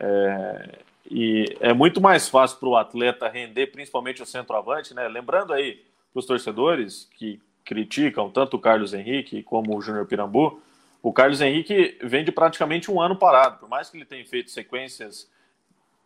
É, 0.00 0.78
e 1.10 1.56
é 1.60 1.74
muito 1.74 2.00
mais 2.00 2.28
fácil 2.28 2.58
para 2.58 2.68
o 2.68 2.76
atleta 2.76 3.28
render, 3.28 3.66
principalmente 3.66 4.22
o 4.22 4.26
centroavante, 4.26 4.94
né? 4.94 5.06
Lembrando 5.08 5.52
aí 5.52 5.82
para 6.12 6.20
os 6.20 6.26
torcedores 6.26 7.08
que 7.16 7.40
criticam 7.64 8.30
tanto 8.30 8.56
o 8.56 8.60
Carlos 8.60 8.92
Henrique 8.92 9.42
como 9.42 9.76
o 9.76 9.80
Júnior 9.80 10.06
Pirambu, 10.06 10.60
o 11.02 11.12
Carlos 11.12 11.40
Henrique 11.40 11.98
vem 12.02 12.24
de 12.24 12.30
praticamente 12.30 12.90
um 12.90 13.00
ano 13.00 13.16
parado, 13.16 13.58
por 13.58 13.68
mais 13.68 13.90
que 13.90 13.96
ele 13.96 14.04
tenha 14.04 14.24
feito 14.24 14.50
sequências 14.50 15.30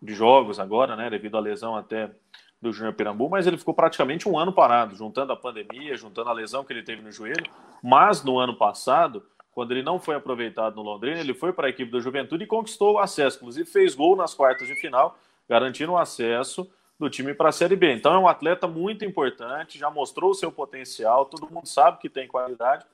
de 0.00 0.14
jogos 0.14 0.60
agora, 0.60 0.96
né, 0.96 1.10
devido 1.10 1.36
à 1.36 1.40
lesão 1.40 1.76
até 1.76 2.10
do 2.60 2.72
Júnior 2.72 2.94
Pirambu, 2.94 3.28
mas 3.28 3.46
ele 3.46 3.58
ficou 3.58 3.74
praticamente 3.74 4.28
um 4.28 4.38
ano 4.38 4.52
parado, 4.52 4.94
juntando 4.94 5.32
a 5.32 5.36
pandemia, 5.36 5.96
juntando 5.96 6.30
a 6.30 6.32
lesão 6.32 6.64
que 6.64 6.72
ele 6.72 6.82
teve 6.82 7.02
no 7.02 7.12
joelho. 7.12 7.44
Mas 7.82 8.24
no 8.24 8.38
ano 8.38 8.56
passado, 8.56 9.22
quando 9.52 9.72
ele 9.72 9.82
não 9.82 9.98
foi 9.98 10.14
aproveitado 10.14 10.76
no 10.76 10.82
Londrina, 10.82 11.20
ele 11.20 11.34
foi 11.34 11.52
para 11.52 11.66
a 11.66 11.70
equipe 11.70 11.90
do 11.90 12.00
Juventude 12.00 12.44
e 12.44 12.46
conquistou 12.46 12.94
o 12.94 12.98
acesso. 12.98 13.36
Inclusive 13.38 13.68
fez 13.68 13.94
gol 13.94 14.16
nas 14.16 14.32
quartas 14.32 14.66
de 14.66 14.74
final, 14.80 15.18
garantindo 15.48 15.92
o 15.92 15.98
acesso 15.98 16.70
do 16.98 17.10
time 17.10 17.34
para 17.34 17.50
a 17.50 17.52
Série 17.52 17.76
B. 17.76 17.92
Então 17.92 18.14
é 18.14 18.18
um 18.18 18.28
atleta 18.28 18.66
muito 18.66 19.04
importante, 19.04 19.78
já 19.78 19.90
mostrou 19.90 20.30
o 20.30 20.34
seu 20.34 20.50
potencial, 20.50 21.26
todo 21.26 21.52
mundo 21.52 21.66
sabe 21.66 21.98
que 21.98 22.08
tem 22.08 22.26
qualidade. 22.26 22.84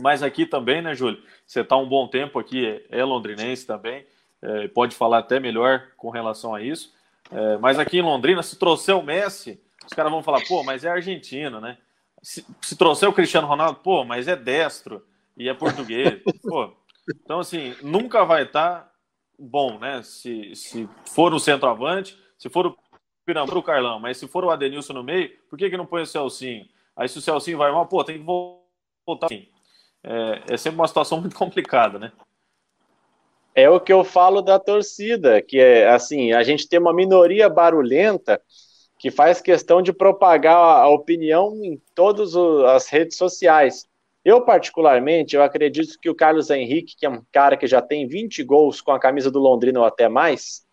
Mas 0.00 0.22
aqui 0.22 0.46
também, 0.46 0.80
né, 0.80 0.94
Júlio? 0.94 1.22
Você 1.46 1.60
está 1.60 1.76
um 1.76 1.88
bom 1.88 2.06
tempo 2.08 2.38
aqui, 2.38 2.84
é 2.90 3.04
londrinense 3.04 3.66
também 3.66 4.06
é, 4.42 4.68
pode 4.68 4.96
falar 4.96 5.18
até 5.18 5.38
melhor 5.38 5.88
com 5.96 6.10
relação 6.10 6.54
a 6.54 6.62
isso. 6.62 6.92
É, 7.30 7.58
mas 7.58 7.78
aqui 7.78 7.98
em 7.98 8.02
Londrina, 8.02 8.42
se 8.42 8.58
trouxer 8.58 8.96
o 8.96 9.02
Messi, 9.02 9.60
os 9.86 9.92
caras 9.92 10.10
vão 10.10 10.22
falar, 10.22 10.44
pô, 10.46 10.62
mas 10.62 10.84
é 10.84 10.90
argentino, 10.90 11.60
né? 11.60 11.78
Se, 12.22 12.44
se 12.60 12.76
trouxer 12.76 13.08
o 13.08 13.12
Cristiano 13.12 13.46
Ronaldo, 13.46 13.80
pô, 13.82 14.04
mas 14.04 14.28
é 14.28 14.36
destro 14.36 15.04
e 15.36 15.48
é 15.48 15.54
português. 15.54 16.20
pô, 16.42 16.74
então, 17.08 17.40
assim, 17.40 17.74
nunca 17.82 18.24
vai 18.24 18.44
estar 18.44 18.80
tá 18.80 18.92
bom, 19.38 19.78
né? 19.78 20.02
Se, 20.02 20.54
se 20.54 20.88
for 21.06 21.32
o 21.32 21.40
centroavante, 21.40 22.18
se 22.38 22.48
for 22.48 22.66
o 22.66 22.76
Pirambu, 23.24 23.58
o 23.58 23.62
Carlão, 23.62 24.00
mas 24.00 24.16
se 24.16 24.26
for 24.26 24.44
o 24.44 24.50
Adenilson 24.50 24.92
no 24.92 25.04
meio, 25.04 25.30
por 25.48 25.58
que, 25.58 25.70
que 25.70 25.76
não 25.76 25.86
põe 25.86 26.02
o 26.02 26.06
Celcinho? 26.06 26.66
Aí 26.96 27.08
se 27.08 27.18
o 27.18 27.22
Celcinho 27.22 27.58
vai 27.58 27.70
mal, 27.70 27.86
pô, 27.86 28.02
tem 28.02 28.18
que 28.18 28.24
voltar. 28.24 29.28
É, 29.30 30.42
é 30.48 30.56
sempre 30.56 30.78
uma 30.78 30.88
situação 30.88 31.20
muito 31.22 31.36
complicada, 31.36 31.98
né? 31.98 32.12
é 33.54 33.68
o 33.68 33.80
que 33.80 33.92
eu 33.92 34.04
falo 34.04 34.40
da 34.40 34.58
torcida, 34.58 35.42
que 35.42 35.58
é 35.58 35.88
assim, 35.88 36.32
a 36.32 36.42
gente 36.42 36.68
tem 36.68 36.78
uma 36.78 36.94
minoria 36.94 37.48
barulhenta 37.48 38.40
que 38.98 39.10
faz 39.10 39.40
questão 39.40 39.80
de 39.80 39.92
propagar 39.92 40.56
a 40.56 40.88
opinião 40.88 41.54
em 41.64 41.80
todas 41.94 42.36
as 42.36 42.88
redes 42.88 43.16
sociais. 43.16 43.86
Eu, 44.22 44.42
particularmente, 44.42 45.34
eu 45.34 45.42
acredito 45.42 45.98
que 45.98 46.10
o 46.10 46.14
Carlos 46.14 46.50
Henrique, 46.50 46.94
que 46.96 47.06
é 47.06 47.08
um 47.08 47.22
cara 47.32 47.56
que 47.56 47.66
já 47.66 47.80
tem 47.80 48.06
20 48.06 48.42
gols 48.44 48.80
com 48.82 48.92
a 48.92 49.00
camisa 49.00 49.30
do 49.30 49.38
Londrina 49.38 49.80
ou 49.80 49.86
até 49.86 50.08
mais, 50.08 50.66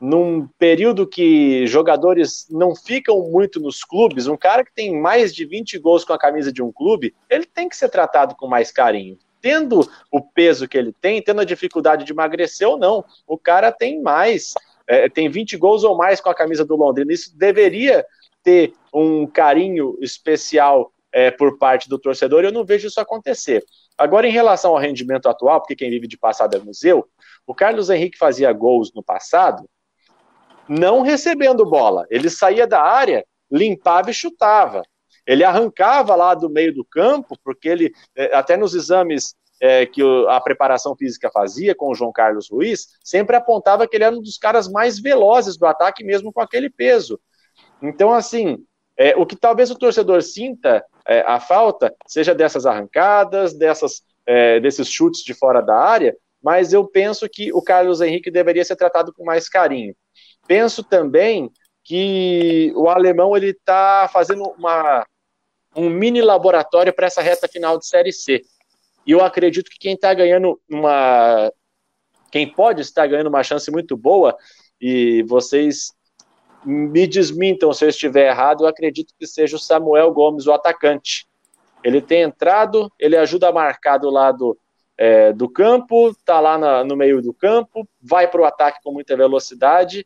num 0.00 0.48
período 0.58 1.06
que 1.06 1.66
jogadores 1.66 2.46
não 2.50 2.74
ficam 2.74 3.20
muito 3.30 3.60
nos 3.60 3.84
clubes, 3.84 4.26
um 4.26 4.36
cara 4.36 4.64
que 4.64 4.72
tem 4.72 4.98
mais 4.98 5.34
de 5.34 5.44
20 5.44 5.78
gols 5.78 6.04
com 6.04 6.12
a 6.12 6.18
camisa 6.18 6.52
de 6.52 6.62
um 6.62 6.72
clube, 6.72 7.14
ele 7.28 7.44
tem 7.44 7.68
que 7.68 7.76
ser 7.76 7.88
tratado 7.88 8.34
com 8.34 8.48
mais 8.48 8.70
carinho 8.70 9.18
tendo 9.42 9.80
o 10.12 10.20
peso 10.20 10.68
que 10.68 10.76
ele 10.76 10.92
tem, 10.92 11.22
tendo 11.22 11.40
a 11.40 11.46
dificuldade 11.46 12.04
de 12.04 12.12
emagrecer 12.12 12.68
ou 12.68 12.76
não. 12.78 13.02
O 13.26 13.38
cara 13.38 13.72
tem 13.72 14.02
mais, 14.02 14.52
é, 14.86 15.08
tem 15.08 15.30
20 15.30 15.56
gols 15.56 15.82
ou 15.82 15.96
mais 15.96 16.20
com 16.20 16.28
a 16.28 16.34
camisa 16.34 16.62
do 16.62 16.76
Londrina. 16.76 17.10
Isso 17.10 17.34
deveria 17.38 18.04
ter 18.42 18.74
um 18.92 19.26
carinho 19.26 19.96
especial 20.00 20.92
é, 21.12 21.30
por 21.30 21.58
parte 21.58 21.88
do 21.88 21.98
torcedor, 21.98 22.44
eu 22.44 22.52
não 22.52 22.64
vejo 22.64 22.86
isso 22.86 23.00
acontecer. 23.00 23.64
Agora, 23.98 24.26
em 24.26 24.32
relação 24.32 24.72
ao 24.72 24.78
rendimento 24.78 25.28
atual, 25.28 25.60
porque 25.60 25.76
quem 25.76 25.90
vive 25.90 26.06
de 26.06 26.16
passado 26.16 26.56
é 26.56 26.60
museu, 26.60 27.06
o 27.46 27.54
Carlos 27.54 27.90
Henrique 27.90 28.16
fazia 28.16 28.52
gols 28.52 28.92
no 28.94 29.02
passado 29.02 29.68
não 30.70 31.02
recebendo 31.02 31.68
bola. 31.68 32.06
Ele 32.08 32.30
saía 32.30 32.64
da 32.64 32.80
área, 32.80 33.26
limpava 33.50 34.12
e 34.12 34.14
chutava. 34.14 34.82
Ele 35.26 35.42
arrancava 35.42 36.14
lá 36.14 36.32
do 36.32 36.48
meio 36.48 36.72
do 36.72 36.84
campo, 36.84 37.36
porque 37.42 37.68
ele, 37.68 37.92
é, 38.16 38.32
até 38.36 38.56
nos 38.56 38.72
exames 38.72 39.34
é, 39.60 39.84
que 39.84 40.00
a 40.28 40.40
preparação 40.40 40.94
física 40.96 41.28
fazia 41.32 41.74
com 41.74 41.90
o 41.90 41.94
João 41.94 42.12
Carlos 42.12 42.48
Ruiz, 42.48 42.86
sempre 43.02 43.34
apontava 43.34 43.86
que 43.86 43.96
ele 43.96 44.04
era 44.04 44.16
um 44.16 44.22
dos 44.22 44.38
caras 44.38 44.68
mais 44.68 45.00
velozes 45.00 45.56
do 45.56 45.66
ataque, 45.66 46.04
mesmo 46.04 46.32
com 46.32 46.40
aquele 46.40 46.70
peso. 46.70 47.20
Então, 47.82 48.12
assim, 48.12 48.64
é, 48.96 49.16
o 49.16 49.26
que 49.26 49.34
talvez 49.34 49.72
o 49.72 49.78
torcedor 49.78 50.22
sinta 50.22 50.84
é, 51.04 51.20
a 51.22 51.40
falta 51.40 51.92
seja 52.06 52.32
dessas 52.32 52.64
arrancadas, 52.64 53.54
dessas, 53.54 54.02
é, 54.24 54.60
desses 54.60 54.88
chutes 54.88 55.24
de 55.24 55.34
fora 55.34 55.60
da 55.60 55.76
área, 55.76 56.16
mas 56.40 56.72
eu 56.72 56.86
penso 56.86 57.28
que 57.28 57.52
o 57.52 57.60
Carlos 57.60 58.00
Henrique 58.00 58.30
deveria 58.30 58.64
ser 58.64 58.76
tratado 58.76 59.12
com 59.12 59.24
mais 59.24 59.48
carinho. 59.48 59.94
Penso 60.50 60.82
também 60.82 61.48
que 61.84 62.72
o 62.74 62.88
alemão 62.88 63.36
ele 63.36 63.50
está 63.50 64.10
fazendo 64.12 64.42
uma, 64.58 65.06
um 65.76 65.88
mini 65.88 66.20
laboratório 66.20 66.92
para 66.92 67.06
essa 67.06 67.22
reta 67.22 67.46
final 67.46 67.78
de 67.78 67.86
Série 67.86 68.12
C. 68.12 68.42
E 69.06 69.12
eu 69.12 69.24
acredito 69.24 69.70
que 69.70 69.78
quem 69.78 69.94
está 69.94 70.12
ganhando 70.12 70.60
uma. 70.68 71.52
Quem 72.32 72.52
pode 72.52 72.80
estar 72.82 73.06
ganhando 73.06 73.28
uma 73.28 73.44
chance 73.44 73.70
muito 73.70 73.96
boa, 73.96 74.36
e 74.80 75.22
vocês 75.22 75.92
me 76.64 77.06
desmintam 77.06 77.72
se 77.72 77.84
eu 77.84 77.88
estiver 77.88 78.26
errado, 78.26 78.64
eu 78.64 78.68
acredito 78.68 79.14
que 79.16 79.28
seja 79.28 79.54
o 79.54 79.60
Samuel 79.60 80.12
Gomes, 80.12 80.48
o 80.48 80.52
atacante. 80.52 81.28
Ele 81.84 82.02
tem 82.02 82.22
entrado, 82.22 82.90
ele 82.98 83.16
ajuda 83.16 83.50
a 83.50 83.52
marcar 83.52 83.98
do 83.98 84.10
lado 84.10 84.58
é, 84.98 85.32
do 85.32 85.48
campo, 85.48 86.08
está 86.08 86.40
lá 86.40 86.58
na, 86.58 86.82
no 86.82 86.96
meio 86.96 87.22
do 87.22 87.32
campo, 87.32 87.88
vai 88.02 88.28
para 88.28 88.40
o 88.40 88.44
ataque 88.44 88.80
com 88.82 88.90
muita 88.90 89.16
velocidade, 89.16 90.04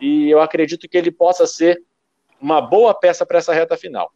e 0.00 0.30
eu 0.30 0.40
acredito 0.40 0.88
que 0.88 0.96
ele 0.96 1.10
possa 1.10 1.46
ser 1.46 1.82
uma 2.40 2.60
boa 2.60 2.94
peça 2.94 3.24
para 3.24 3.38
essa 3.38 3.52
reta 3.52 3.76
final. 3.76 4.12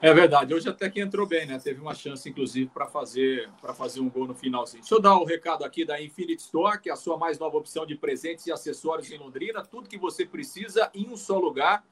É 0.00 0.14
verdade. 0.14 0.54
Hoje 0.54 0.68
até 0.68 0.88
que 0.88 1.00
entrou 1.00 1.26
bem, 1.26 1.44
né? 1.44 1.58
Teve 1.58 1.80
uma 1.80 1.92
chance, 1.92 2.28
inclusive, 2.28 2.70
para 2.72 2.86
fazer 2.86 3.50
para 3.60 3.74
fazer 3.74 4.00
um 4.00 4.08
gol 4.08 4.28
no 4.28 4.34
finalzinho. 4.34 4.80
Deixa 4.80 4.94
eu 4.94 5.00
dar 5.00 5.16
o 5.16 5.22
um 5.22 5.24
recado 5.24 5.64
aqui 5.64 5.84
da 5.84 6.00
Infinite 6.00 6.40
Store, 6.40 6.80
que 6.80 6.88
é 6.88 6.92
a 6.92 6.96
sua 6.96 7.18
mais 7.18 7.36
nova 7.38 7.56
opção 7.56 7.84
de 7.84 7.96
presentes 7.96 8.46
e 8.46 8.52
acessórios 8.52 9.10
em 9.10 9.18
Londrina. 9.18 9.64
Tudo 9.64 9.88
que 9.88 9.98
você 9.98 10.24
precisa 10.24 10.88
em 10.94 11.08
um 11.08 11.16
só 11.16 11.36
lugar. 11.36 11.84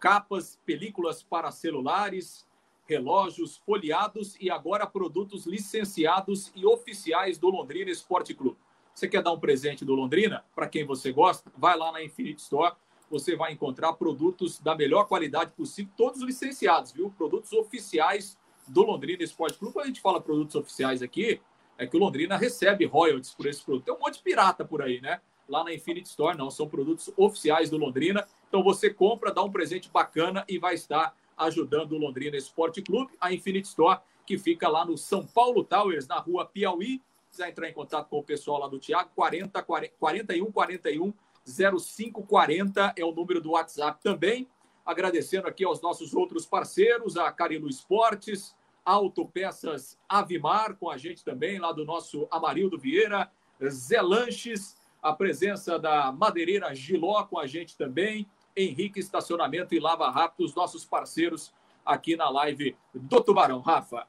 Capas, 0.00 0.58
películas 0.66 1.22
para 1.22 1.52
celulares, 1.52 2.44
relógios 2.86 3.56
folheados 3.58 4.36
e 4.40 4.50
agora 4.50 4.84
produtos 4.84 5.46
licenciados 5.46 6.52
e 6.56 6.66
oficiais 6.66 7.38
do 7.38 7.48
Londrina 7.48 7.90
Esporte 7.90 8.34
Clube. 8.34 8.58
Você 9.04 9.08
quer 9.08 9.22
dar 9.22 9.32
um 9.32 9.38
presente 9.38 9.84
do 9.84 9.94
Londrina 9.94 10.42
para 10.54 10.66
quem 10.66 10.82
você 10.82 11.12
gosta? 11.12 11.52
Vai 11.58 11.76
lá 11.76 11.92
na 11.92 12.02
Infinite 12.02 12.40
Store, 12.40 12.72
você 13.10 13.36
vai 13.36 13.52
encontrar 13.52 13.92
produtos 13.92 14.58
da 14.58 14.74
melhor 14.74 15.06
qualidade 15.06 15.52
possível, 15.52 15.92
todos 15.94 16.22
licenciados, 16.22 16.90
viu? 16.90 17.10
Produtos 17.10 17.52
oficiais 17.52 18.38
do 18.66 18.80
Londrina 18.80 19.22
Esporte 19.22 19.58
Clube. 19.58 19.74
Quando 19.74 19.84
a 19.84 19.88
gente 19.88 20.00
fala 20.00 20.22
produtos 20.22 20.56
oficiais 20.56 21.02
aqui, 21.02 21.38
é 21.76 21.86
que 21.86 21.94
o 21.94 22.00
Londrina 22.00 22.38
recebe 22.38 22.86
royalties 22.86 23.34
por 23.34 23.44
esse 23.44 23.62
produto. 23.62 23.84
Tem 23.84 23.94
um 23.94 23.98
monte 23.98 24.14
de 24.14 24.22
pirata 24.22 24.64
por 24.64 24.80
aí, 24.80 25.02
né? 25.02 25.20
Lá 25.46 25.62
na 25.62 25.74
Infinite 25.74 26.06
Store, 26.06 26.34
não, 26.34 26.50
são 26.50 26.66
produtos 26.66 27.12
oficiais 27.14 27.68
do 27.68 27.76
Londrina. 27.76 28.26
Então 28.48 28.62
você 28.62 28.88
compra, 28.88 29.34
dá 29.34 29.42
um 29.42 29.52
presente 29.52 29.90
bacana 29.90 30.46
e 30.48 30.56
vai 30.56 30.76
estar 30.76 31.14
ajudando 31.36 31.92
o 31.92 31.98
Londrina 31.98 32.38
Esporte 32.38 32.80
Clube, 32.80 33.12
a 33.20 33.34
Infinite 33.34 33.66
Store, 33.66 34.00
que 34.26 34.38
fica 34.38 34.66
lá 34.66 34.82
no 34.82 34.96
São 34.96 35.26
Paulo 35.26 35.62
Towers, 35.62 36.08
na 36.08 36.18
rua 36.18 36.46
Piauí. 36.46 37.02
Se 37.34 37.38
quiser 37.38 37.50
entrar 37.50 37.68
em 37.68 37.72
contato 37.72 38.08
com 38.08 38.20
o 38.20 38.22
pessoal 38.22 38.60
lá 38.60 38.68
do 38.68 38.78
Tiago, 38.78 39.10
40, 39.12 39.60
40, 39.60 39.94
41 39.98 40.52
41 40.52 41.12
0540 41.44 42.94
é 42.96 43.04
o 43.04 43.10
número 43.10 43.40
do 43.40 43.50
WhatsApp 43.50 44.00
também. 44.00 44.48
Agradecendo 44.86 45.48
aqui 45.48 45.64
aos 45.64 45.82
nossos 45.82 46.14
outros 46.14 46.46
parceiros, 46.46 47.16
a 47.16 47.32
Carilo 47.32 47.68
Esportes, 47.68 48.54
Autopeças 48.84 49.98
Avimar, 50.08 50.76
com 50.76 50.88
a 50.88 50.96
gente 50.96 51.24
também, 51.24 51.58
lá 51.58 51.72
do 51.72 51.84
nosso 51.84 52.28
Amarildo 52.30 52.78
Vieira, 52.78 53.28
Zé 53.68 54.00
Lanches, 54.00 54.76
a 55.02 55.12
presença 55.12 55.76
da 55.76 56.12
Madeireira 56.12 56.72
Giló 56.72 57.24
com 57.24 57.40
a 57.40 57.48
gente 57.48 57.76
também, 57.76 58.28
Henrique 58.56 59.00
Estacionamento 59.00 59.74
e 59.74 59.80
Lava 59.80 60.08
Rápido, 60.08 60.44
os 60.44 60.54
nossos 60.54 60.84
parceiros 60.84 61.52
aqui 61.84 62.14
na 62.14 62.30
live 62.30 62.76
do 62.94 63.20
Tubarão. 63.20 63.58
Rafa. 63.58 64.06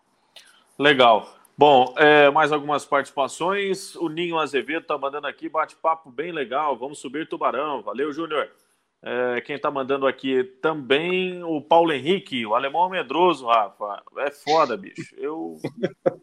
Legal. 0.78 1.45
Bom, 1.58 1.94
é, 1.98 2.30
mais 2.32 2.52
algumas 2.52 2.86
participações. 2.86 3.96
O 3.96 4.10
Ninho 4.10 4.38
Azevedo 4.38 4.82
está 4.82 4.98
mandando 4.98 5.28
aqui, 5.28 5.48
bate-papo 5.48 6.12
bem 6.12 6.32
legal. 6.32 6.76
Vamos 6.78 7.00
subir 7.00 7.30
Tubarão. 7.30 7.82
Valeu, 7.82 8.12
Júnior. 8.12 8.50
É, 9.08 9.40
quem 9.42 9.56
está 9.56 9.70
mandando 9.70 10.08
aqui 10.08 10.44
também, 10.62 11.44
o 11.44 11.62
Paulo 11.62 11.94
Henrique, 11.94 12.44
o 12.44 12.56
alemão 12.56 12.90
medroso, 12.90 13.46
Rafa. 13.46 14.02
É 14.18 14.32
foda, 14.32 14.76
bicho. 14.76 15.16
Eu. 15.16 15.58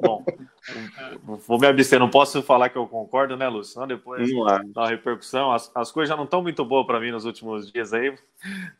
Bom, 0.00 0.24
vou 1.46 1.60
me 1.60 1.66
abster, 1.68 2.00
não 2.00 2.10
posso 2.10 2.42
falar 2.42 2.70
que 2.70 2.76
eu 2.76 2.88
concordo, 2.88 3.36
né, 3.36 3.48
Lúcio? 3.48 3.74
Senão 3.74 3.86
depois 3.86 4.28
dá 4.74 4.82
uma 4.82 4.88
repercussão. 4.88 5.52
As, 5.52 5.70
as 5.74 5.92
coisas 5.92 6.08
já 6.08 6.16
não 6.16 6.24
estão 6.24 6.42
muito 6.42 6.64
boas 6.64 6.84
para 6.84 6.98
mim 6.98 7.12
nos 7.12 7.24
últimos 7.24 7.70
dias 7.70 7.94
aí. 7.94 8.14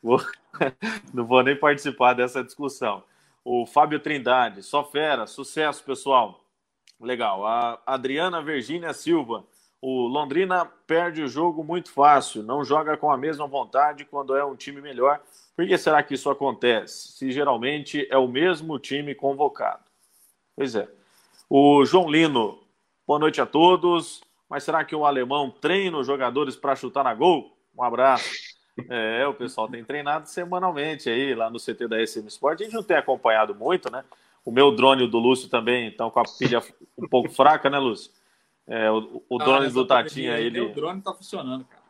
Vou, 0.03 0.20
não 1.14 1.24
vou 1.24 1.42
nem 1.44 1.57
participar 1.57 2.12
dessa 2.12 2.42
discussão. 2.42 3.05
O 3.44 3.66
Fábio 3.66 4.00
Trindade, 4.00 4.62
só 4.64 4.84
fera, 4.84 5.26
sucesso, 5.28 5.82
pessoal. 5.84 6.41
Legal. 7.03 7.46
A 7.46 7.80
Adriana 7.86 8.42
Virgínia 8.42 8.92
Silva. 8.92 9.44
O 9.80 10.07
Londrina 10.07 10.64
perde 10.86 11.22
o 11.22 11.28
jogo 11.28 11.64
muito 11.64 11.90
fácil, 11.90 12.44
não 12.44 12.64
joga 12.64 12.96
com 12.96 13.11
a 13.11 13.16
mesma 13.16 13.48
vontade 13.48 14.05
quando 14.05 14.36
é 14.36 14.44
um 14.44 14.55
time 14.55 14.80
melhor. 14.80 15.20
Por 15.57 15.66
que 15.66 15.76
será 15.76 16.00
que 16.05 16.14
isso 16.14 16.30
acontece? 16.30 17.12
Se 17.14 17.32
geralmente 17.32 18.07
é 18.09 18.16
o 18.16 18.28
mesmo 18.28 18.78
time 18.78 19.12
convocado. 19.12 19.82
Pois 20.55 20.76
é. 20.76 20.88
O 21.50 21.84
João 21.84 22.09
Lino, 22.09 22.62
boa 23.05 23.18
noite 23.18 23.40
a 23.40 23.46
todos. 23.46 24.22
Mas 24.48 24.64
será 24.64 24.84
que 24.84 24.94
o 24.94 25.07
alemão 25.07 25.50
treina 25.50 25.96
os 25.96 26.07
jogadores 26.07 26.55
para 26.55 26.76
chutar 26.76 27.03
na 27.03 27.14
gol? 27.14 27.57
Um 27.74 27.82
abraço. 27.82 28.30
É, 28.88 29.26
o 29.26 29.34
pessoal 29.34 29.66
tem 29.66 29.82
treinado 29.82 30.28
semanalmente 30.28 31.09
aí 31.09 31.34
lá 31.34 31.48
no 31.48 31.59
CT 31.59 31.88
da 31.88 32.07
SM 32.07 32.26
Sport. 32.28 32.61
A 32.61 32.64
gente 32.64 32.74
não 32.74 32.82
tem 32.82 32.98
acompanhado 32.98 33.55
muito, 33.55 33.90
né? 33.90 34.05
O 34.45 34.51
meu 34.51 34.74
drone 34.74 35.03
e 35.03 35.05
o 35.05 35.09
do 35.09 35.18
Lúcio 35.18 35.49
também 35.49 35.88
estão 35.88 36.11
com 36.11 36.20
a 36.20 36.24
pilha 36.24 36.62
um 36.99 37.09
pouco 37.09 37.30
fraca, 37.30 37.70
né, 37.70 37.78
Lúcio? 37.78 38.11
É, 38.66 38.90
o, 38.90 39.22
o 39.28 39.38
drone 39.38 39.68
do 39.68 39.86
Tatinha, 39.86 40.38
ele. 40.38 40.61
O 40.61 40.74
drone 40.74 41.01
tá 41.01 41.12
funcionando, 41.12 41.64
cara. 41.64 41.82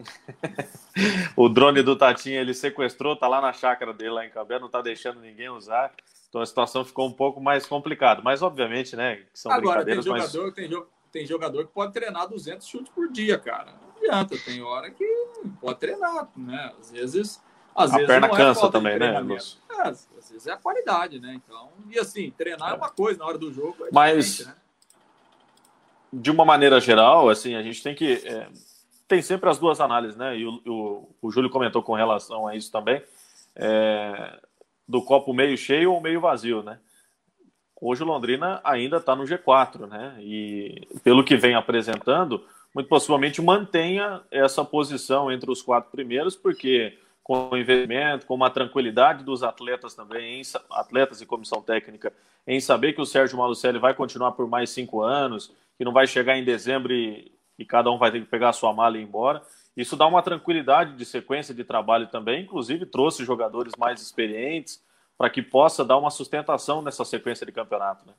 o 1.36 1.48
drone 1.48 1.82
do 1.82 1.96
Tatinha 1.96 2.40
ele 2.40 2.54
sequestrou, 2.54 3.16
tá 3.16 3.28
lá 3.28 3.40
na 3.40 3.52
chácara 3.52 3.92
dele 3.92 4.10
lá 4.10 4.26
em 4.26 4.30
Cambé, 4.30 4.58
não 4.58 4.68
tá 4.68 4.80
deixando 4.80 5.20
ninguém 5.20 5.48
usar. 5.48 5.92
Então 6.28 6.40
a 6.40 6.46
situação 6.46 6.84
ficou 6.84 7.06
um 7.06 7.12
pouco 7.12 7.40
mais 7.40 7.66
complicada. 7.66 8.22
Mas 8.22 8.42
obviamente, 8.42 8.96
né, 8.96 9.24
são 9.34 9.52
Agora, 9.52 9.84
brincadeiras, 9.84 10.04
tem 10.04 10.14
jogador, 10.14 10.44
mas... 10.46 10.54
tem, 10.54 10.86
tem 11.12 11.26
jogador 11.26 11.66
que 11.66 11.72
pode 11.72 11.92
treinar 11.92 12.28
200 12.28 12.66
chutes 12.66 12.92
por 12.92 13.10
dia, 13.10 13.38
cara. 13.38 13.72
Não 13.72 13.96
adianta, 13.96 14.36
tem 14.44 14.62
hora 14.62 14.90
que 14.90 15.04
pode 15.60 15.78
treinar, 15.78 16.28
né? 16.36 16.72
Às 16.78 16.92
vezes, 16.92 17.42
às 17.84 17.92
a 17.92 18.06
perna 18.06 18.26
é 18.26 18.30
cansa 18.30 18.70
também, 18.70 18.98
né? 18.98 19.14
É, 19.14 19.88
às 19.88 20.08
vezes 20.30 20.46
é 20.46 20.52
a 20.52 20.56
qualidade, 20.56 21.18
né? 21.18 21.34
Então, 21.34 21.70
e 21.90 21.98
assim, 21.98 22.30
treinar 22.30 22.70
é, 22.70 22.72
é 22.72 22.76
uma 22.76 22.90
coisa 22.90 23.18
na 23.18 23.26
hora 23.26 23.38
do 23.38 23.52
jogo, 23.52 23.86
é 23.86 23.88
mas 23.92 24.46
né? 24.46 24.54
de 26.12 26.30
uma 26.30 26.44
maneira 26.44 26.80
geral, 26.80 27.28
assim, 27.28 27.54
a 27.54 27.62
gente 27.62 27.82
tem 27.82 27.94
que. 27.94 28.14
É, 28.26 28.48
tem 29.06 29.22
sempre 29.22 29.50
as 29.50 29.58
duas 29.58 29.80
análises, 29.80 30.16
né? 30.16 30.36
E 30.36 30.46
o, 30.46 30.60
o, 30.66 31.08
o 31.22 31.30
Júlio 31.30 31.50
comentou 31.50 31.82
com 31.82 31.94
relação 31.94 32.46
a 32.46 32.54
isso 32.54 32.70
também. 32.70 33.02
É, 33.56 34.38
do 34.86 35.02
copo 35.02 35.32
meio 35.32 35.56
cheio 35.56 35.92
ou 35.92 36.00
meio 36.00 36.20
vazio, 36.20 36.62
né? 36.62 36.78
Hoje 37.80 38.02
o 38.02 38.06
Londrina 38.06 38.60
ainda 38.62 38.98
está 38.98 39.16
no 39.16 39.24
G4, 39.24 39.88
né? 39.88 40.16
E 40.20 40.86
pelo 41.02 41.24
que 41.24 41.36
vem 41.36 41.54
apresentando, 41.54 42.44
muito 42.74 42.88
possivelmente 42.88 43.40
mantenha 43.40 44.20
essa 44.30 44.64
posição 44.64 45.30
entre 45.32 45.50
os 45.50 45.62
quatro 45.62 45.90
primeiros, 45.90 46.36
porque 46.36 46.98
com 47.30 47.48
o 47.50 47.56
investimento, 47.56 48.26
com 48.26 48.34
uma 48.34 48.50
tranquilidade 48.50 49.22
dos 49.22 49.44
atletas 49.44 49.94
também, 49.94 50.40
em, 50.40 50.42
atletas 50.72 51.20
e 51.20 51.26
comissão 51.26 51.62
técnica, 51.62 52.12
em 52.44 52.60
saber 52.60 52.92
que 52.92 53.00
o 53.00 53.06
Sérgio 53.06 53.38
Malucelli 53.38 53.78
vai 53.78 53.94
continuar 53.94 54.32
por 54.32 54.48
mais 54.48 54.70
cinco 54.70 55.00
anos, 55.00 55.54
que 55.78 55.84
não 55.84 55.92
vai 55.92 56.08
chegar 56.08 56.36
em 56.36 56.44
dezembro 56.44 56.92
e, 56.92 57.30
e 57.56 57.64
cada 57.64 57.88
um 57.88 57.98
vai 57.98 58.10
ter 58.10 58.18
que 58.18 58.26
pegar 58.26 58.48
a 58.48 58.52
sua 58.52 58.72
mala 58.72 58.98
e 58.98 59.00
ir 59.00 59.04
embora. 59.04 59.44
Isso 59.76 59.96
dá 59.96 60.08
uma 60.08 60.20
tranquilidade 60.22 60.96
de 60.96 61.04
sequência 61.04 61.54
de 61.54 61.62
trabalho 61.62 62.08
também, 62.08 62.42
inclusive 62.42 62.84
trouxe 62.84 63.24
jogadores 63.24 63.74
mais 63.78 64.02
experientes 64.02 64.82
para 65.16 65.30
que 65.30 65.40
possa 65.40 65.84
dar 65.84 65.98
uma 65.98 66.10
sustentação 66.10 66.82
nessa 66.82 67.04
sequência 67.04 67.46
de 67.46 67.52
campeonato. 67.52 68.08
Né? 68.08 68.14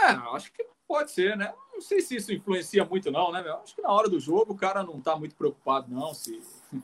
É, 0.00 0.34
acho 0.34 0.50
que 0.50 0.64
pode 0.88 1.10
ser, 1.10 1.36
né? 1.36 1.52
Não 1.80 1.86
sei 1.86 2.02
se 2.02 2.16
isso 2.16 2.30
influencia 2.30 2.84
muito, 2.84 3.10
não, 3.10 3.32
né? 3.32 3.40
Acho 3.62 3.74
que 3.74 3.80
na 3.80 3.90
hora 3.90 4.06
do 4.06 4.20
jogo 4.20 4.52
o 4.52 4.56
cara 4.56 4.82
não 4.82 4.98
está 4.98 5.16
muito 5.16 5.34
preocupado, 5.34 5.86
não. 5.90 6.12
Se... 6.12 6.40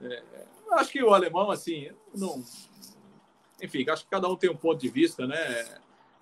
É, 0.00 0.22
acho 0.74 0.92
que 0.92 1.02
o 1.02 1.12
alemão, 1.12 1.50
assim, 1.50 1.90
não. 2.14 2.40
Enfim, 3.60 3.84
acho 3.90 4.04
que 4.04 4.10
cada 4.10 4.28
um 4.28 4.36
tem 4.36 4.48
um 4.48 4.56
ponto 4.56 4.80
de 4.80 4.88
vista, 4.88 5.26
né? 5.26 5.36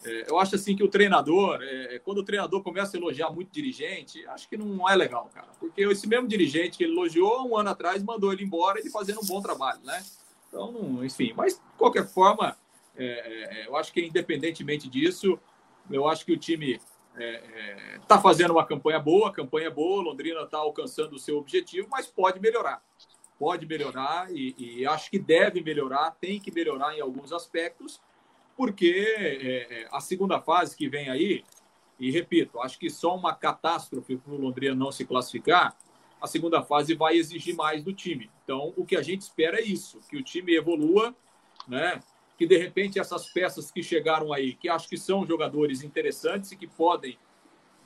É, 0.02 0.30
eu 0.30 0.38
acho 0.38 0.54
assim 0.54 0.74
que 0.74 0.82
o 0.82 0.88
treinador, 0.88 1.58
é, 1.60 1.98
quando 1.98 2.18
o 2.18 2.24
treinador 2.24 2.62
começa 2.62 2.96
a 2.96 2.98
elogiar 2.98 3.28
muito 3.28 3.52
dirigente, 3.52 4.26
acho 4.28 4.48
que 4.48 4.56
não 4.56 4.88
é 4.88 4.96
legal, 4.96 5.30
cara. 5.34 5.48
Porque 5.60 5.82
esse 5.82 6.08
mesmo 6.08 6.26
dirigente 6.26 6.78
que 6.78 6.84
ele 6.84 6.94
elogiou 6.94 7.46
um 7.46 7.54
ano 7.54 7.68
atrás 7.68 8.02
mandou 8.02 8.32
ele 8.32 8.44
embora, 8.44 8.80
ele 8.80 8.88
fazendo 8.88 9.20
um 9.22 9.26
bom 9.26 9.42
trabalho, 9.42 9.80
né? 9.84 10.02
Então, 10.48 11.04
enfim, 11.04 11.34
mas 11.36 11.56
de 11.56 11.60
qualquer 11.76 12.06
forma, 12.08 12.56
é, 12.96 13.04
é 13.04 13.68
eu 13.68 13.76
acho 13.76 13.92
que 13.92 14.00
independentemente 14.00 14.88
disso, 14.88 15.38
eu 15.90 16.08
acho 16.08 16.24
que 16.24 16.32
o 16.32 16.38
time 16.38 16.80
está 17.16 18.14
é, 18.14 18.18
é, 18.18 18.20
fazendo 18.20 18.52
uma 18.52 18.66
campanha 18.66 19.00
boa, 19.00 19.32
campanha 19.32 19.70
boa, 19.70 20.02
Londrina 20.02 20.42
está 20.42 20.58
alcançando 20.58 21.14
o 21.14 21.18
seu 21.18 21.38
objetivo, 21.38 21.88
mas 21.90 22.06
pode 22.06 22.40
melhorar. 22.40 22.82
Pode 23.38 23.66
melhorar 23.66 24.30
e, 24.30 24.54
e 24.58 24.86
acho 24.86 25.10
que 25.10 25.18
deve 25.18 25.62
melhorar, 25.62 26.16
tem 26.20 26.40
que 26.40 26.50
melhorar 26.50 26.96
em 26.96 27.00
alguns 27.00 27.32
aspectos 27.32 28.00
porque 28.56 29.14
é, 29.18 29.82
é, 29.82 29.88
a 29.92 30.00
segunda 30.00 30.40
fase 30.40 30.74
que 30.74 30.88
vem 30.88 31.10
aí, 31.10 31.44
e 32.00 32.10
repito, 32.10 32.60
acho 32.60 32.78
que 32.78 32.88
só 32.88 33.14
uma 33.14 33.34
catástrofe 33.34 34.16
para 34.16 34.32
o 34.32 34.38
Londrina 34.40 34.74
não 34.74 34.90
se 34.90 35.04
classificar, 35.04 35.76
a 36.20 36.26
segunda 36.26 36.62
fase 36.62 36.94
vai 36.94 37.16
exigir 37.16 37.54
mais 37.54 37.84
do 37.84 37.92
time. 37.92 38.30
Então, 38.42 38.72
o 38.76 38.86
que 38.86 38.96
a 38.96 39.02
gente 39.02 39.20
espera 39.20 39.60
é 39.60 39.62
isso, 39.62 40.00
que 40.08 40.16
o 40.16 40.22
time 40.22 40.54
evolua, 40.54 41.14
né? 41.68 42.00
Que 42.36 42.46
de 42.46 42.56
repente 42.56 42.98
essas 42.98 43.26
peças 43.28 43.70
que 43.70 43.82
chegaram 43.82 44.32
aí, 44.32 44.54
que 44.54 44.68
acho 44.68 44.88
que 44.88 44.96
são 44.96 45.26
jogadores 45.26 45.82
interessantes 45.82 46.52
e 46.52 46.56
que 46.56 46.66
podem 46.66 47.18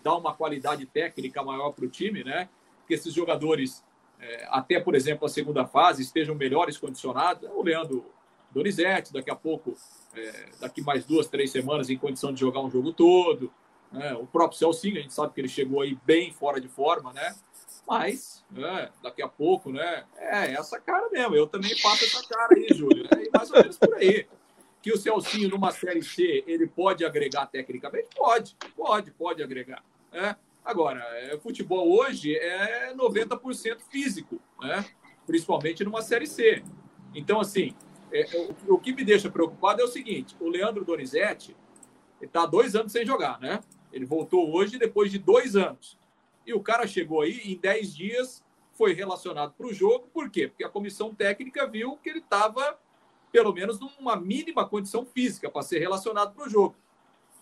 dar 0.03 0.17
uma 0.17 0.35
qualidade 0.35 0.87
técnica 0.87 1.43
maior 1.43 1.73
para 1.73 1.85
o 1.85 1.89
time, 1.89 2.25
né? 2.25 2.49
que 2.91 2.95
esses 2.95 3.15
jogadores, 3.15 3.85
é, 4.19 4.49
até 4.51 4.81
por 4.81 4.97
exemplo 4.97 5.25
a 5.25 5.29
segunda 5.29 5.65
fase, 5.65 6.03
estejam 6.03 6.35
melhores 6.35 6.77
condicionados. 6.77 7.49
O 7.55 7.63
Leandro 7.63 8.05
Donizete, 8.51 9.13
daqui 9.13 9.31
a 9.31 9.37
pouco 9.37 9.77
é, 10.13 10.49
daqui 10.61 10.83
mais 10.83 11.05
duas, 11.05 11.29
três 11.29 11.53
semanas 11.53 11.89
em 11.89 11.97
condição 11.97 12.33
de 12.33 12.41
jogar 12.41 12.61
um 12.61 12.69
jogo 12.69 12.93
todo. 12.93 13.53
Né? 13.93 14.13
O 14.15 14.27
próprio 14.27 14.59
Celcinho, 14.59 14.99
a 14.99 15.03
gente 15.03 15.15
sabe 15.15 15.33
que 15.33 15.41
ele 15.41 15.49
chegou 15.49 15.83
aí 15.83 15.97
bem 16.05 16.33
fora 16.33 16.61
de 16.61 16.69
forma, 16.69 17.13
né? 17.13 17.35
Mas, 17.87 18.45
né, 18.51 18.89
daqui 19.03 19.23
a 19.23 19.29
pouco, 19.29 19.73
né? 19.73 20.05
É 20.17 20.53
essa 20.53 20.79
cara 20.81 21.09
mesmo. 21.11 21.35
Eu 21.35 21.47
também 21.47 21.77
faço 21.77 22.05
essa 22.05 22.27
cara 22.29 22.55
aí, 22.55 22.69
Júlio. 22.73 23.07
É 23.11 23.37
mais 23.37 23.51
ou 23.51 23.57
menos 23.57 23.79
por 23.79 23.95
aí. 23.95 24.29
Que 24.83 24.93
o 24.93 24.97
Celcinho, 24.97 25.49
numa 25.51 25.71
Série 25.71 26.03
C, 26.03 26.43
ele 26.47 26.67
pode 26.67 27.05
agregar 27.05 27.47
tecnicamente? 27.47 28.09
Pode, 28.17 28.57
pode, 28.75 29.11
pode 29.11 29.43
agregar. 29.43 29.85
Né? 30.13 30.37
Agora, 30.65 31.01
é, 31.19 31.39
futebol 31.39 31.91
hoje 31.91 32.35
é 32.37 32.95
90% 32.95 33.81
físico, 33.91 34.41
né? 34.61 34.85
principalmente 35.27 35.85
numa 35.85 36.03
Série 36.03 36.27
C. 36.27 36.63
Então, 37.15 37.41
assim, 37.41 37.75
é, 38.13 38.27
o, 38.67 38.75
o, 38.75 38.79
que 38.79 38.93
me 38.93 39.05
deixa 39.05 39.31
preocupado 39.31 39.81
é 39.81 39.85
o 39.85 39.89
seguinte: 39.89 40.37
o 40.41 40.49
Leandro 40.49 40.85
Donizete 40.85 41.57
está 42.21 42.47
dois 42.47 42.75
anos 42.75 42.93
sem 42.93 43.05
jogar, 43.05 43.41
né? 43.41 43.61
Ele 43.93 44.05
voltou 44.05 44.53
hoje 44.55 44.79
depois 44.79 45.11
de 45.11 45.19
dois 45.19 45.57
anos. 45.57 45.99
E 46.47 46.53
o 46.53 46.61
cara 46.61 46.87
chegou 46.87 47.23
aí 47.23 47.41
em 47.45 47.57
dez 47.57 47.95
dias, 47.95 48.43
foi 48.73 48.93
relacionado 48.93 49.53
para 49.53 49.67
o 49.67 49.73
jogo. 49.73 50.09
Por 50.13 50.31
quê? 50.31 50.49
Porque 50.49 50.65
a 50.65 50.69
comissão 50.69 51.15
técnica 51.15 51.67
viu 51.67 51.97
que 51.97 52.09
ele 52.09 52.21
estava, 52.21 52.79
pelo 53.31 53.53
menos, 53.53 53.79
numa 53.79 54.17
mínima 54.17 54.69
condição 54.69 55.05
física 55.05 55.51
para 55.51 55.63
ser 55.63 55.79
relacionado 55.79 56.35
para 56.35 56.47
o 56.47 56.51
jogo. 56.51 56.77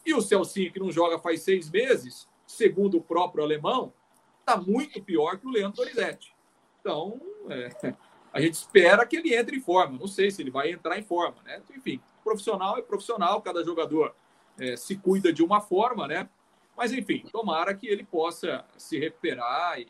E 0.04 0.14
o 0.14 0.20
Celcinho, 0.20 0.72
que 0.72 0.80
não 0.80 0.90
joga 0.90 1.18
faz 1.18 1.42
seis 1.42 1.70
meses, 1.70 2.28
segundo 2.46 2.98
o 2.98 3.02
próprio 3.02 3.44
alemão, 3.44 3.92
está 4.40 4.56
muito 4.56 5.02
pior 5.02 5.38
que 5.38 5.46
o 5.46 5.50
Leandro 5.50 5.82
Donizete. 5.82 6.34
Então, 6.80 7.20
é, 7.48 7.70
a 8.32 8.40
gente 8.40 8.54
espera 8.54 9.04
que 9.06 9.16
ele 9.16 9.34
entre 9.34 9.56
em 9.56 9.60
forma. 9.60 9.98
Não 9.98 10.06
sei 10.06 10.30
se 10.30 10.42
ele 10.42 10.50
vai 10.50 10.70
entrar 10.70 10.98
em 10.98 11.02
forma, 11.02 11.42
né? 11.42 11.62
Enfim, 11.76 12.00
profissional 12.24 12.78
é 12.78 12.82
profissional, 12.82 13.42
cada 13.42 13.64
jogador 13.64 14.14
é, 14.58 14.76
se 14.76 14.96
cuida 14.96 15.32
de 15.32 15.42
uma 15.42 15.60
forma, 15.60 16.06
né? 16.06 16.28
Mas, 16.76 16.92
enfim, 16.92 17.24
tomara 17.32 17.74
que 17.74 17.88
ele 17.88 18.04
possa 18.04 18.64
se 18.76 18.98
recuperar 18.98 19.80
e, 19.80 19.88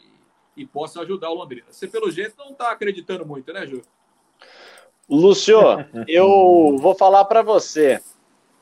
e 0.56 0.66
possa 0.66 1.02
ajudar 1.02 1.30
o 1.30 1.34
Londrina. 1.34 1.66
Você, 1.70 1.86
pelo 1.86 2.10
jeito, 2.10 2.34
não 2.38 2.50
está 2.50 2.70
acreditando 2.70 3.26
muito, 3.26 3.52
né, 3.52 3.66
Ju? 3.66 3.82
Lúcio, 5.08 5.58
eu 6.06 6.76
vou 6.78 6.94
falar 6.94 7.24
para 7.24 7.40
você. 7.40 7.98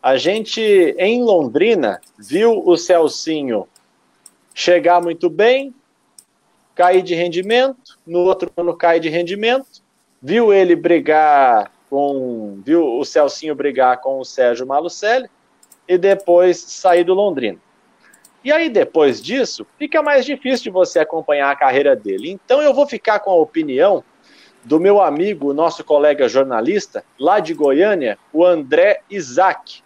A 0.00 0.16
gente, 0.16 0.60
em 0.96 1.20
Londrina, 1.22 2.00
viu 2.16 2.62
o 2.64 2.76
Celcinho 2.76 3.66
chegar 4.54 5.02
muito 5.02 5.28
bem, 5.28 5.74
cair 6.74 7.02
de 7.02 7.16
rendimento, 7.16 7.98
no 8.06 8.20
outro 8.20 8.48
ano 8.56 8.76
cai 8.76 9.00
de 9.00 9.08
rendimento, 9.08 9.82
viu 10.22 10.52
ele 10.52 10.76
brigar 10.76 11.72
com, 11.90 12.60
viu 12.64 12.96
o 12.96 13.04
Celcinho 13.04 13.54
brigar 13.54 14.00
com 14.00 14.20
o 14.20 14.24
Sérgio 14.24 14.66
Malucelli 14.66 15.28
e 15.88 15.98
depois 15.98 16.58
sair 16.58 17.02
do 17.02 17.12
Londrina. 17.12 17.58
E 18.44 18.52
aí 18.52 18.68
depois 18.68 19.20
disso, 19.20 19.66
fica 19.76 20.00
mais 20.00 20.24
difícil 20.24 20.64
de 20.64 20.70
você 20.70 21.00
acompanhar 21.00 21.50
a 21.50 21.56
carreira 21.56 21.96
dele. 21.96 22.30
Então 22.30 22.62
eu 22.62 22.72
vou 22.72 22.86
ficar 22.86 23.18
com 23.18 23.30
a 23.30 23.34
opinião 23.34 24.04
do 24.66 24.80
meu 24.80 25.00
amigo, 25.00 25.54
nosso 25.54 25.84
colega 25.84 26.28
jornalista, 26.28 27.04
lá 27.20 27.38
de 27.38 27.54
Goiânia, 27.54 28.18
o 28.32 28.44
André 28.44 29.00
Isaac, 29.08 29.80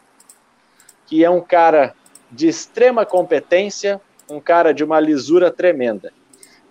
que 1.06 1.22
é 1.22 1.28
um 1.28 1.42
cara 1.42 1.94
de 2.30 2.48
extrema 2.48 3.04
competência, 3.04 4.00
um 4.30 4.40
cara 4.40 4.72
de 4.72 4.82
uma 4.82 4.98
lisura 4.98 5.50
tremenda. 5.50 6.10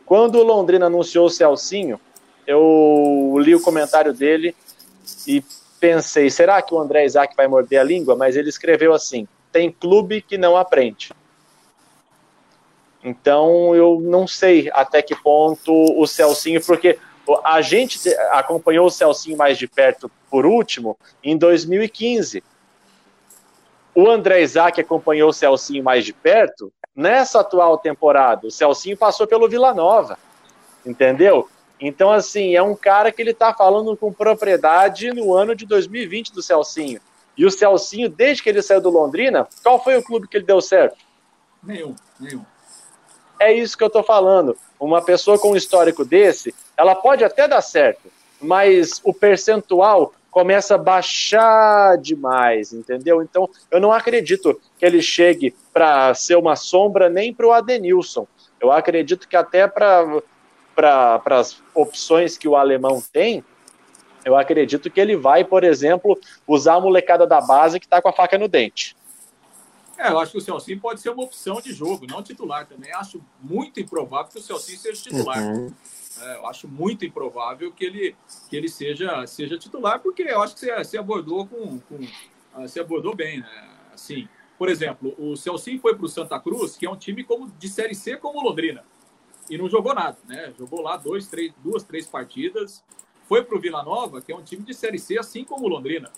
Quando 0.07 0.39
o 0.39 0.43
Londrina 0.43 0.87
anunciou 0.87 1.27
o 1.27 1.29
Celcinho, 1.29 2.01
eu 2.47 3.35
li 3.37 3.53
o 3.53 3.61
comentário 3.61 4.11
dele 4.11 4.55
e 5.27 5.43
pensei, 5.79 6.31
será 6.31 6.63
que 6.63 6.73
o 6.73 6.79
André 6.79 7.05
Isaac 7.05 7.35
vai 7.35 7.47
morder 7.47 7.79
a 7.79 7.83
língua? 7.83 8.15
Mas 8.15 8.35
ele 8.35 8.49
escreveu 8.49 8.91
assim: 8.91 9.27
tem 9.51 9.71
clube 9.71 10.19
que 10.19 10.35
não 10.35 10.57
aprende. 10.57 11.11
Então 13.03 13.75
eu 13.75 13.99
não 14.01 14.25
sei 14.25 14.67
até 14.73 14.99
que 15.03 15.15
ponto 15.15 15.71
o 15.71 16.07
Celcinho, 16.07 16.65
porque 16.65 16.97
a 17.43 17.61
gente 17.61 17.99
acompanhou 18.31 18.87
o 18.87 18.91
Celcinho 18.91 19.37
mais 19.37 19.57
de 19.57 19.67
perto 19.67 20.09
por 20.29 20.45
último 20.45 20.97
em 21.23 21.37
2015. 21.37 22.43
O 23.93 24.09
André 24.09 24.41
Isaac 24.41 24.79
acompanhou 24.79 25.29
o 25.29 25.33
Celcinho 25.33 25.83
mais 25.83 26.05
de 26.05 26.13
perto 26.13 26.71
nessa 26.95 27.41
atual 27.41 27.77
temporada. 27.77 28.47
O 28.47 28.51
Celcinho 28.51 28.97
passou 28.97 29.27
pelo 29.27 29.49
Vila 29.49 29.73
Nova, 29.73 30.17
entendeu? 30.85 31.49
Então, 31.79 32.11
assim, 32.11 32.55
é 32.55 32.61
um 32.61 32.75
cara 32.75 33.11
que 33.11 33.21
ele 33.21 33.31
está 33.31 33.53
falando 33.53 33.95
com 33.95 34.11
propriedade 34.11 35.13
no 35.13 35.33
ano 35.33 35.55
de 35.55 35.65
2020 35.65 36.33
do 36.33 36.41
Celcinho. 36.41 36.99
E 37.37 37.45
o 37.45 37.51
Celcinho, 37.51 38.09
desde 38.09 38.43
que 38.43 38.49
ele 38.49 38.61
saiu 38.61 38.81
do 38.81 38.89
Londrina, 38.89 39.47
qual 39.63 39.81
foi 39.81 39.97
o 39.97 40.03
clube 40.03 40.27
que 40.27 40.35
ele 40.35 40.45
deu 40.45 40.59
certo? 40.59 40.97
Nenhum, 41.63 41.95
nenhum. 42.19 42.45
É 43.39 43.53
isso 43.53 43.77
que 43.77 43.83
eu 43.83 43.87
estou 43.87 44.03
falando. 44.03 44.57
Uma 44.79 45.01
pessoa 45.01 45.39
com 45.39 45.51
um 45.51 45.55
histórico 45.55 46.03
desse, 46.03 46.53
ela 46.75 46.93
pode 46.93 47.23
até 47.23 47.47
dar 47.47 47.61
certo, 47.61 48.11
mas 48.41 48.99
o 49.03 49.13
percentual 49.13 50.13
começa 50.29 50.75
a 50.75 50.77
baixar 50.77 51.97
demais, 51.97 52.71
entendeu? 52.71 53.21
Então, 53.21 53.49
eu 53.71 53.79
não 53.79 53.91
acredito 53.91 54.59
que 54.77 54.85
ele 54.85 55.01
chegue 55.01 55.55
para 55.73 56.13
ser 56.13 56.35
uma 56.35 56.55
sombra 56.55 57.09
nem 57.09 57.33
para 57.33 57.47
o 57.47 57.51
Adenilson. 57.51 58.27
Eu 58.59 58.71
acredito 58.71 59.27
que 59.27 59.35
até 59.35 59.67
para 59.67 60.21
para 60.75 61.21
as 61.39 61.61
opções 61.75 62.37
que 62.37 62.47
o 62.47 62.55
alemão 62.55 63.03
tem, 63.11 63.43
eu 64.23 64.37
acredito 64.37 64.89
que 64.89 65.01
ele 65.01 65.17
vai, 65.17 65.43
por 65.43 65.65
exemplo, 65.65 66.17
usar 66.47 66.75
a 66.75 66.79
molecada 66.79 67.27
da 67.27 67.41
base 67.41 67.81
que 67.81 67.85
está 67.85 68.01
com 68.01 68.07
a 68.07 68.13
faca 68.13 68.37
no 68.37 68.47
dente. 68.47 68.95
É, 69.99 70.11
eu 70.11 70.19
acho 70.19 70.31
que 70.31 70.37
o 70.37 70.41
Celcinho 70.41 70.79
pode 70.79 71.01
ser 71.01 71.09
uma 71.09 71.23
opção 71.23 71.59
de 71.59 71.73
jogo, 71.73 72.07
não 72.07 72.23
titular 72.23 72.65
também. 72.65 72.89
Acho 72.93 73.21
muito 73.41 73.81
improvável 73.81 74.31
que 74.31 74.39
o 74.39 74.41
Celcinho 74.41 74.79
seja 74.79 75.01
titular. 75.03 75.37
Uhum. 75.43 75.73
É, 76.21 76.35
eu 76.37 76.47
acho 76.47 76.69
muito 76.69 77.05
improvável 77.05 77.69
que 77.71 77.83
ele, 77.83 78.15
que 78.49 78.55
ele 78.55 78.69
seja, 78.69 79.27
seja 79.27 79.57
titular, 79.57 79.99
porque 79.99 80.23
eu 80.23 80.41
acho 80.41 80.53
que 80.53 80.61
você, 80.61 80.73
você 80.77 80.97
abordou 80.97 81.45
com, 81.45 81.79
com 81.79 81.99
ah, 82.53 82.61
você 82.61 82.79
abordou 82.79 83.13
bem, 83.13 83.41
né? 83.41 83.69
Assim, 83.93 84.27
por 84.57 84.69
exemplo, 84.69 85.13
o 85.17 85.35
Celcinho 85.35 85.79
foi 85.81 85.93
para 85.93 86.05
o 86.05 86.09
Santa 86.09 86.39
Cruz, 86.39 86.77
que 86.77 86.85
é 86.85 86.89
um 86.89 86.95
time 86.95 87.23
como 87.25 87.51
de 87.51 87.67
Série 87.67 87.93
C 87.93 88.15
como 88.15 88.41
Londrina 88.41 88.85
e 89.49 89.57
não 89.57 89.67
jogou 89.67 89.93
nada, 89.93 90.17
né? 90.27 90.53
Jogou 90.57 90.81
lá 90.81 90.95
dois, 90.95 91.27
três, 91.27 91.51
duas, 91.63 91.83
três 91.83 92.07
partidas. 92.07 92.83
Foi 93.27 93.43
para 93.43 93.57
o 93.57 93.59
Vila 93.59 93.83
Nova, 93.83 94.21
que 94.21 94.31
é 94.31 94.35
um 94.35 94.43
time 94.43 94.63
de 94.63 94.73
Série 94.73 94.99
C, 94.99 95.17
assim 95.17 95.43
como 95.43 95.67
Londrina. 95.67 96.11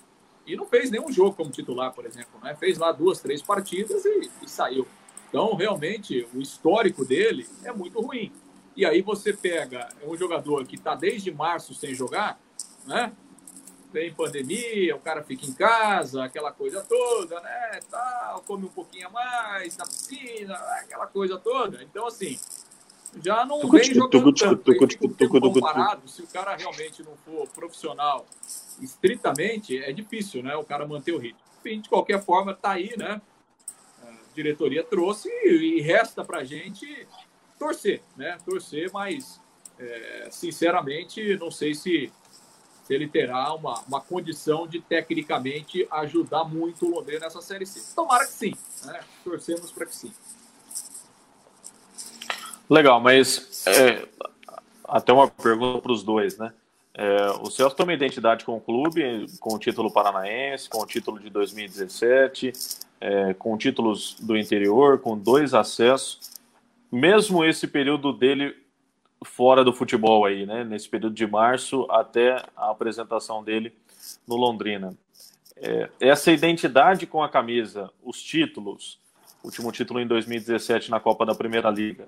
E 0.45 0.55
não 0.55 0.65
fez 0.65 0.89
nenhum 0.89 1.11
jogo 1.11 1.35
como 1.35 1.51
titular, 1.51 1.93
por 1.93 2.05
exemplo. 2.05 2.39
Né? 2.41 2.55
Fez 2.55 2.77
lá 2.77 2.91
duas, 2.91 3.19
três 3.19 3.41
partidas 3.41 4.03
e, 4.05 4.29
e 4.41 4.49
saiu. 4.49 4.87
Então, 5.29 5.55
realmente, 5.55 6.27
o 6.33 6.39
histórico 6.39 7.05
dele 7.05 7.47
é 7.63 7.71
muito 7.71 8.01
ruim. 8.01 8.31
E 8.75 8.85
aí 8.85 9.01
você 9.01 9.33
pega 9.33 9.89
um 10.05 10.15
jogador 10.15 10.65
que 10.65 10.75
está 10.75 10.95
desde 10.95 11.31
março 11.31 11.73
sem 11.73 11.93
jogar, 11.93 12.39
né? 12.85 13.13
Tem 13.91 14.13
pandemia, 14.13 14.95
o 14.95 14.99
cara 14.99 15.21
fica 15.21 15.45
em 15.45 15.53
casa, 15.53 16.23
aquela 16.23 16.51
coisa 16.51 16.81
toda, 16.81 17.39
né? 17.41 17.79
Tal, 17.89 18.41
come 18.43 18.65
um 18.65 18.69
pouquinho 18.69 19.07
a 19.07 19.09
mais 19.09 19.75
na 19.75 19.85
piscina, 19.85 20.55
aquela 20.81 21.07
coisa 21.07 21.37
toda. 21.37 21.83
Então, 21.83 22.07
assim, 22.07 22.39
já 23.23 23.45
não 23.45 23.67
vem 23.69 23.83
jogando 23.83 24.33
tanto. 24.33 24.71
comparado, 25.51 26.07
se 26.07 26.21
o 26.21 26.27
cara 26.27 26.55
realmente 26.55 27.03
não 27.03 27.15
for 27.17 27.47
profissional 27.49 28.25
estritamente, 28.81 29.77
é 29.77 29.91
difícil, 29.91 30.41
né? 30.41 30.55
O 30.55 30.63
cara 30.63 30.87
manter 30.87 31.11
o 31.11 31.17
ritmo. 31.17 31.39
Enfim, 31.59 31.81
de 31.81 31.89
qualquer 31.89 32.23
forma, 32.23 32.53
tá 32.53 32.71
aí, 32.71 32.95
né? 32.97 33.21
A 34.03 34.33
diretoria 34.33 34.83
trouxe 34.83 35.29
e 35.29 35.81
resta 35.81 36.23
pra 36.23 36.43
gente 36.43 37.07
torcer, 37.59 38.01
né? 38.15 38.37
Torcer, 38.45 38.89
mas 38.93 39.39
é, 39.77 40.29
sinceramente 40.31 41.37
não 41.37 41.51
sei 41.51 41.75
se, 41.75 42.11
se 42.85 42.93
ele 42.93 43.07
terá 43.07 43.53
uma, 43.53 43.79
uma 43.81 44.01
condição 44.01 44.65
de 44.65 44.79
tecnicamente 44.79 45.87
ajudar 45.91 46.45
muito 46.45 46.85
o 46.85 46.89
Londrina 46.89 47.21
nessa 47.21 47.41
série 47.41 47.65
C. 47.65 47.93
Tomara 47.93 48.25
que 48.25 48.31
sim, 48.31 48.53
né? 48.85 49.01
Torcemos 49.23 49.71
para 49.71 49.85
que 49.85 49.95
sim. 49.95 50.13
Legal, 52.71 53.01
mas 53.01 53.67
é, 53.67 54.07
até 54.85 55.11
uma 55.11 55.27
pergunta 55.27 55.81
para 55.81 55.91
os 55.91 56.03
dois, 56.03 56.37
né? 56.37 56.53
É, 56.93 57.31
o 57.41 57.51
Celso 57.51 57.75
tem 57.75 57.85
uma 57.85 57.93
identidade 57.93 58.45
com 58.45 58.55
o 58.55 58.61
clube, 58.61 59.25
com 59.41 59.55
o 59.55 59.59
título 59.59 59.91
paranaense, 59.91 60.69
com 60.69 60.81
o 60.81 60.85
título 60.85 61.19
de 61.19 61.29
2017, 61.29 62.53
é, 63.01 63.33
com 63.33 63.57
títulos 63.57 64.15
do 64.21 64.37
interior, 64.37 64.99
com 64.99 65.17
dois 65.17 65.53
acessos. 65.53 66.31
Mesmo 66.89 67.43
esse 67.43 67.67
período 67.67 68.13
dele 68.13 68.55
fora 69.21 69.65
do 69.65 69.73
futebol 69.73 70.23
aí, 70.23 70.45
né? 70.45 70.63
Nesse 70.63 70.87
período 70.87 71.13
de 71.13 71.27
março 71.27 71.85
até 71.91 72.41
a 72.55 72.71
apresentação 72.71 73.43
dele 73.43 73.73
no 74.25 74.37
Londrina. 74.37 74.95
É, 75.57 75.89
essa 75.99 76.31
identidade 76.31 77.05
com 77.05 77.21
a 77.21 77.27
camisa, 77.27 77.91
os 78.01 78.23
títulos, 78.23 78.97
último 79.43 79.73
título 79.73 79.99
em 79.99 80.07
2017 80.07 80.89
na 80.89 81.01
Copa 81.01 81.25
da 81.25 81.35
Primeira 81.35 81.69
Liga, 81.69 82.07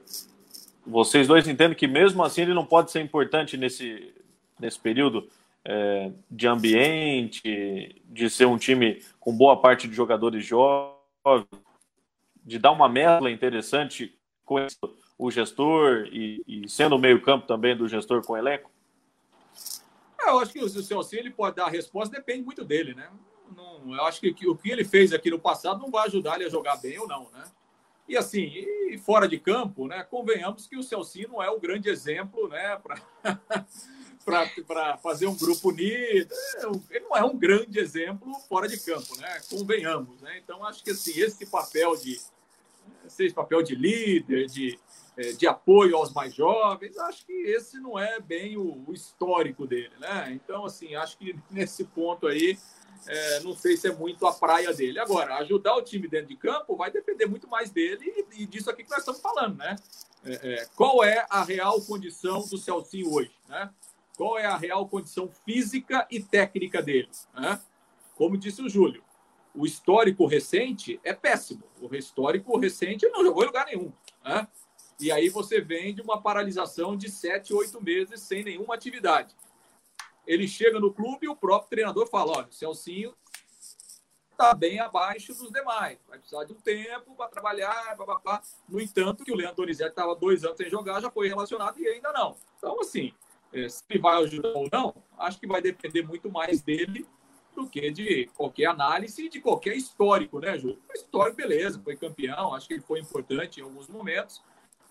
vocês 0.86 1.28
dois 1.28 1.48
entendem 1.48 1.78
que 1.78 1.88
mesmo 1.88 2.24
assim 2.24 2.42
ele 2.42 2.54
não 2.54 2.66
pode 2.66 2.92
ser 2.92 3.02
importante 3.02 3.58
nesse, 3.58 4.14
nesse 4.60 4.80
período 4.80 5.30
é, 5.66 6.12
de 6.30 6.48
ambiente, 6.48 8.02
de 8.06 8.30
ser 8.30 8.46
um 8.46 8.58
time 8.58 9.02
com 9.20 9.36
boa 9.36 9.60
parte 9.60 9.88
de 9.88 9.96
jogadores 9.96 10.46
jovens, 10.46 10.98
de 12.46 12.60
dar 12.60 12.72
uma 12.72 12.90
mescla 12.90 13.32
interessante 13.32 14.18
com 14.46 14.68
o 15.18 15.32
gestor 15.32 16.08
e, 16.12 16.44
e 16.46 16.70
sendo 16.70 16.96
o 16.96 17.00
meio-campo 17.00 17.48
também 17.48 17.76
do 17.76 17.88
gestor 17.88 18.22
com 18.26 18.34
o 18.34 18.38
elenco? 18.38 18.70
É, 20.20 20.30
eu 20.30 20.40
acho 20.40 20.52
que 20.52 20.64
o 20.64 20.70
seu 20.70 21.02
ele 21.14 21.32
pode 21.32 21.56
dar 21.56 21.66
a 21.66 21.70
resposta, 21.70 22.16
depende 22.16 22.44
muito 22.44 22.64
dele, 22.64 22.94
né? 22.94 23.10
Não, 23.56 23.96
eu 23.96 24.04
acho 24.06 24.20
que 24.20 24.48
o 24.48 24.56
que 24.56 24.72
ele 24.72 24.84
fez 24.84 25.14
aqui 25.14 25.30
no 25.30 25.40
passado 25.40 25.82
não 25.82 25.92
vai 25.92 26.08
ajudar 26.08 26.36
ele 26.36 26.46
a 26.46 26.50
jogar 26.50 26.78
bem 26.78 26.98
ou 27.00 27.08
não, 27.08 27.30
né? 27.32 27.44
E 28.08 28.18
assim, 28.18 28.52
e 28.90 28.98
fora 28.98 29.28
de 29.28 29.40
campo, 29.40 29.88
né, 29.88 30.04
convenhamos 30.04 30.68
que 30.68 30.78
o 30.78 30.84
Celcinho 30.84 31.30
não 31.30 31.42
é 31.44 31.50
o 31.50 31.60
grande 31.60 31.90
exemplo 31.90 32.48
né, 32.50 32.80
para 34.26 34.98
fazer 35.02 35.26
um 35.28 35.36
grupo 35.36 35.70
unido. 35.70 36.34
É, 36.58 36.96
ele 36.96 37.06
não 37.06 37.16
é 37.16 37.24
um 37.24 37.38
grande 37.38 37.80
exemplo 37.80 38.34
fora 38.48 38.68
de 38.68 38.80
campo, 38.80 39.18
né? 39.18 39.42
Convenhamos, 39.50 40.22
né? 40.22 40.38
Então 40.44 40.66
acho 40.66 40.84
que 40.84 40.92
assim, 40.92 41.20
esse 41.20 41.46
papel 41.46 41.96
de 41.96 42.20
esse 43.06 43.32
papel 43.32 43.62
de 43.62 43.76
líder, 43.76 44.48
de, 44.48 44.78
é, 45.16 45.32
de 45.34 45.48
apoio 45.48 45.96
aos 45.96 46.14
mais 46.14 46.34
jovens, 46.34 46.98
acho 46.98 47.26
que 47.26 47.34
esse 47.34 47.80
não 47.80 47.98
é 47.98 48.20
bem 48.20 48.58
o, 48.58 48.84
o 48.88 48.94
histórico 48.94 49.66
dele, 49.66 49.94
né? 50.00 50.32
Então 50.34 50.66
assim, 50.66 50.96
acho 50.96 51.18
que 51.18 51.36
nesse 51.50 51.86
ponto 51.86 52.28
aí 52.28 52.58
é, 53.08 53.40
não 53.42 53.54
sei 53.56 53.76
se 53.78 53.88
é 53.88 53.92
muito 53.94 54.26
a 54.26 54.34
praia 54.34 54.74
dele. 54.74 55.00
Agora, 55.00 55.36
ajudar 55.38 55.76
o 55.76 55.82
time 55.82 56.08
dentro 56.08 56.28
de 56.28 56.36
campo 56.36 56.76
vai 56.76 56.92
depender 56.92 57.26
muito 57.26 57.48
mais 57.48 57.70
dele 57.70 58.26
e, 58.32 58.44
e 58.44 58.46
disso 58.46 58.70
aqui 58.70 58.84
que 58.84 58.90
nós 58.90 59.00
estamos 59.00 59.22
falando, 59.22 59.58
né? 59.58 59.76
É, 60.26 60.54
é, 60.54 60.66
qual 60.76 61.04
é 61.04 61.26
a 61.30 61.44
real 61.44 61.82
condição 61.82 62.40
do 62.48 62.58
Celcinho 62.58 63.12
hoje, 63.12 63.32
né? 63.48 63.70
Qual 64.16 64.38
é 64.38 64.46
a 64.46 64.56
real 64.56 64.88
condição 64.88 65.30
física 65.46 66.08
e 66.10 66.22
técnica 66.22 66.82
dele, 66.82 67.10
né? 67.34 67.60
Como 68.16 68.38
disse 68.38 68.62
o 68.62 68.70
Júlio, 68.70 69.04
o 69.56 69.66
histórico 69.66 70.26
recente 70.26 71.00
é 71.04 71.14
péssimo. 71.14 71.64
O 71.82 71.94
histórico 71.96 72.58
recente 72.58 73.06
ele 73.06 73.14
não 73.14 73.24
jogou 73.24 73.44
em 73.44 73.48
lugar 73.48 73.66
nenhum, 73.66 73.92
né? 74.24 74.48
E 75.00 75.12
aí 75.12 75.28
você 75.28 75.60
vem 75.60 75.94
de 75.94 76.02
uma 76.02 76.22
paralisação 76.22 76.96
de 76.96 77.10
sete, 77.10 77.54
oito 77.54 77.84
meses 77.84 78.22
sem 78.22 78.44
nenhuma 78.44 78.76
atividade 78.76 79.36
ele 80.26 80.48
chega 80.48 80.80
no 80.80 80.94
clube 80.94 81.26
e 81.26 81.30
o 81.30 81.36
próprio 81.36 81.70
treinador 81.70 82.08
fala: 82.08 82.38
olha, 82.38 82.48
o 82.48 82.54
Celcinho 82.54 83.14
está 84.32 84.54
bem 84.54 84.80
abaixo 84.80 85.34
dos 85.34 85.52
demais, 85.52 85.98
vai 86.08 86.18
precisar 86.18 86.44
de 86.44 86.54
um 86.54 86.60
tempo 86.60 87.16
para 87.16 87.30
trabalhar, 87.30 87.96
blá, 87.96 88.06
blá, 88.06 88.20
blá. 88.20 88.42
No 88.68 88.82
entanto, 88.82 89.24
que 89.24 89.32
o 89.32 89.36
Leandro 89.36 89.58
Donizete 89.58 89.92
estava 89.92 90.16
dois 90.16 90.44
anos 90.44 90.58
sem 90.58 90.70
jogar, 90.70 91.02
já 91.02 91.10
foi 91.10 91.28
relacionado 91.28 91.80
e 91.80 91.88
ainda 91.88 92.12
não. 92.12 92.36
Então, 92.58 92.80
assim, 92.80 93.14
é, 93.54 93.70
se 93.70 93.84
ele 93.90 94.00
vai 94.00 94.22
ajudar 94.24 94.50
ou 94.50 94.68
não, 94.72 94.96
acho 95.18 95.40
que 95.40 95.48
vai 95.48 95.62
depender 95.62 96.02
muito 96.02 96.32
mais 96.32 96.62
dele 96.62 97.08
do 97.56 97.70
que 97.70 97.92
de 97.92 98.26
qualquer 98.36 98.66
análise 98.66 99.30
de 99.30 99.40
qualquer 99.40 99.76
histórico, 99.76 100.40
né, 100.40 100.58
Júlio? 100.58 100.82
Histórico, 100.94 101.38
beleza, 101.38 101.80
foi 101.82 101.96
campeão, 101.96 102.54
acho 102.54 102.68
que 102.68 102.74
ele 102.74 102.82
foi 102.82 103.00
importante 103.00 103.60
em 103.60 103.64
alguns 103.64 103.88
momentos, 103.88 104.42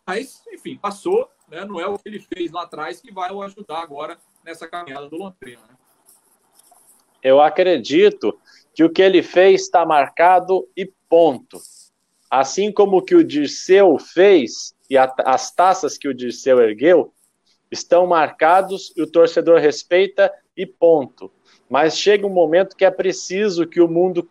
mas, 0.07 0.43
enfim, 0.53 0.76
passou, 0.76 1.28
né, 1.49 1.64
não 1.64 1.80
é 1.80 1.87
o 1.87 1.99
que 1.99 2.09
ele 2.09 2.20
fez 2.20 2.53
lá 2.53 2.62
atrás 2.62 3.01
que 3.01 3.12
vai 3.12 3.33
o 3.33 3.43
ajudar 3.43 3.83
agora 3.83 4.16
nessa 4.45 4.68
caminhada 4.68 5.09
do 5.09 5.16
Londrina. 5.16 5.62
Né? 5.68 5.74
Eu 7.22 7.40
acredito 7.40 8.38
que 8.74 8.82
o 8.82 8.90
que 8.90 9.03
ele 9.03 9.22
fez 9.22 9.62
está 9.62 9.84
marcado 9.84 10.68
e 10.76 10.90
ponto. 11.09 11.61
Assim 12.30 12.72
como 12.72 12.99
o 12.99 13.03
que 13.03 13.14
o 13.14 13.22
Dirceu 13.22 13.99
fez 13.99 14.74
e 14.88 14.97
a, 14.97 15.12
as 15.24 15.51
taças 15.55 15.97
que 15.97 16.09
o 16.09 16.14
Dirceu 16.14 16.61
ergueu 16.61 17.12
estão 17.70 18.07
marcados 18.07 18.93
e 18.97 19.03
o 19.03 19.07
torcedor 19.07 19.61
respeita 19.61 20.32
e 20.57 20.66
ponto. 20.66 21.30
Mas 21.68 21.97
chega 21.97 22.26
um 22.26 22.30
momento 22.30 22.76
que 22.76 22.84
é 22.84 22.90
preciso 22.90 23.66
que 23.66 23.80
o 23.80 23.88
mundo 23.88 24.28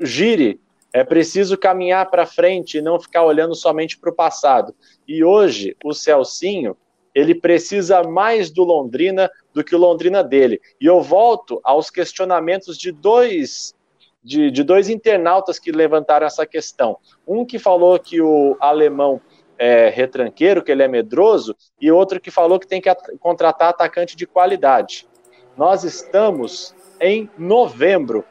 gire, 0.00 0.60
é 0.92 1.04
preciso 1.04 1.56
caminhar 1.56 2.10
para 2.10 2.26
frente 2.26 2.78
e 2.78 2.82
não 2.82 2.98
ficar 2.98 3.24
olhando 3.24 3.54
somente 3.54 3.98
para 3.98 4.10
o 4.10 4.14
passado. 4.14 4.74
E 5.06 5.22
hoje 5.22 5.76
o 5.84 5.92
Celcinho 5.92 6.76
ele 7.18 7.34
precisa 7.34 8.04
mais 8.04 8.48
do 8.48 8.62
Londrina 8.62 9.28
do 9.52 9.64
que 9.64 9.74
o 9.74 9.78
Londrina 9.78 10.22
dele. 10.22 10.60
E 10.80 10.86
eu 10.86 11.02
volto 11.02 11.60
aos 11.64 11.90
questionamentos 11.90 12.78
de 12.78 12.92
dois 12.92 13.74
de, 14.22 14.50
de 14.50 14.62
dois 14.62 14.88
internautas 14.88 15.58
que 15.58 15.72
levantaram 15.72 16.26
essa 16.26 16.46
questão. 16.46 16.96
Um 17.26 17.44
que 17.44 17.58
falou 17.58 17.98
que 17.98 18.20
o 18.20 18.56
alemão 18.60 19.20
é 19.58 19.88
retranqueiro, 19.88 20.62
que 20.62 20.70
ele 20.70 20.84
é 20.84 20.88
medroso, 20.88 21.56
e 21.80 21.90
outro 21.90 22.20
que 22.20 22.30
falou 22.30 22.58
que 22.60 22.68
tem 22.68 22.80
que 22.80 22.94
contratar 23.18 23.70
atacante 23.70 24.14
de 24.14 24.26
qualidade. 24.26 25.08
Nós 25.56 25.82
estamos 25.82 26.72
em 27.00 27.28
novembro. 27.36 28.24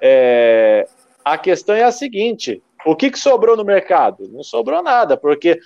É, 0.00 0.86
a 1.22 1.36
questão 1.36 1.74
é 1.74 1.82
a 1.82 1.92
seguinte: 1.92 2.62
o 2.86 2.96
que, 2.96 3.10
que 3.10 3.18
sobrou 3.18 3.56
no 3.56 3.64
mercado? 3.64 4.26
Não 4.30 4.42
sobrou 4.42 4.82
nada, 4.82 5.18
porque 5.18 5.58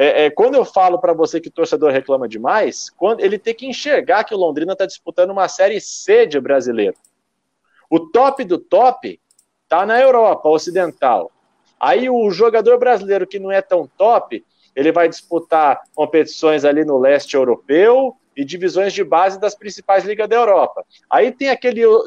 é, 0.00 0.26
é, 0.26 0.30
quando 0.30 0.54
eu 0.54 0.64
falo 0.64 1.00
para 1.00 1.12
você 1.12 1.40
que 1.40 1.48
o 1.48 1.52
torcedor 1.52 1.90
reclama 1.90 2.28
demais, 2.28 2.88
quando 2.88 3.18
ele 3.18 3.36
tem 3.36 3.52
que 3.52 3.66
enxergar 3.66 4.22
que 4.22 4.32
o 4.32 4.38
Londrina 4.38 4.72
está 4.72 4.86
disputando 4.86 5.30
uma 5.30 5.48
série 5.48 5.80
C 5.80 6.24
de 6.24 6.40
brasileiro. 6.40 6.94
O 7.90 7.98
top 7.98 8.44
do 8.44 8.58
top 8.58 9.20
está 9.64 9.84
na 9.84 10.00
Europa 10.00 10.48
Ocidental. 10.48 11.32
Aí 11.80 12.08
o 12.08 12.30
jogador 12.30 12.78
brasileiro 12.78 13.26
que 13.26 13.40
não 13.40 13.50
é 13.50 13.60
tão 13.60 13.88
top, 13.98 14.44
ele 14.76 14.92
vai 14.92 15.08
disputar 15.08 15.80
competições 15.96 16.64
ali 16.64 16.84
no 16.84 16.96
leste 16.96 17.34
europeu 17.34 18.16
e 18.36 18.44
divisões 18.44 18.92
de 18.92 19.02
base 19.02 19.40
das 19.40 19.56
principais 19.56 20.04
ligas 20.04 20.28
da 20.28 20.36
Europa. 20.36 20.84
Aí 21.10 21.32
tem 21.32 21.48
aquele 21.48 21.84
o, 21.84 22.00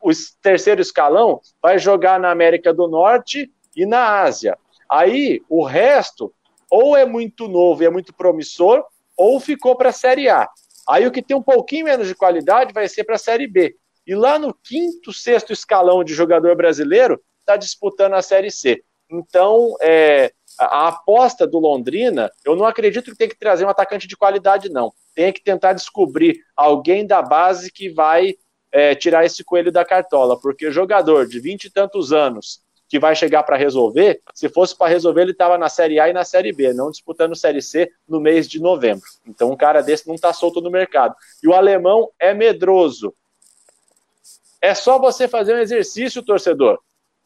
o 0.00 0.10
terceiro 0.40 0.80
escalão 0.80 1.40
vai 1.60 1.76
jogar 1.76 2.20
na 2.20 2.30
América 2.30 2.72
do 2.72 2.86
Norte 2.86 3.50
e 3.74 3.84
na 3.84 4.20
Ásia. 4.20 4.56
Aí 4.88 5.42
o 5.48 5.64
resto 5.64 6.32
ou 6.70 6.96
é 6.96 7.04
muito 7.04 7.48
novo 7.48 7.82
e 7.82 7.86
é 7.86 7.90
muito 7.90 8.14
promissor, 8.14 8.84
ou 9.16 9.40
ficou 9.40 9.76
para 9.76 9.90
a 9.90 9.92
Série 9.92 10.28
A. 10.28 10.48
Aí 10.88 11.06
o 11.06 11.10
que 11.10 11.22
tem 11.22 11.36
um 11.36 11.42
pouquinho 11.42 11.86
menos 11.86 12.06
de 12.06 12.14
qualidade 12.14 12.72
vai 12.72 12.88
ser 12.88 13.04
para 13.04 13.16
a 13.16 13.18
Série 13.18 13.46
B. 13.46 13.76
E 14.06 14.14
lá 14.14 14.38
no 14.38 14.54
quinto, 14.54 15.12
sexto 15.12 15.52
escalão 15.52 16.04
de 16.04 16.14
jogador 16.14 16.54
brasileiro, 16.54 17.20
está 17.40 17.56
disputando 17.56 18.14
a 18.14 18.22
Série 18.22 18.50
C. 18.50 18.84
Então, 19.10 19.74
é, 19.80 20.32
a 20.58 20.88
aposta 20.88 21.46
do 21.46 21.58
Londrina, 21.58 22.30
eu 22.44 22.56
não 22.56 22.64
acredito 22.64 23.10
que 23.10 23.16
tem 23.16 23.28
que 23.28 23.38
trazer 23.38 23.64
um 23.64 23.68
atacante 23.68 24.06
de 24.06 24.16
qualidade, 24.16 24.68
não. 24.68 24.92
Tem 25.14 25.32
que 25.32 25.42
tentar 25.42 25.72
descobrir 25.72 26.40
alguém 26.56 27.06
da 27.06 27.22
base 27.22 27.70
que 27.70 27.88
vai 27.88 28.34
é, 28.70 28.94
tirar 28.94 29.24
esse 29.24 29.42
coelho 29.42 29.72
da 29.72 29.84
cartola, 29.84 30.38
porque 30.40 30.70
jogador 30.70 31.26
de 31.26 31.40
vinte 31.40 31.64
e 31.64 31.70
tantos 31.70 32.12
anos, 32.12 32.60
que 32.88 32.98
vai 32.98 33.16
chegar 33.16 33.42
para 33.42 33.56
resolver, 33.56 34.20
se 34.32 34.48
fosse 34.48 34.76
para 34.76 34.88
resolver, 34.88 35.22
ele 35.22 35.32
estava 35.32 35.58
na 35.58 35.68
Série 35.68 35.98
A 35.98 36.08
e 36.08 36.12
na 36.12 36.24
Série 36.24 36.52
B, 36.52 36.72
não 36.72 36.90
disputando 36.90 37.34
Série 37.34 37.60
C 37.60 37.90
no 38.08 38.20
mês 38.20 38.48
de 38.48 38.60
novembro. 38.60 39.04
Então, 39.26 39.50
um 39.50 39.56
cara 39.56 39.82
desse 39.82 40.06
não 40.06 40.14
está 40.14 40.32
solto 40.32 40.60
no 40.60 40.70
mercado. 40.70 41.14
E 41.42 41.48
o 41.48 41.54
alemão 41.54 42.10
é 42.18 42.32
medroso. 42.32 43.12
É 44.60 44.74
só 44.74 44.98
você 44.98 45.26
fazer 45.26 45.54
um 45.54 45.58
exercício, 45.58 46.22
torcedor. 46.22 46.78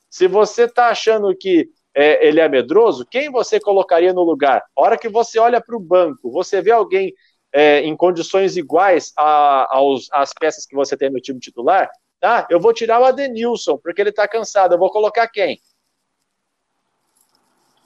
Se 0.09 0.27
você 0.27 0.65
está 0.65 0.89
achando 0.89 1.35
que 1.37 1.69
é, 1.95 2.27
ele 2.27 2.41
é 2.41 2.49
medroso, 2.49 3.07
quem 3.07 3.31
você 3.31 3.61
colocaria 3.61 4.13
no 4.13 4.23
lugar? 4.23 4.63
A 4.77 4.83
hora 4.83 4.99
que 4.99 5.09
você 5.09 5.39
olha 5.39 5.61
para 5.61 5.77
o 5.77 5.81
banco, 5.81 6.31
você 6.31 6.63
vê 6.63 6.71
alguém 6.71 7.15
é, 7.53 7.81
em 7.81 7.97
condições 7.97 8.57
iguais 8.57 9.13
a, 9.17 9.77
aos, 9.77 10.09
às 10.13 10.33
peças 10.33 10.67
que 10.67 10.75
você 10.75 10.97
tem 10.97 11.11
no 11.11 11.21
time 11.21 11.41
titular, 11.41 11.91
ah, 12.23 12.47
eu 12.51 12.61
vou 12.61 12.73
tirar 12.73 13.01
o 13.01 13.05
Adenilson, 13.05 13.79
porque 13.79 14.01
ele 14.01 14.11
está 14.11 14.29
cansado. 14.29 14.75
Eu 14.75 14.79
vou 14.79 14.91
colocar 14.91 15.27
quem? 15.29 15.61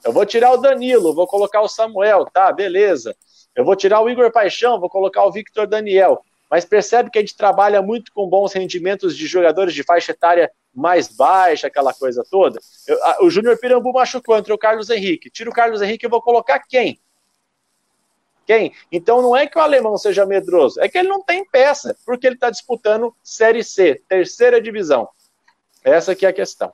Eu 0.03 0.13
vou 0.13 0.25
tirar 0.25 0.51
o 0.51 0.57
Danilo, 0.57 1.15
vou 1.15 1.25
colocar 1.25 1.61
o 1.61 1.67
Samuel, 1.67 2.25
tá, 2.25 2.51
beleza. 2.51 3.15
Eu 3.55 3.65
vou 3.65 3.75
tirar 3.75 4.01
o 4.01 4.09
Igor 4.09 4.31
Paixão, 4.31 4.79
vou 4.79 4.89
colocar 4.89 5.25
o 5.25 5.31
Victor 5.31 5.65
Daniel. 5.65 6.21
Mas 6.49 6.63
percebe 6.63 7.09
que 7.09 7.17
a 7.17 7.21
gente 7.21 7.35
trabalha 7.35 7.81
muito 7.81 8.11
com 8.13 8.29
bons 8.29 8.53
rendimentos 8.53 9.17
de 9.17 9.25
jogadores 9.25 9.73
de 9.73 9.81
faixa 9.81 10.11
etária 10.11 10.51
mais 10.71 11.07
baixa, 11.07 11.67
aquela 11.67 11.91
coisa 11.91 12.23
toda. 12.29 12.59
Eu, 12.87 13.03
a, 13.03 13.23
o 13.23 13.29
Júnior 13.31 13.57
Pirambu 13.57 13.91
machucou, 13.93 14.37
entre 14.37 14.53
o 14.53 14.57
Carlos 14.57 14.91
Henrique. 14.91 15.31
Tira 15.31 15.49
o 15.49 15.53
Carlos 15.53 15.81
Henrique, 15.81 16.05
eu 16.05 16.09
vou 16.09 16.21
colocar 16.21 16.59
quem? 16.59 16.99
Quem? 18.45 18.73
Então 18.91 19.21
não 19.21 19.35
é 19.35 19.47
que 19.47 19.57
o 19.57 19.61
alemão 19.61 19.97
seja 19.97 20.25
medroso, 20.25 20.79
é 20.79 20.87
que 20.87 20.97
ele 20.97 21.07
não 21.07 21.23
tem 21.23 21.43
peça, 21.45 21.97
porque 22.05 22.27
ele 22.27 22.35
está 22.35 22.49
disputando 22.49 23.15
Série 23.23 23.63
C, 23.63 24.01
terceira 24.07 24.61
divisão. 24.61 25.09
Essa 25.83 26.15
que 26.15 26.25
é 26.25 26.29
a 26.29 26.33
questão. 26.33 26.73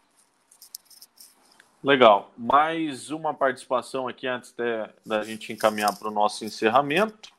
Legal. 1.84 2.32
Mais 2.38 3.10
uma 3.10 3.34
participação 3.34 4.08
aqui 4.08 4.28
antes 4.28 4.52
de, 4.52 4.88
da 5.06 5.24
gente 5.24 5.52
encaminhar 5.52 5.98
para 5.98 6.10
o 6.10 6.12
nosso 6.12 6.46
encerramento. 6.46 7.30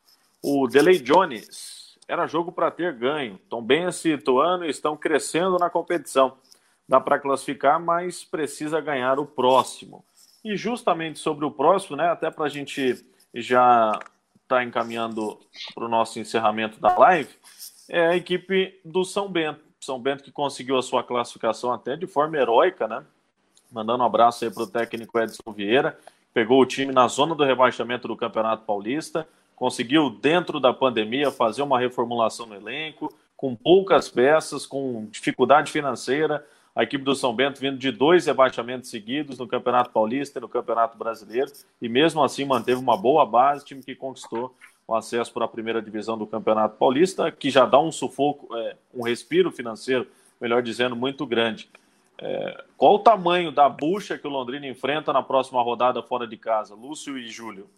O 0.43 0.67
Delay 0.67 0.99
Jones. 0.99 1.97
Era 2.09 2.27
jogo 2.27 2.51
para 2.51 2.71
ter 2.71 2.93
ganho. 2.93 3.39
Esse 3.89 4.13
ano 4.13 4.65
e 4.65 4.71
estão 4.71 4.97
crescendo 4.97 5.59
na 5.59 5.71
competição. 5.71 6.37
Dá 6.89 7.01
para 7.01 7.21
classificar, 7.21 7.81
mas 7.81 8.25
precisa 8.25 8.81
ganhar 8.81 9.21
o 9.21 9.25
próximo. 9.25 10.05
E 10.45 10.57
justamente 10.57 11.21
sobre 11.21 11.45
o 11.45 11.51
próximo, 11.51 11.97
né, 11.97 12.09
até 12.09 12.29
para 12.29 12.47
a 12.47 12.49
gente 12.49 13.07
já 13.33 13.99
está 14.53 14.63
encaminhando 14.63 15.39
para 15.75 15.85
o 15.85 15.89
nosso 15.89 16.19
encerramento 16.19 16.79
da 16.79 16.97
live 16.97 17.31
é 17.89 18.09
a 18.09 18.17
equipe 18.17 18.79
do 18.85 19.05
São 19.05 19.29
Bento. 19.29 19.61
São 19.81 19.99
Bento 19.99 20.23
que 20.23 20.31
conseguiu 20.31 20.79
a 20.79 20.83
sua 20.83 21.03
classificação 21.03 21.73
até 21.73 21.97
de 21.97 22.07
forma 22.07 22.37
heróica, 22.37 22.87
né? 22.87 23.05
Mandando 23.71 24.03
um 24.03 24.07
abraço 24.07 24.45
aí 24.45 24.51
para 24.51 24.63
o 24.63 24.67
técnico 24.67 25.19
Edson 25.19 25.53
Vieira. 25.53 25.99
Pegou 26.33 26.61
o 26.61 26.67
time 26.67 26.93
na 26.93 27.09
zona 27.09 27.35
do 27.35 27.45
rebaixamento 27.45 28.07
do 28.07 28.17
Campeonato 28.17 28.65
Paulista, 28.65 29.27
conseguiu, 29.57 30.09
dentro 30.09 30.61
da 30.61 30.73
pandemia, 30.73 31.31
fazer 31.31 31.63
uma 31.63 31.79
reformulação 31.79 32.47
no 32.47 32.55
elenco, 32.55 33.13
com 33.37 33.55
poucas 33.57 34.09
peças, 34.09 34.65
com 34.65 35.07
dificuldade 35.11 35.71
financeira, 35.71 36.47
a 36.75 36.83
equipe 36.83 37.05
do 37.05 37.15
São 37.15 37.35
Bento 37.35 37.61
vindo 37.61 37.77
de 37.77 37.91
dois 37.91 38.27
rebaixamentos 38.27 38.89
seguidos 38.89 39.39
no 39.39 39.47
Campeonato 39.47 39.91
Paulista 39.91 40.39
e 40.39 40.43
no 40.43 40.49
Campeonato 40.49 40.97
Brasileiro, 40.97 41.53
e 41.81 41.89
mesmo 41.89 42.23
assim 42.23 42.45
manteve 42.45 42.81
uma 42.81 42.97
boa 42.97 43.27
base, 43.27 43.65
time 43.65 43.83
que 43.83 43.95
conquistou 43.95 44.55
o 44.87 44.95
acesso 44.95 45.33
para 45.33 45.45
a 45.45 45.49
primeira 45.49 45.81
divisão 45.81 46.19
do 46.19 46.27
Campeonato 46.27 46.77
Paulista, 46.77 47.31
que 47.31 47.51
já 47.51 47.67
dá 47.67 47.79
um 47.79 47.93
sufoco, 47.93 48.55
é, 48.57 48.77
um 48.93 49.03
respiro 49.03 49.51
financeiro, 49.51 50.07
melhor 50.41 50.63
dizendo, 50.63 50.97
muito 50.97 51.27
grande. 51.27 51.71
É, 52.19 52.65
qual 52.77 52.95
o 52.95 52.99
tamanho 52.99 53.51
da 53.51 53.69
bucha 53.69 54.19
que 54.19 54.27
o 54.27 54.31
Londrina 54.31 54.67
enfrenta 54.67 55.13
na 55.13 55.23
próxima 55.23 55.63
rodada 55.63 56.03
fora 56.03 56.27
de 56.27 56.37
casa, 56.37 56.75
Lúcio 56.75 57.19
e 57.19 57.29
Júlio? 57.29 57.69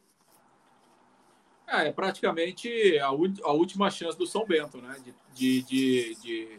É, 1.66 1.88
é 1.88 1.92
praticamente 1.92 2.98
a, 2.98 3.06
a, 3.06 3.52
última 3.52 3.90
chance 3.90 4.18
do 4.18 4.26
São 4.26 4.44
Bento, 4.46 4.78
né? 4.78 4.96
De, 5.04 5.14
de, 5.34 5.62
de, 5.62 6.14
de, 6.20 6.58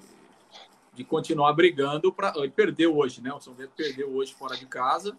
de 0.95 1.03
continuar 1.03 1.53
brigando 1.53 2.11
para 2.11 2.33
perder 2.49 2.87
hoje, 2.87 3.21
né? 3.21 3.33
O 3.33 3.39
São 3.39 3.53
Bento 3.53 3.73
perdeu 3.75 4.15
hoje 4.15 4.33
fora 4.33 4.55
de 4.55 4.65
casa. 4.65 5.15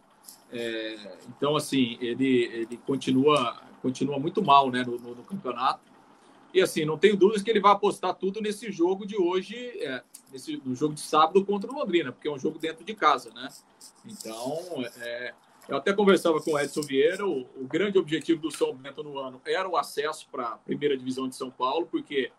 É, 0.50 0.96
então, 1.28 1.54
assim, 1.54 1.98
ele, 2.00 2.44
ele 2.44 2.76
continua, 2.78 3.60
continua 3.82 4.18
muito 4.18 4.42
mal 4.42 4.70
né, 4.70 4.82
no, 4.82 4.98
no, 4.98 5.14
no, 5.14 5.22
campeonato. 5.22 5.80
E 6.54 6.60
assim, 6.62 6.84
não 6.84 6.96
tenho 6.96 7.16
dúvidas 7.16 7.42
que 7.42 7.50
ele 7.50 7.60
vai 7.60 7.72
apostar 7.72 8.14
tudo 8.14 8.40
nesse 8.40 8.72
jogo 8.72 9.06
de 9.06 9.20
hoje, 9.20 9.54
é, 9.82 10.02
nesse, 10.32 10.60
no 10.64 10.74
jogo 10.74 10.94
de 10.94 11.00
sábado 11.00 11.44
contra 11.44 11.70
o 11.70 11.74
Londrina, 11.74 12.12
porque 12.12 12.28
é 12.28 12.32
um 12.32 12.38
jogo 12.38 12.58
dentro 12.58 12.84
de 12.84 12.94
casa, 12.94 13.30
né? 13.34 13.48
Então, 14.06 14.58
é, 14.98 15.34
eu 15.68 15.76
até 15.76 15.92
conversava 15.92 16.40
com 16.40 16.52
o 16.52 16.58
Edson 16.58 16.80
Vieira, 16.82 17.26
o, 17.26 17.40
o, 17.56 17.66
grande 17.66 17.98
objetivo 17.98 18.40
do 18.40 18.50
São 18.50 18.74
Bento 18.74 19.02
no 19.02 19.18
ano 19.18 19.40
era 19.44 19.68
o 19.68 19.76
acesso 19.76 20.26
para 20.30 20.48
a 20.48 20.56
primeira 20.56 20.96
divisão 20.96 21.28
de 21.28 21.34
São 21.36 21.50
Paulo, 21.50 21.86
porque 21.90 22.30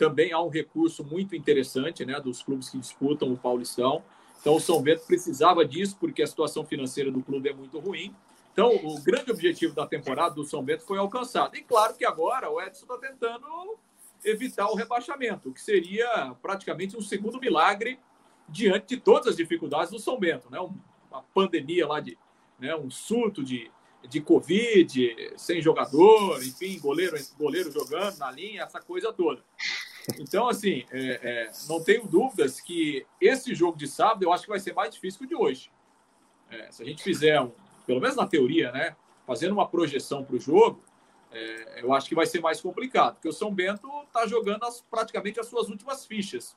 também 0.00 0.32
há 0.32 0.40
um 0.40 0.48
recurso 0.48 1.04
muito 1.04 1.36
interessante 1.36 2.06
né, 2.06 2.18
dos 2.18 2.42
clubes 2.42 2.70
que 2.70 2.78
disputam 2.78 3.30
o 3.30 3.36
Paulistão. 3.36 4.02
Então, 4.40 4.56
o 4.56 4.60
São 4.60 4.80
Bento 4.80 5.04
precisava 5.06 5.62
disso, 5.62 5.94
porque 6.00 6.22
a 6.22 6.26
situação 6.26 6.64
financeira 6.64 7.10
do 7.10 7.20
clube 7.20 7.50
é 7.50 7.52
muito 7.52 7.78
ruim. 7.78 8.16
Então, 8.50 8.74
o 8.76 8.98
grande 9.02 9.30
objetivo 9.30 9.74
da 9.74 9.86
temporada 9.86 10.34
do 10.34 10.42
São 10.42 10.64
Bento 10.64 10.84
foi 10.86 10.96
alcançado. 10.96 11.54
E 11.54 11.60
claro 11.60 11.92
que 11.94 12.06
agora 12.06 12.50
o 12.50 12.58
Edson 12.58 12.86
está 12.86 12.96
tentando 12.96 13.78
evitar 14.24 14.70
o 14.70 14.74
rebaixamento, 14.74 15.52
que 15.52 15.60
seria 15.60 16.34
praticamente 16.40 16.96
um 16.96 17.02
segundo 17.02 17.38
milagre 17.38 18.00
diante 18.48 18.96
de 18.96 18.96
todas 19.02 19.26
as 19.26 19.36
dificuldades 19.36 19.90
do 19.90 19.98
São 19.98 20.18
Bento. 20.18 20.48
Né? 20.50 20.58
Uma 21.10 21.22
pandemia 21.34 21.86
lá 21.86 22.00
de 22.00 22.16
né, 22.58 22.74
um 22.74 22.90
surto 22.90 23.44
de, 23.44 23.70
de 24.08 24.22
Covid, 24.22 25.34
sem 25.36 25.60
jogador, 25.60 26.42
enfim, 26.42 26.78
goleiro, 26.78 27.18
goleiro 27.38 27.70
jogando 27.70 28.16
na 28.16 28.30
linha, 28.30 28.62
essa 28.62 28.80
coisa 28.80 29.12
toda. 29.12 29.44
Então, 30.18 30.48
assim, 30.48 30.84
é, 30.90 31.20
é, 31.22 31.50
não 31.68 31.82
tenho 31.82 32.06
dúvidas 32.06 32.60
que 32.60 33.06
esse 33.20 33.54
jogo 33.54 33.76
de 33.76 33.86
sábado 33.86 34.22
eu 34.22 34.32
acho 34.32 34.44
que 34.44 34.50
vai 34.50 34.60
ser 34.60 34.74
mais 34.74 34.94
difícil 34.94 35.18
que 35.18 35.24
o 35.26 35.28
de 35.28 35.34
hoje. 35.34 35.70
É, 36.50 36.70
se 36.70 36.82
a 36.82 36.86
gente 36.86 37.02
fizer, 37.02 37.40
um, 37.40 37.52
pelo 37.86 38.00
menos 38.00 38.16
na 38.16 38.26
teoria, 38.26 38.72
né, 38.72 38.96
fazendo 39.26 39.52
uma 39.52 39.68
projeção 39.68 40.24
para 40.24 40.36
o 40.36 40.40
jogo, 40.40 40.82
é, 41.30 41.82
eu 41.82 41.92
acho 41.92 42.08
que 42.08 42.14
vai 42.14 42.26
ser 42.26 42.40
mais 42.40 42.60
complicado, 42.60 43.14
porque 43.14 43.28
o 43.28 43.32
São 43.32 43.54
Bento 43.54 43.88
está 44.02 44.26
jogando 44.26 44.64
as, 44.64 44.80
praticamente 44.80 45.38
as 45.38 45.46
suas 45.46 45.68
últimas 45.68 46.04
fichas. 46.04 46.56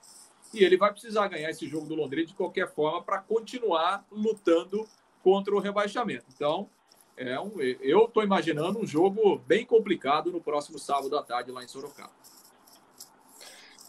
E 0.54 0.64
ele 0.64 0.78
vai 0.78 0.92
precisar 0.92 1.28
ganhar 1.28 1.50
esse 1.50 1.68
jogo 1.68 1.88
do 1.88 1.96
Londrina 1.96 2.28
de 2.28 2.34
qualquer 2.34 2.72
forma 2.72 3.02
para 3.02 3.20
continuar 3.20 4.06
lutando 4.12 4.88
contra 5.24 5.56
o 5.56 5.60
rebaixamento. 5.60 6.26
Então, 6.34 6.70
é 7.16 7.40
um, 7.40 7.60
eu 7.62 8.06
estou 8.06 8.24
imaginando 8.24 8.80
um 8.80 8.86
jogo 8.86 9.38
bem 9.48 9.66
complicado 9.66 10.32
no 10.32 10.42
próximo 10.42 10.80
sábado 10.80 11.16
à 11.18 11.24
tarde 11.24 11.52
lá 11.52 11.64
em 11.64 11.68
Sorocaba. 11.68 12.12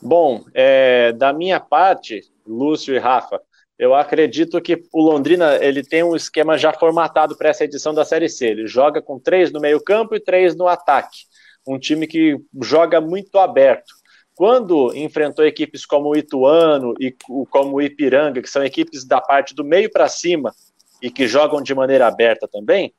Bom, 0.05 0.45
é, 0.53 1.13
da 1.13 1.33
minha 1.33 1.59
parte, 1.59 2.21
Lúcio 2.47 2.95
e 2.95 2.99
Rafa, 2.99 3.41
eu 3.79 3.95
acredito 3.95 4.61
que 4.61 4.85
o 4.93 5.01
Londrina 5.01 5.57
ele 5.65 5.83
tem 5.83 6.03
um 6.03 6.15
esquema 6.15 6.59
já 6.59 6.75
formatado 6.75 7.35
para 7.37 7.49
essa 7.49 7.65
edição 7.65 7.95
da 7.95 8.05
Série 8.05 8.29
C. 8.29 8.49
Ele 8.49 8.67
joga 8.67 9.01
com 9.01 9.19
três 9.19 9.51
no 9.51 9.61
meio 9.61 9.83
campo 9.83 10.15
e 10.15 10.21
três 10.21 10.55
no 10.55 10.69
ataque. 10.69 11.21
Um 11.67 11.79
time 11.79 12.07
que 12.07 12.39
joga 12.63 13.01
muito 13.01 13.39
aberto. 13.39 13.95
Quando 14.35 14.95
enfrentou 14.95 15.45
equipes 15.47 15.87
como 15.87 16.11
o 16.11 16.17
Ituano 16.17 16.93
e 17.01 17.17
como 17.49 17.77
o 17.77 17.81
Ipiranga, 17.81 18.43
que 18.43 18.51
são 18.51 18.63
equipes 18.63 19.07
da 19.07 19.23
parte 19.23 19.55
do 19.55 19.65
meio 19.65 19.91
para 19.91 20.07
cima, 20.07 20.53
e 21.01 21.11
que 21.11 21.27
jogam 21.27 21.63
de 21.63 21.75
maneira 21.75 22.07
aberta 22.07 22.47
também, 22.47 22.95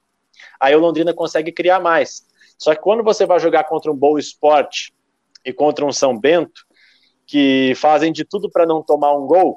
aí 0.60 0.76
o 0.76 0.80
Londrina 0.80 1.14
consegue 1.14 1.52
criar 1.52 1.80
mais. 1.80 2.26
Só 2.58 2.74
que 2.74 2.82
quando 2.82 3.04
você 3.04 3.26
vai 3.26 3.40
jogar 3.40 3.66
contra 3.66 3.92
um 3.92 3.96
Boa 3.96 4.20
Esporte 4.20 4.94
e 5.44 5.54
contra 5.54 5.86
um 5.86 5.92
São 5.92 6.18
Bento, 6.18 6.66
que 7.26 7.74
fazem 7.76 8.12
de 8.12 8.24
tudo 8.24 8.50
para 8.50 8.66
não 8.66 8.82
tomar 8.82 9.16
um 9.16 9.26
gol, 9.26 9.56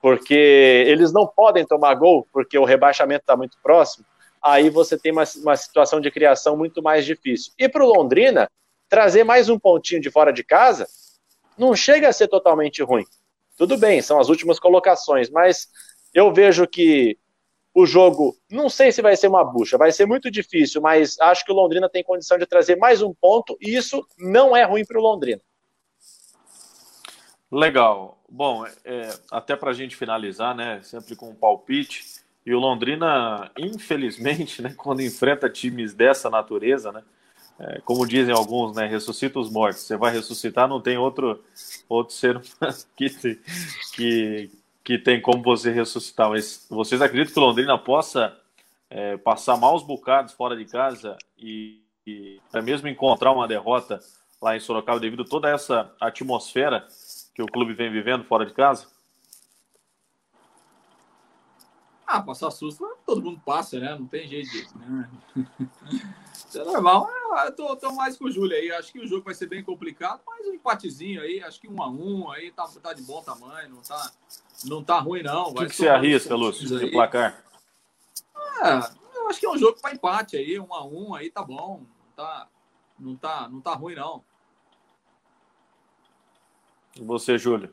porque 0.00 0.84
eles 0.86 1.12
não 1.12 1.26
podem 1.26 1.64
tomar 1.64 1.94
gol, 1.94 2.26
porque 2.32 2.58
o 2.58 2.64
rebaixamento 2.64 3.22
está 3.22 3.36
muito 3.36 3.56
próximo, 3.62 4.04
aí 4.42 4.68
você 4.68 4.98
tem 4.98 5.12
uma, 5.12 5.24
uma 5.42 5.56
situação 5.56 6.00
de 6.00 6.10
criação 6.10 6.56
muito 6.56 6.82
mais 6.82 7.04
difícil. 7.06 7.52
E 7.58 7.68
para 7.68 7.84
o 7.84 7.88
Londrina, 7.88 8.50
trazer 8.88 9.24
mais 9.24 9.48
um 9.48 9.58
pontinho 9.58 10.00
de 10.00 10.10
fora 10.10 10.32
de 10.32 10.44
casa 10.44 10.86
não 11.56 11.74
chega 11.74 12.08
a 12.08 12.12
ser 12.12 12.28
totalmente 12.28 12.82
ruim. 12.82 13.04
Tudo 13.56 13.78
bem, 13.78 14.02
são 14.02 14.18
as 14.18 14.28
últimas 14.28 14.58
colocações, 14.58 15.30
mas 15.30 15.68
eu 16.12 16.32
vejo 16.32 16.66
que 16.66 17.16
o 17.72 17.86
jogo, 17.86 18.36
não 18.50 18.68
sei 18.68 18.92
se 18.92 19.02
vai 19.02 19.16
ser 19.16 19.26
uma 19.26 19.44
bucha, 19.44 19.76
vai 19.76 19.90
ser 19.90 20.06
muito 20.06 20.30
difícil, 20.30 20.80
mas 20.80 21.18
acho 21.20 21.44
que 21.44 21.50
o 21.50 21.54
Londrina 21.54 21.88
tem 21.88 22.04
condição 22.04 22.38
de 22.38 22.46
trazer 22.46 22.76
mais 22.76 23.02
um 23.02 23.12
ponto 23.12 23.56
e 23.60 23.74
isso 23.74 24.06
não 24.18 24.56
é 24.56 24.62
ruim 24.64 24.84
para 24.84 24.98
o 24.98 25.02
Londrina. 25.02 25.40
Legal. 27.54 28.18
Bom, 28.28 28.66
é, 28.84 29.16
até 29.30 29.54
para 29.54 29.70
a 29.70 29.72
gente 29.72 29.94
finalizar, 29.94 30.56
né, 30.56 30.80
sempre 30.82 31.14
com 31.14 31.30
um 31.30 31.34
palpite, 31.36 32.04
e 32.44 32.52
o 32.52 32.58
Londrina, 32.58 33.48
infelizmente, 33.56 34.60
né, 34.60 34.74
quando 34.76 35.02
enfrenta 35.02 35.48
times 35.48 35.94
dessa 35.94 36.28
natureza, 36.28 36.90
né, 36.90 37.04
é, 37.60 37.80
como 37.84 38.08
dizem 38.08 38.34
alguns, 38.34 38.74
né, 38.74 38.88
ressuscita 38.88 39.38
os 39.38 39.48
mortos. 39.48 39.82
Você 39.82 39.96
vai 39.96 40.12
ressuscitar, 40.12 40.66
não 40.66 40.80
tem 40.80 40.98
outro, 40.98 41.44
outro 41.88 42.12
ser 42.12 42.42
que, 42.96 43.38
que, 43.94 44.50
que 44.82 44.98
tem 44.98 45.20
como 45.20 45.40
você 45.40 45.70
ressuscitar, 45.70 46.30
mas 46.30 46.66
vocês 46.68 47.00
acreditam 47.00 47.34
que 47.34 47.38
o 47.38 47.42
Londrina 47.44 47.78
possa 47.78 48.36
é, 48.90 49.16
passar 49.16 49.56
maus 49.56 49.84
bocados 49.84 50.34
fora 50.34 50.56
de 50.56 50.64
casa 50.64 51.16
e, 51.38 51.80
e 52.04 52.40
até 52.48 52.60
mesmo 52.60 52.88
encontrar 52.88 53.30
uma 53.30 53.46
derrota 53.46 54.00
lá 54.42 54.56
em 54.56 54.60
Sorocaba 54.60 54.98
devido 54.98 55.22
a 55.22 55.28
toda 55.28 55.48
essa 55.48 55.94
atmosfera 56.00 56.84
que 57.34 57.42
o 57.42 57.46
clube 57.46 57.74
vem 57.74 57.90
vivendo 57.90 58.24
fora 58.24 58.46
de 58.46 58.54
casa? 58.54 58.86
Ah, 62.06 62.22
passar 62.22 62.50
susto 62.50 62.86
todo 63.04 63.22
mundo 63.22 63.40
passa, 63.44 63.78
né? 63.78 63.96
Não 63.98 64.06
tem 64.06 64.28
jeito 64.28 64.50
disso, 64.50 64.78
né? 64.78 65.10
Isso 66.34 66.60
é 66.60 66.64
normal. 66.64 67.08
Eu 67.44 67.52
tô, 67.56 67.76
tô, 67.76 67.92
mais 67.92 68.16
com 68.16 68.26
o 68.26 68.30
Júlio 68.30 68.56
aí. 68.56 68.70
Acho 68.72 68.92
que 68.92 69.00
o 69.00 69.06
jogo 69.06 69.24
vai 69.24 69.34
ser 69.34 69.46
bem 69.46 69.64
complicado, 69.64 70.20
mas 70.26 70.46
um 70.46 70.54
empatezinho 70.54 71.20
aí, 71.20 71.42
acho 71.42 71.60
que 71.60 71.68
um 71.68 71.82
a 71.82 71.88
um 71.88 72.30
aí 72.30 72.52
tá, 72.52 72.68
tá 72.82 72.92
de 72.92 73.02
bom 73.02 73.22
tamanho, 73.22 73.70
não 73.70 73.82
tá, 73.82 74.12
não 74.64 74.84
tá 74.84 74.98
ruim, 75.00 75.22
não. 75.22 75.50
O 75.50 75.54
que, 75.54 75.66
que 75.66 75.76
você 75.76 75.88
arrisca, 75.88 76.34
Lúcio, 76.34 76.78
de 76.78 76.90
placar? 76.90 77.42
É, 78.62 79.18
eu 79.18 79.28
acho 79.28 79.40
que 79.40 79.46
é 79.46 79.50
um 79.50 79.58
jogo 79.58 79.80
para 79.80 79.92
empate 79.92 80.36
aí, 80.36 80.60
um 80.60 80.72
a 80.72 80.84
um 80.86 81.14
aí 81.14 81.30
tá 81.30 81.42
bom. 81.42 81.82
Não 82.06 82.12
tá, 82.14 82.48
não 82.98 83.16
tá, 83.16 83.48
não 83.48 83.60
tá 83.60 83.74
ruim, 83.74 83.94
não. 83.94 84.22
E 86.98 87.02
você, 87.02 87.36
Júlio? 87.36 87.70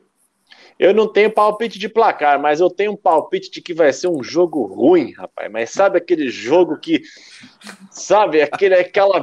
Eu 0.78 0.92
não 0.92 1.06
tenho 1.06 1.30
palpite 1.30 1.78
de 1.78 1.88
placar, 1.88 2.40
mas 2.40 2.60
eu 2.60 2.68
tenho 2.68 2.92
um 2.92 2.96
palpite 2.96 3.50
de 3.50 3.60
que 3.60 3.72
vai 3.72 3.92
ser 3.92 4.08
um 4.08 4.22
jogo 4.22 4.64
ruim, 4.64 5.12
rapaz. 5.12 5.50
Mas 5.50 5.70
sabe 5.70 5.98
aquele 5.98 6.28
jogo 6.28 6.76
que, 6.76 7.02
sabe, 7.90 8.42
aquele, 8.42 8.74
aquela 8.74 9.20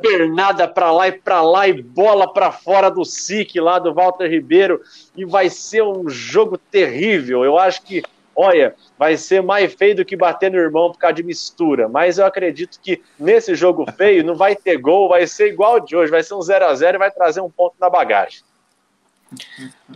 pernada 0.00 0.66
para 0.66 0.90
lá 0.90 1.08
e 1.08 1.12
para 1.12 1.42
lá 1.42 1.68
e 1.68 1.82
bola 1.82 2.32
para 2.32 2.50
fora 2.50 2.90
do 2.90 3.04
SIC 3.04 3.56
lá 3.60 3.78
do 3.78 3.92
Walter 3.92 4.28
Ribeiro 4.28 4.80
e 5.14 5.24
vai 5.24 5.50
ser 5.50 5.82
um 5.82 6.08
jogo 6.08 6.56
terrível. 6.56 7.44
Eu 7.44 7.58
acho 7.58 7.82
que, 7.82 8.02
olha, 8.34 8.74
vai 8.98 9.16
ser 9.16 9.42
mais 9.42 9.74
feio 9.74 9.96
do 9.96 10.04
que 10.04 10.16
bater 10.16 10.50
no 10.50 10.58
irmão 10.58 10.92
por 10.92 10.98
causa 10.98 11.16
de 11.16 11.22
mistura. 11.22 11.88
Mas 11.88 12.16
eu 12.16 12.24
acredito 12.24 12.80
que 12.80 13.02
nesse 13.18 13.54
jogo 13.54 13.84
feio 13.98 14.24
não 14.24 14.34
vai 14.34 14.56
ter 14.56 14.78
gol, 14.78 15.08
vai 15.08 15.26
ser 15.26 15.48
igual 15.48 15.80
de 15.80 15.94
hoje, 15.94 16.10
vai 16.10 16.22
ser 16.22 16.34
um 16.34 16.42
0 16.42 16.64
a 16.64 16.74
0 16.74 16.96
e 16.96 16.98
vai 16.98 17.10
trazer 17.10 17.40
um 17.40 17.50
ponto 17.50 17.74
na 17.78 17.90
bagagem. 17.90 18.40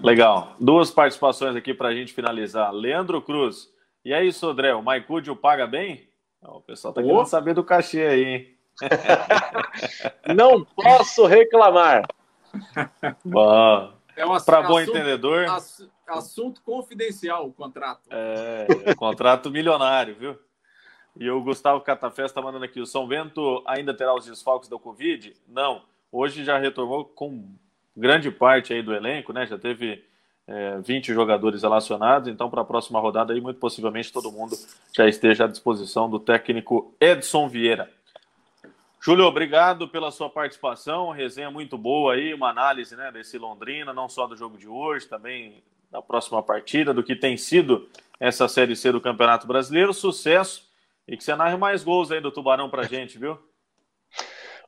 Legal. 0.02 0.56
Duas 0.58 0.90
participações 0.90 1.56
aqui 1.56 1.72
para 1.72 1.88
a 1.88 1.94
gente 1.94 2.12
finalizar. 2.12 2.72
Leandro 2.72 3.22
Cruz. 3.22 3.72
E 4.04 4.14
aí, 4.14 4.32
Sodré, 4.32 4.74
o 4.74 4.82
Maicudio 4.82 5.36
paga 5.36 5.66
bem? 5.66 6.08
O 6.42 6.60
pessoal 6.60 6.90
está 6.92 7.02
querendo 7.02 7.26
saber 7.26 7.54
do 7.54 7.62
cachê 7.62 8.02
aí, 8.02 8.24
hein? 8.24 8.56
Não 10.34 10.64
posso 10.64 11.26
reclamar. 11.26 12.02
Bom. 13.24 13.92
É 14.16 14.24
um 14.24 14.38
para 14.40 14.62
bom 14.62 14.80
entendedor. 14.80 15.46
Assunto 16.06 16.62
confidencial 16.62 17.46
o 17.46 17.52
contrato. 17.52 18.08
É, 18.10 18.66
é, 18.86 18.94
contrato 18.94 19.50
milionário, 19.50 20.16
viu? 20.16 20.38
E 21.16 21.30
o 21.30 21.42
Gustavo 21.42 21.80
Catafé 21.80 22.24
está 22.24 22.42
mandando 22.42 22.64
aqui: 22.64 22.80
o 22.80 22.86
São 22.86 23.06
Bento 23.06 23.62
ainda 23.66 23.94
terá 23.94 24.14
os 24.14 24.26
desfalques 24.26 24.68
da 24.68 24.78
Covid? 24.78 25.34
Não. 25.46 25.82
Hoje 26.10 26.44
já 26.44 26.58
retornou 26.58 27.04
com 27.04 27.54
grande 27.96 28.30
parte 28.30 28.72
aí 28.72 28.82
do 28.82 28.94
elenco, 28.94 29.32
né? 29.32 29.46
Já 29.46 29.58
teve 29.58 30.04
é, 30.46 30.78
20 30.78 31.12
jogadores 31.14 31.62
relacionados, 31.62 32.28
então 32.28 32.50
para 32.50 32.62
a 32.62 32.64
próxima 32.64 32.98
rodada 33.00 33.32
aí, 33.32 33.40
muito 33.40 33.60
possivelmente 33.60 34.12
todo 34.12 34.32
mundo 34.32 34.56
já 34.94 35.08
esteja 35.08 35.44
à 35.44 35.46
disposição 35.46 36.10
do 36.10 36.18
técnico 36.18 36.94
Edson 37.00 37.48
Vieira. 37.48 37.90
Júlio, 39.02 39.24
obrigado 39.24 39.88
pela 39.88 40.10
sua 40.10 40.28
participação. 40.28 41.10
Resenha 41.10 41.50
muito 41.50 41.78
boa 41.78 42.14
aí, 42.14 42.34
uma 42.34 42.50
análise 42.50 42.94
né, 42.94 43.10
desse 43.10 43.38
Londrina, 43.38 43.94
não 43.94 44.10
só 44.10 44.26
do 44.26 44.36
jogo 44.36 44.58
de 44.58 44.68
hoje, 44.68 45.06
também 45.06 45.62
da 45.90 46.02
próxima 46.02 46.42
partida, 46.42 46.92
do 46.92 47.02
que 47.02 47.16
tem 47.16 47.36
sido 47.36 47.88
essa 48.18 48.46
Série 48.46 48.76
C 48.76 48.92
do 48.92 49.00
Campeonato 49.00 49.46
Brasileiro. 49.46 49.94
Sucesso 49.94 50.68
e 51.08 51.16
que 51.16 51.24
você 51.24 51.34
narre 51.34 51.56
mais 51.56 51.82
gols 51.82 52.10
aí 52.10 52.20
do 52.20 52.30
Tubarão 52.30 52.68
pra 52.68 52.82
gente, 52.82 53.18
viu? 53.18 53.38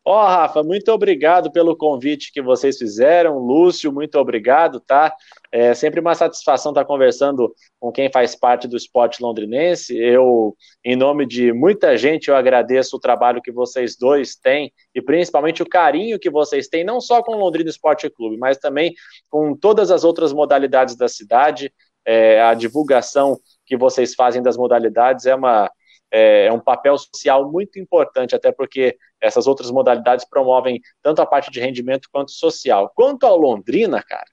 Ó, 0.04 0.20
oh, 0.20 0.26
Rafa, 0.26 0.64
muito 0.64 0.90
obrigado 0.90 1.52
pelo 1.52 1.76
convite 1.76 2.32
que 2.32 2.42
vocês 2.42 2.76
fizeram. 2.76 3.38
Lúcio, 3.38 3.92
muito 3.92 4.18
obrigado, 4.18 4.80
tá? 4.80 5.14
É 5.52 5.74
sempre 5.74 6.00
uma 6.00 6.12
satisfação 6.16 6.72
estar 6.72 6.84
conversando 6.84 7.54
com 7.78 7.92
quem 7.92 8.10
faz 8.10 8.34
parte 8.34 8.66
do 8.66 8.76
esporte 8.76 9.22
londrinense. 9.22 9.96
Eu, 9.96 10.56
em 10.84 10.96
nome 10.96 11.24
de 11.24 11.52
muita 11.52 11.96
gente, 11.96 12.28
eu 12.28 12.34
agradeço 12.34 12.96
o 12.96 13.00
trabalho 13.00 13.40
que 13.40 13.52
vocês 13.52 13.96
dois 13.96 14.34
têm 14.34 14.72
e 14.92 15.00
principalmente 15.00 15.62
o 15.62 15.68
carinho 15.68 16.18
que 16.18 16.30
vocês 16.30 16.66
têm, 16.66 16.82
não 16.82 17.00
só 17.00 17.22
com 17.22 17.36
o 17.36 17.38
Londrina 17.38 17.70
Esporte 17.70 18.10
Clube, 18.10 18.36
mas 18.36 18.58
também 18.58 18.92
com 19.30 19.54
todas 19.54 19.92
as 19.92 20.02
outras 20.02 20.32
modalidades 20.32 20.96
da 20.96 21.06
cidade. 21.06 21.72
É, 22.04 22.42
a 22.42 22.54
divulgação 22.54 23.38
que 23.64 23.76
vocês 23.76 24.16
fazem 24.16 24.42
das 24.42 24.56
modalidades 24.56 25.26
é 25.26 25.34
uma 25.36 25.70
é, 26.12 26.46
é 26.46 26.52
um 26.52 26.60
papel 26.60 26.96
social 26.98 27.50
muito 27.50 27.78
importante, 27.78 28.36
até 28.36 28.52
porque 28.52 28.96
essas 29.20 29.46
outras 29.46 29.70
modalidades 29.70 30.26
promovem 30.28 30.80
tanto 31.02 31.22
a 31.22 31.26
parte 31.26 31.50
de 31.50 31.58
rendimento 31.58 32.08
quanto 32.12 32.30
social. 32.30 32.92
Quanto 32.94 33.24
ao 33.24 33.38
Londrina, 33.38 34.02
cara, 34.02 34.30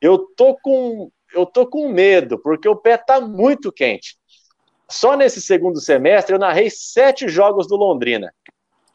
eu 0.00 0.18
tô 0.36 0.54
com 0.56 1.10
eu 1.34 1.44
tô 1.44 1.66
com 1.66 1.90
medo, 1.90 2.38
porque 2.38 2.66
o 2.68 2.76
pé 2.76 2.96
tá 2.96 3.20
muito 3.20 3.70
quente. 3.70 4.16
Só 4.90 5.14
nesse 5.14 5.42
segundo 5.42 5.78
semestre 5.78 6.34
eu 6.34 6.38
narrei 6.38 6.70
sete 6.70 7.28
jogos 7.28 7.66
do 7.66 7.76
Londrina. 7.76 8.32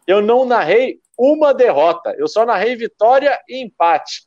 Eu 0.08 0.22
não 0.22 0.44
narrei 0.44 1.00
uma 1.18 1.54
derrota, 1.54 2.16
eu 2.18 2.28
só 2.28 2.46
narrei 2.46 2.76
vitória 2.76 3.40
e 3.48 3.64
empate. 3.64 4.24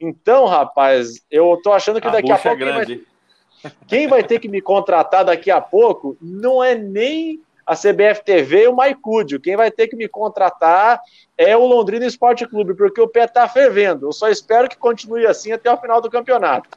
Então, 0.00 0.46
rapaz, 0.46 1.14
eu 1.30 1.58
tô 1.62 1.72
achando 1.72 2.00
que 2.00 2.08
a 2.08 2.10
daqui 2.10 2.32
a 2.32 2.34
é 2.34 2.38
pouco. 2.38 2.56
É 2.56 2.58
grande. 2.58 3.06
Quem 3.86 4.06
vai 4.06 4.22
ter 4.22 4.38
que 4.38 4.48
me 4.48 4.60
contratar 4.60 5.24
daqui 5.24 5.50
a 5.50 5.60
pouco 5.60 6.16
não 6.20 6.62
é 6.62 6.74
nem 6.74 7.40
a 7.66 7.74
CBF 7.74 8.22
TV 8.24 8.64
e 8.64 8.68
o 8.68 8.76
Maicúdio. 8.76 9.40
Quem 9.40 9.56
vai 9.56 9.70
ter 9.70 9.88
que 9.88 9.96
me 9.96 10.08
contratar 10.08 11.00
é 11.36 11.56
o 11.56 11.66
Londrina 11.66 12.04
Esporte 12.04 12.46
Clube, 12.46 12.74
porque 12.74 13.00
o 13.00 13.08
pé 13.08 13.24
está 13.24 13.48
fervendo. 13.48 14.06
Eu 14.06 14.12
só 14.12 14.28
espero 14.28 14.68
que 14.68 14.76
continue 14.76 15.26
assim 15.26 15.52
até 15.52 15.72
o 15.72 15.78
final 15.78 16.00
do 16.00 16.10
campeonato. 16.10 16.68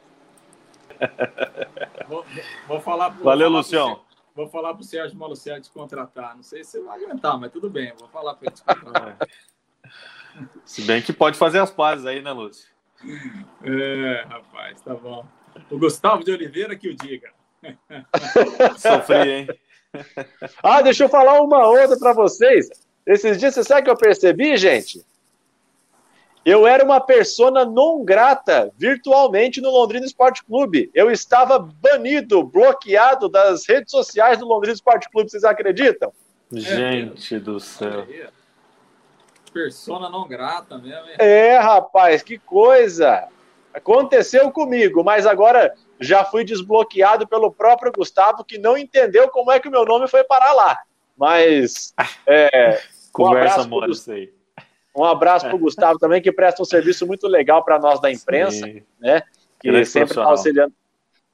Vou, 2.08 2.24
vou 2.66 2.80
falar 2.80 3.10
pro, 3.10 3.22
Valeu, 3.22 3.50
vou 3.50 3.58
Lucião. 3.58 3.96
Pro, 3.96 4.04
vou 4.34 4.48
falar 4.48 4.72
para 4.72 4.80
o 4.80 4.84
Sérgio 4.84 5.18
Malucelli 5.18 5.60
te 5.60 5.70
contratar. 5.70 6.34
Não 6.34 6.42
sei 6.42 6.64
se 6.64 6.80
vai 6.80 7.04
aguentar, 7.04 7.38
mas 7.38 7.52
tudo 7.52 7.68
bem. 7.68 7.92
Vou 7.98 8.08
falar 8.08 8.32
para 8.32 8.48
ele 8.48 8.56
te 8.56 8.64
contratar. 8.64 9.18
Se 10.64 10.82
bem 10.82 11.02
que 11.02 11.12
pode 11.12 11.36
fazer 11.36 11.58
as 11.58 11.70
pazes 11.70 12.06
aí, 12.06 12.22
né, 12.22 12.32
Lúcio? 12.32 12.66
É, 13.62 14.24
rapaz, 14.26 14.80
tá 14.80 14.94
bom. 14.94 15.26
O 15.70 15.78
Gustavo 15.78 16.24
de 16.24 16.32
Oliveira 16.32 16.76
que 16.76 16.88
o 16.88 16.96
diga. 16.96 17.30
Sofri, 18.78 19.30
hein? 19.30 19.48
ah, 20.62 20.82
deixa 20.82 21.04
eu 21.04 21.08
falar 21.08 21.40
uma 21.40 21.66
outra 21.66 21.98
para 21.98 22.12
vocês. 22.12 22.68
Esses 23.06 23.38
dias, 23.38 23.54
você 23.54 23.64
sabe 23.64 23.80
o 23.80 23.84
que 23.84 23.90
eu 23.90 23.96
percebi, 23.96 24.56
gente? 24.56 25.04
Eu 26.44 26.66
era 26.66 26.84
uma 26.84 27.00
persona 27.00 27.64
não 27.64 28.04
grata 28.04 28.72
virtualmente 28.76 29.60
no 29.60 29.70
Londrina 29.70 30.06
Esporte 30.06 30.44
Clube. 30.44 30.90
Eu 30.94 31.10
estava 31.10 31.58
banido, 31.58 32.42
bloqueado 32.42 33.28
das 33.28 33.66
redes 33.68 33.90
sociais 33.90 34.38
do 34.38 34.46
Londrina 34.46 34.74
Esporte 34.74 35.10
Clube. 35.10 35.30
Vocês 35.30 35.44
acreditam? 35.44 36.12
Gente 36.50 37.34
é, 37.34 37.38
do 37.38 37.60
céu. 37.60 38.06
Persona 39.52 40.08
não 40.08 40.26
grata 40.26 40.78
mesmo. 40.78 41.06
Hein? 41.08 41.16
É, 41.18 41.58
rapaz, 41.58 42.22
que 42.22 42.38
coisa. 42.38 43.28
Aconteceu 43.78 44.50
comigo, 44.50 45.04
mas 45.04 45.26
agora 45.26 45.72
já 46.00 46.24
fui 46.24 46.44
desbloqueado 46.44 47.26
pelo 47.26 47.50
próprio 47.50 47.92
Gustavo, 47.92 48.44
que 48.44 48.58
não 48.58 48.76
entendeu 48.76 49.28
como 49.28 49.50
é 49.50 49.58
que 49.58 49.68
o 49.68 49.70
meu 49.70 49.84
nome 49.84 50.08
foi 50.08 50.24
parar 50.24 50.52
lá. 50.52 50.78
Mas. 51.16 51.94
É, 52.26 52.80
Conversa 53.12 53.62
um 53.62 53.68
mora 53.68 53.90
isso 53.90 54.12
aí. 54.12 54.30
Um 54.96 55.04
abraço 55.04 55.46
para 55.46 55.54
o 55.54 55.58
Gustavo 55.58 55.98
também, 55.98 56.20
que 56.20 56.32
presta 56.32 56.60
um 56.60 56.64
serviço 56.64 57.06
muito 57.06 57.26
legal 57.26 57.64
para 57.64 57.78
nós 57.78 58.00
da 58.00 58.10
imprensa, 58.10 58.66
Sim. 58.66 58.82
né? 59.00 59.22
Que 59.60 59.84
sempre 59.84 60.10
está 60.10 60.24
auxiliando, 60.24 60.74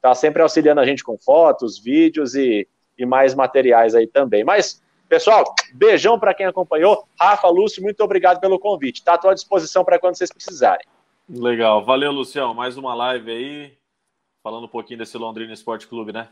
tá 0.01 0.15
sempre 0.15 0.41
auxiliando 0.41 0.81
a 0.81 0.85
gente 0.85 1.03
com 1.03 1.17
fotos, 1.17 1.77
vídeos 1.77 2.35
e, 2.35 2.67
e 2.97 3.05
mais 3.05 3.35
materiais 3.35 3.93
aí 3.93 4.07
também. 4.07 4.43
Mas, 4.43 4.81
pessoal, 5.09 5.43
beijão 5.73 6.19
para 6.19 6.33
quem 6.33 6.45
acompanhou. 6.45 7.07
Rafa, 7.19 7.47
Lúcio, 7.49 7.83
muito 7.83 8.01
obrigado 8.01 8.39
pelo 8.39 8.59
convite. 8.59 8.97
Está 8.97 9.15
à 9.15 9.17
tua 9.17 9.33
disposição 9.33 9.83
para 9.83 9.99
quando 9.99 10.15
vocês 10.15 10.31
precisarem. 10.31 10.85
Legal. 11.27 11.83
Valeu, 11.83 12.11
Lucião. 12.11 12.53
Mais 12.53 12.77
uma 12.77 12.93
live 12.93 13.31
aí, 13.31 13.77
falando 14.43 14.65
um 14.65 14.69
pouquinho 14.69 14.99
desse 14.99 15.17
Londrina 15.17 15.51
Esporte 15.53 15.87
Clube, 15.87 16.13
né? 16.13 16.29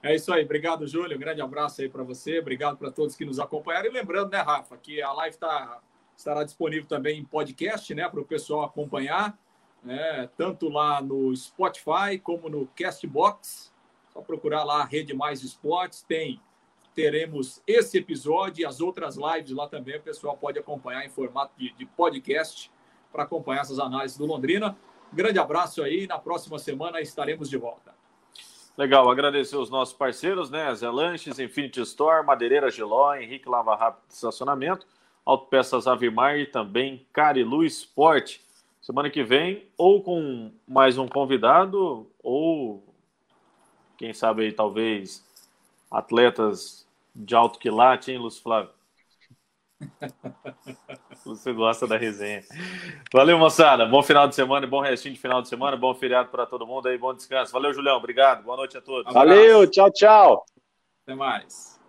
É 0.00 0.14
isso 0.14 0.32
aí. 0.32 0.44
Obrigado, 0.44 0.86
Júlio. 0.86 1.16
Um 1.16 1.20
grande 1.20 1.42
abraço 1.42 1.82
aí 1.82 1.88
para 1.88 2.04
você. 2.04 2.38
Obrigado 2.38 2.76
para 2.76 2.92
todos 2.92 3.16
que 3.16 3.24
nos 3.24 3.40
acompanharam. 3.40 3.88
E 3.88 3.92
lembrando, 3.92 4.30
né, 4.30 4.38
Rafa, 4.38 4.76
que 4.76 5.02
a 5.02 5.12
live 5.12 5.36
tá, 5.36 5.80
estará 6.16 6.44
disponível 6.44 6.86
também 6.86 7.18
em 7.18 7.24
podcast, 7.24 7.92
né, 7.92 8.08
para 8.08 8.20
o 8.20 8.24
pessoal 8.24 8.62
acompanhar, 8.62 9.36
né, 9.82 10.30
tanto 10.36 10.68
lá 10.68 11.02
no 11.02 11.34
Spotify 11.36 12.16
como 12.22 12.48
no 12.48 12.68
Castbox. 12.76 13.74
Só 14.12 14.20
procurar 14.20 14.62
lá 14.62 14.82
a 14.82 14.84
Rede 14.84 15.12
Mais 15.12 15.42
Esportes. 15.42 16.02
Tem 16.02 16.40
teremos 16.94 17.62
esse 17.66 17.98
episódio 17.98 18.62
e 18.62 18.66
as 18.66 18.80
outras 18.80 19.16
lives 19.16 19.50
lá 19.50 19.66
também. 19.68 19.96
O 19.96 20.02
pessoal 20.02 20.36
pode 20.36 20.58
acompanhar 20.58 21.04
em 21.04 21.10
formato 21.10 21.52
de, 21.58 21.72
de 21.72 21.86
podcast 21.86 22.70
para 23.12 23.24
acompanhar 23.24 23.62
essas 23.62 23.78
análises 23.78 24.16
do 24.16 24.26
Londrina. 24.26 24.76
Grande 25.12 25.38
abraço 25.38 25.82
aí, 25.82 26.06
na 26.06 26.18
próxima 26.18 26.58
semana 26.58 27.00
estaremos 27.00 27.50
de 27.50 27.56
volta. 27.56 27.92
Legal, 28.76 29.10
agradecer 29.10 29.56
os 29.56 29.68
nossos 29.68 29.94
parceiros, 29.94 30.48
né? 30.48 30.74
Zé 30.74 30.88
Lanches, 30.88 31.38
Infinity 31.38 31.80
Store, 31.82 32.24
Madeireira 32.24 32.70
Giló, 32.70 33.14
Henrique 33.14 33.48
Lava 33.48 33.74
Rápido 33.74 34.06
de 34.08 34.14
Estacionamento, 34.14 34.86
Autopeças 35.24 35.86
Avimar 35.86 36.38
e 36.38 36.46
também 36.46 37.06
Carilu 37.12 37.64
Esporte. 37.64 38.40
Semana 38.80 39.10
que 39.10 39.22
vem, 39.22 39.68
ou 39.76 40.02
com 40.02 40.50
mais 40.66 40.96
um 40.96 41.06
convidado, 41.06 42.10
ou 42.22 42.82
quem 43.98 44.14
sabe 44.14 44.44
aí, 44.44 44.52
talvez, 44.52 45.22
atletas 45.90 46.86
de 47.14 47.34
alto 47.34 47.58
quilate, 47.58 48.10
hein, 48.10 48.18
Lúcio 48.18 48.42
Flávio? 48.42 48.70
Você 51.24 51.52
gosta 51.52 51.86
da 51.86 51.96
resenha. 51.96 52.42
Valeu, 53.12 53.38
moçada. 53.38 53.86
Bom 53.86 54.02
final 54.02 54.28
de 54.28 54.34
semana, 54.34 54.66
bom 54.66 54.80
restinho 54.80 55.14
de 55.14 55.20
final 55.20 55.40
de 55.42 55.48
semana, 55.48 55.76
bom 55.76 55.94
feriado 55.94 56.28
para 56.28 56.46
todo 56.46 56.66
mundo 56.66 56.88
aí, 56.88 56.98
bom 56.98 57.14
descanso. 57.14 57.52
Valeu, 57.52 57.72
Julião. 57.72 57.96
Obrigado. 57.96 58.42
Boa 58.42 58.56
noite 58.56 58.76
a 58.76 58.80
todos. 58.80 59.12
Valeu, 59.12 59.70
tchau, 59.70 59.90
tchau. 59.90 60.44
Até 61.04 61.14
mais. 61.14 61.79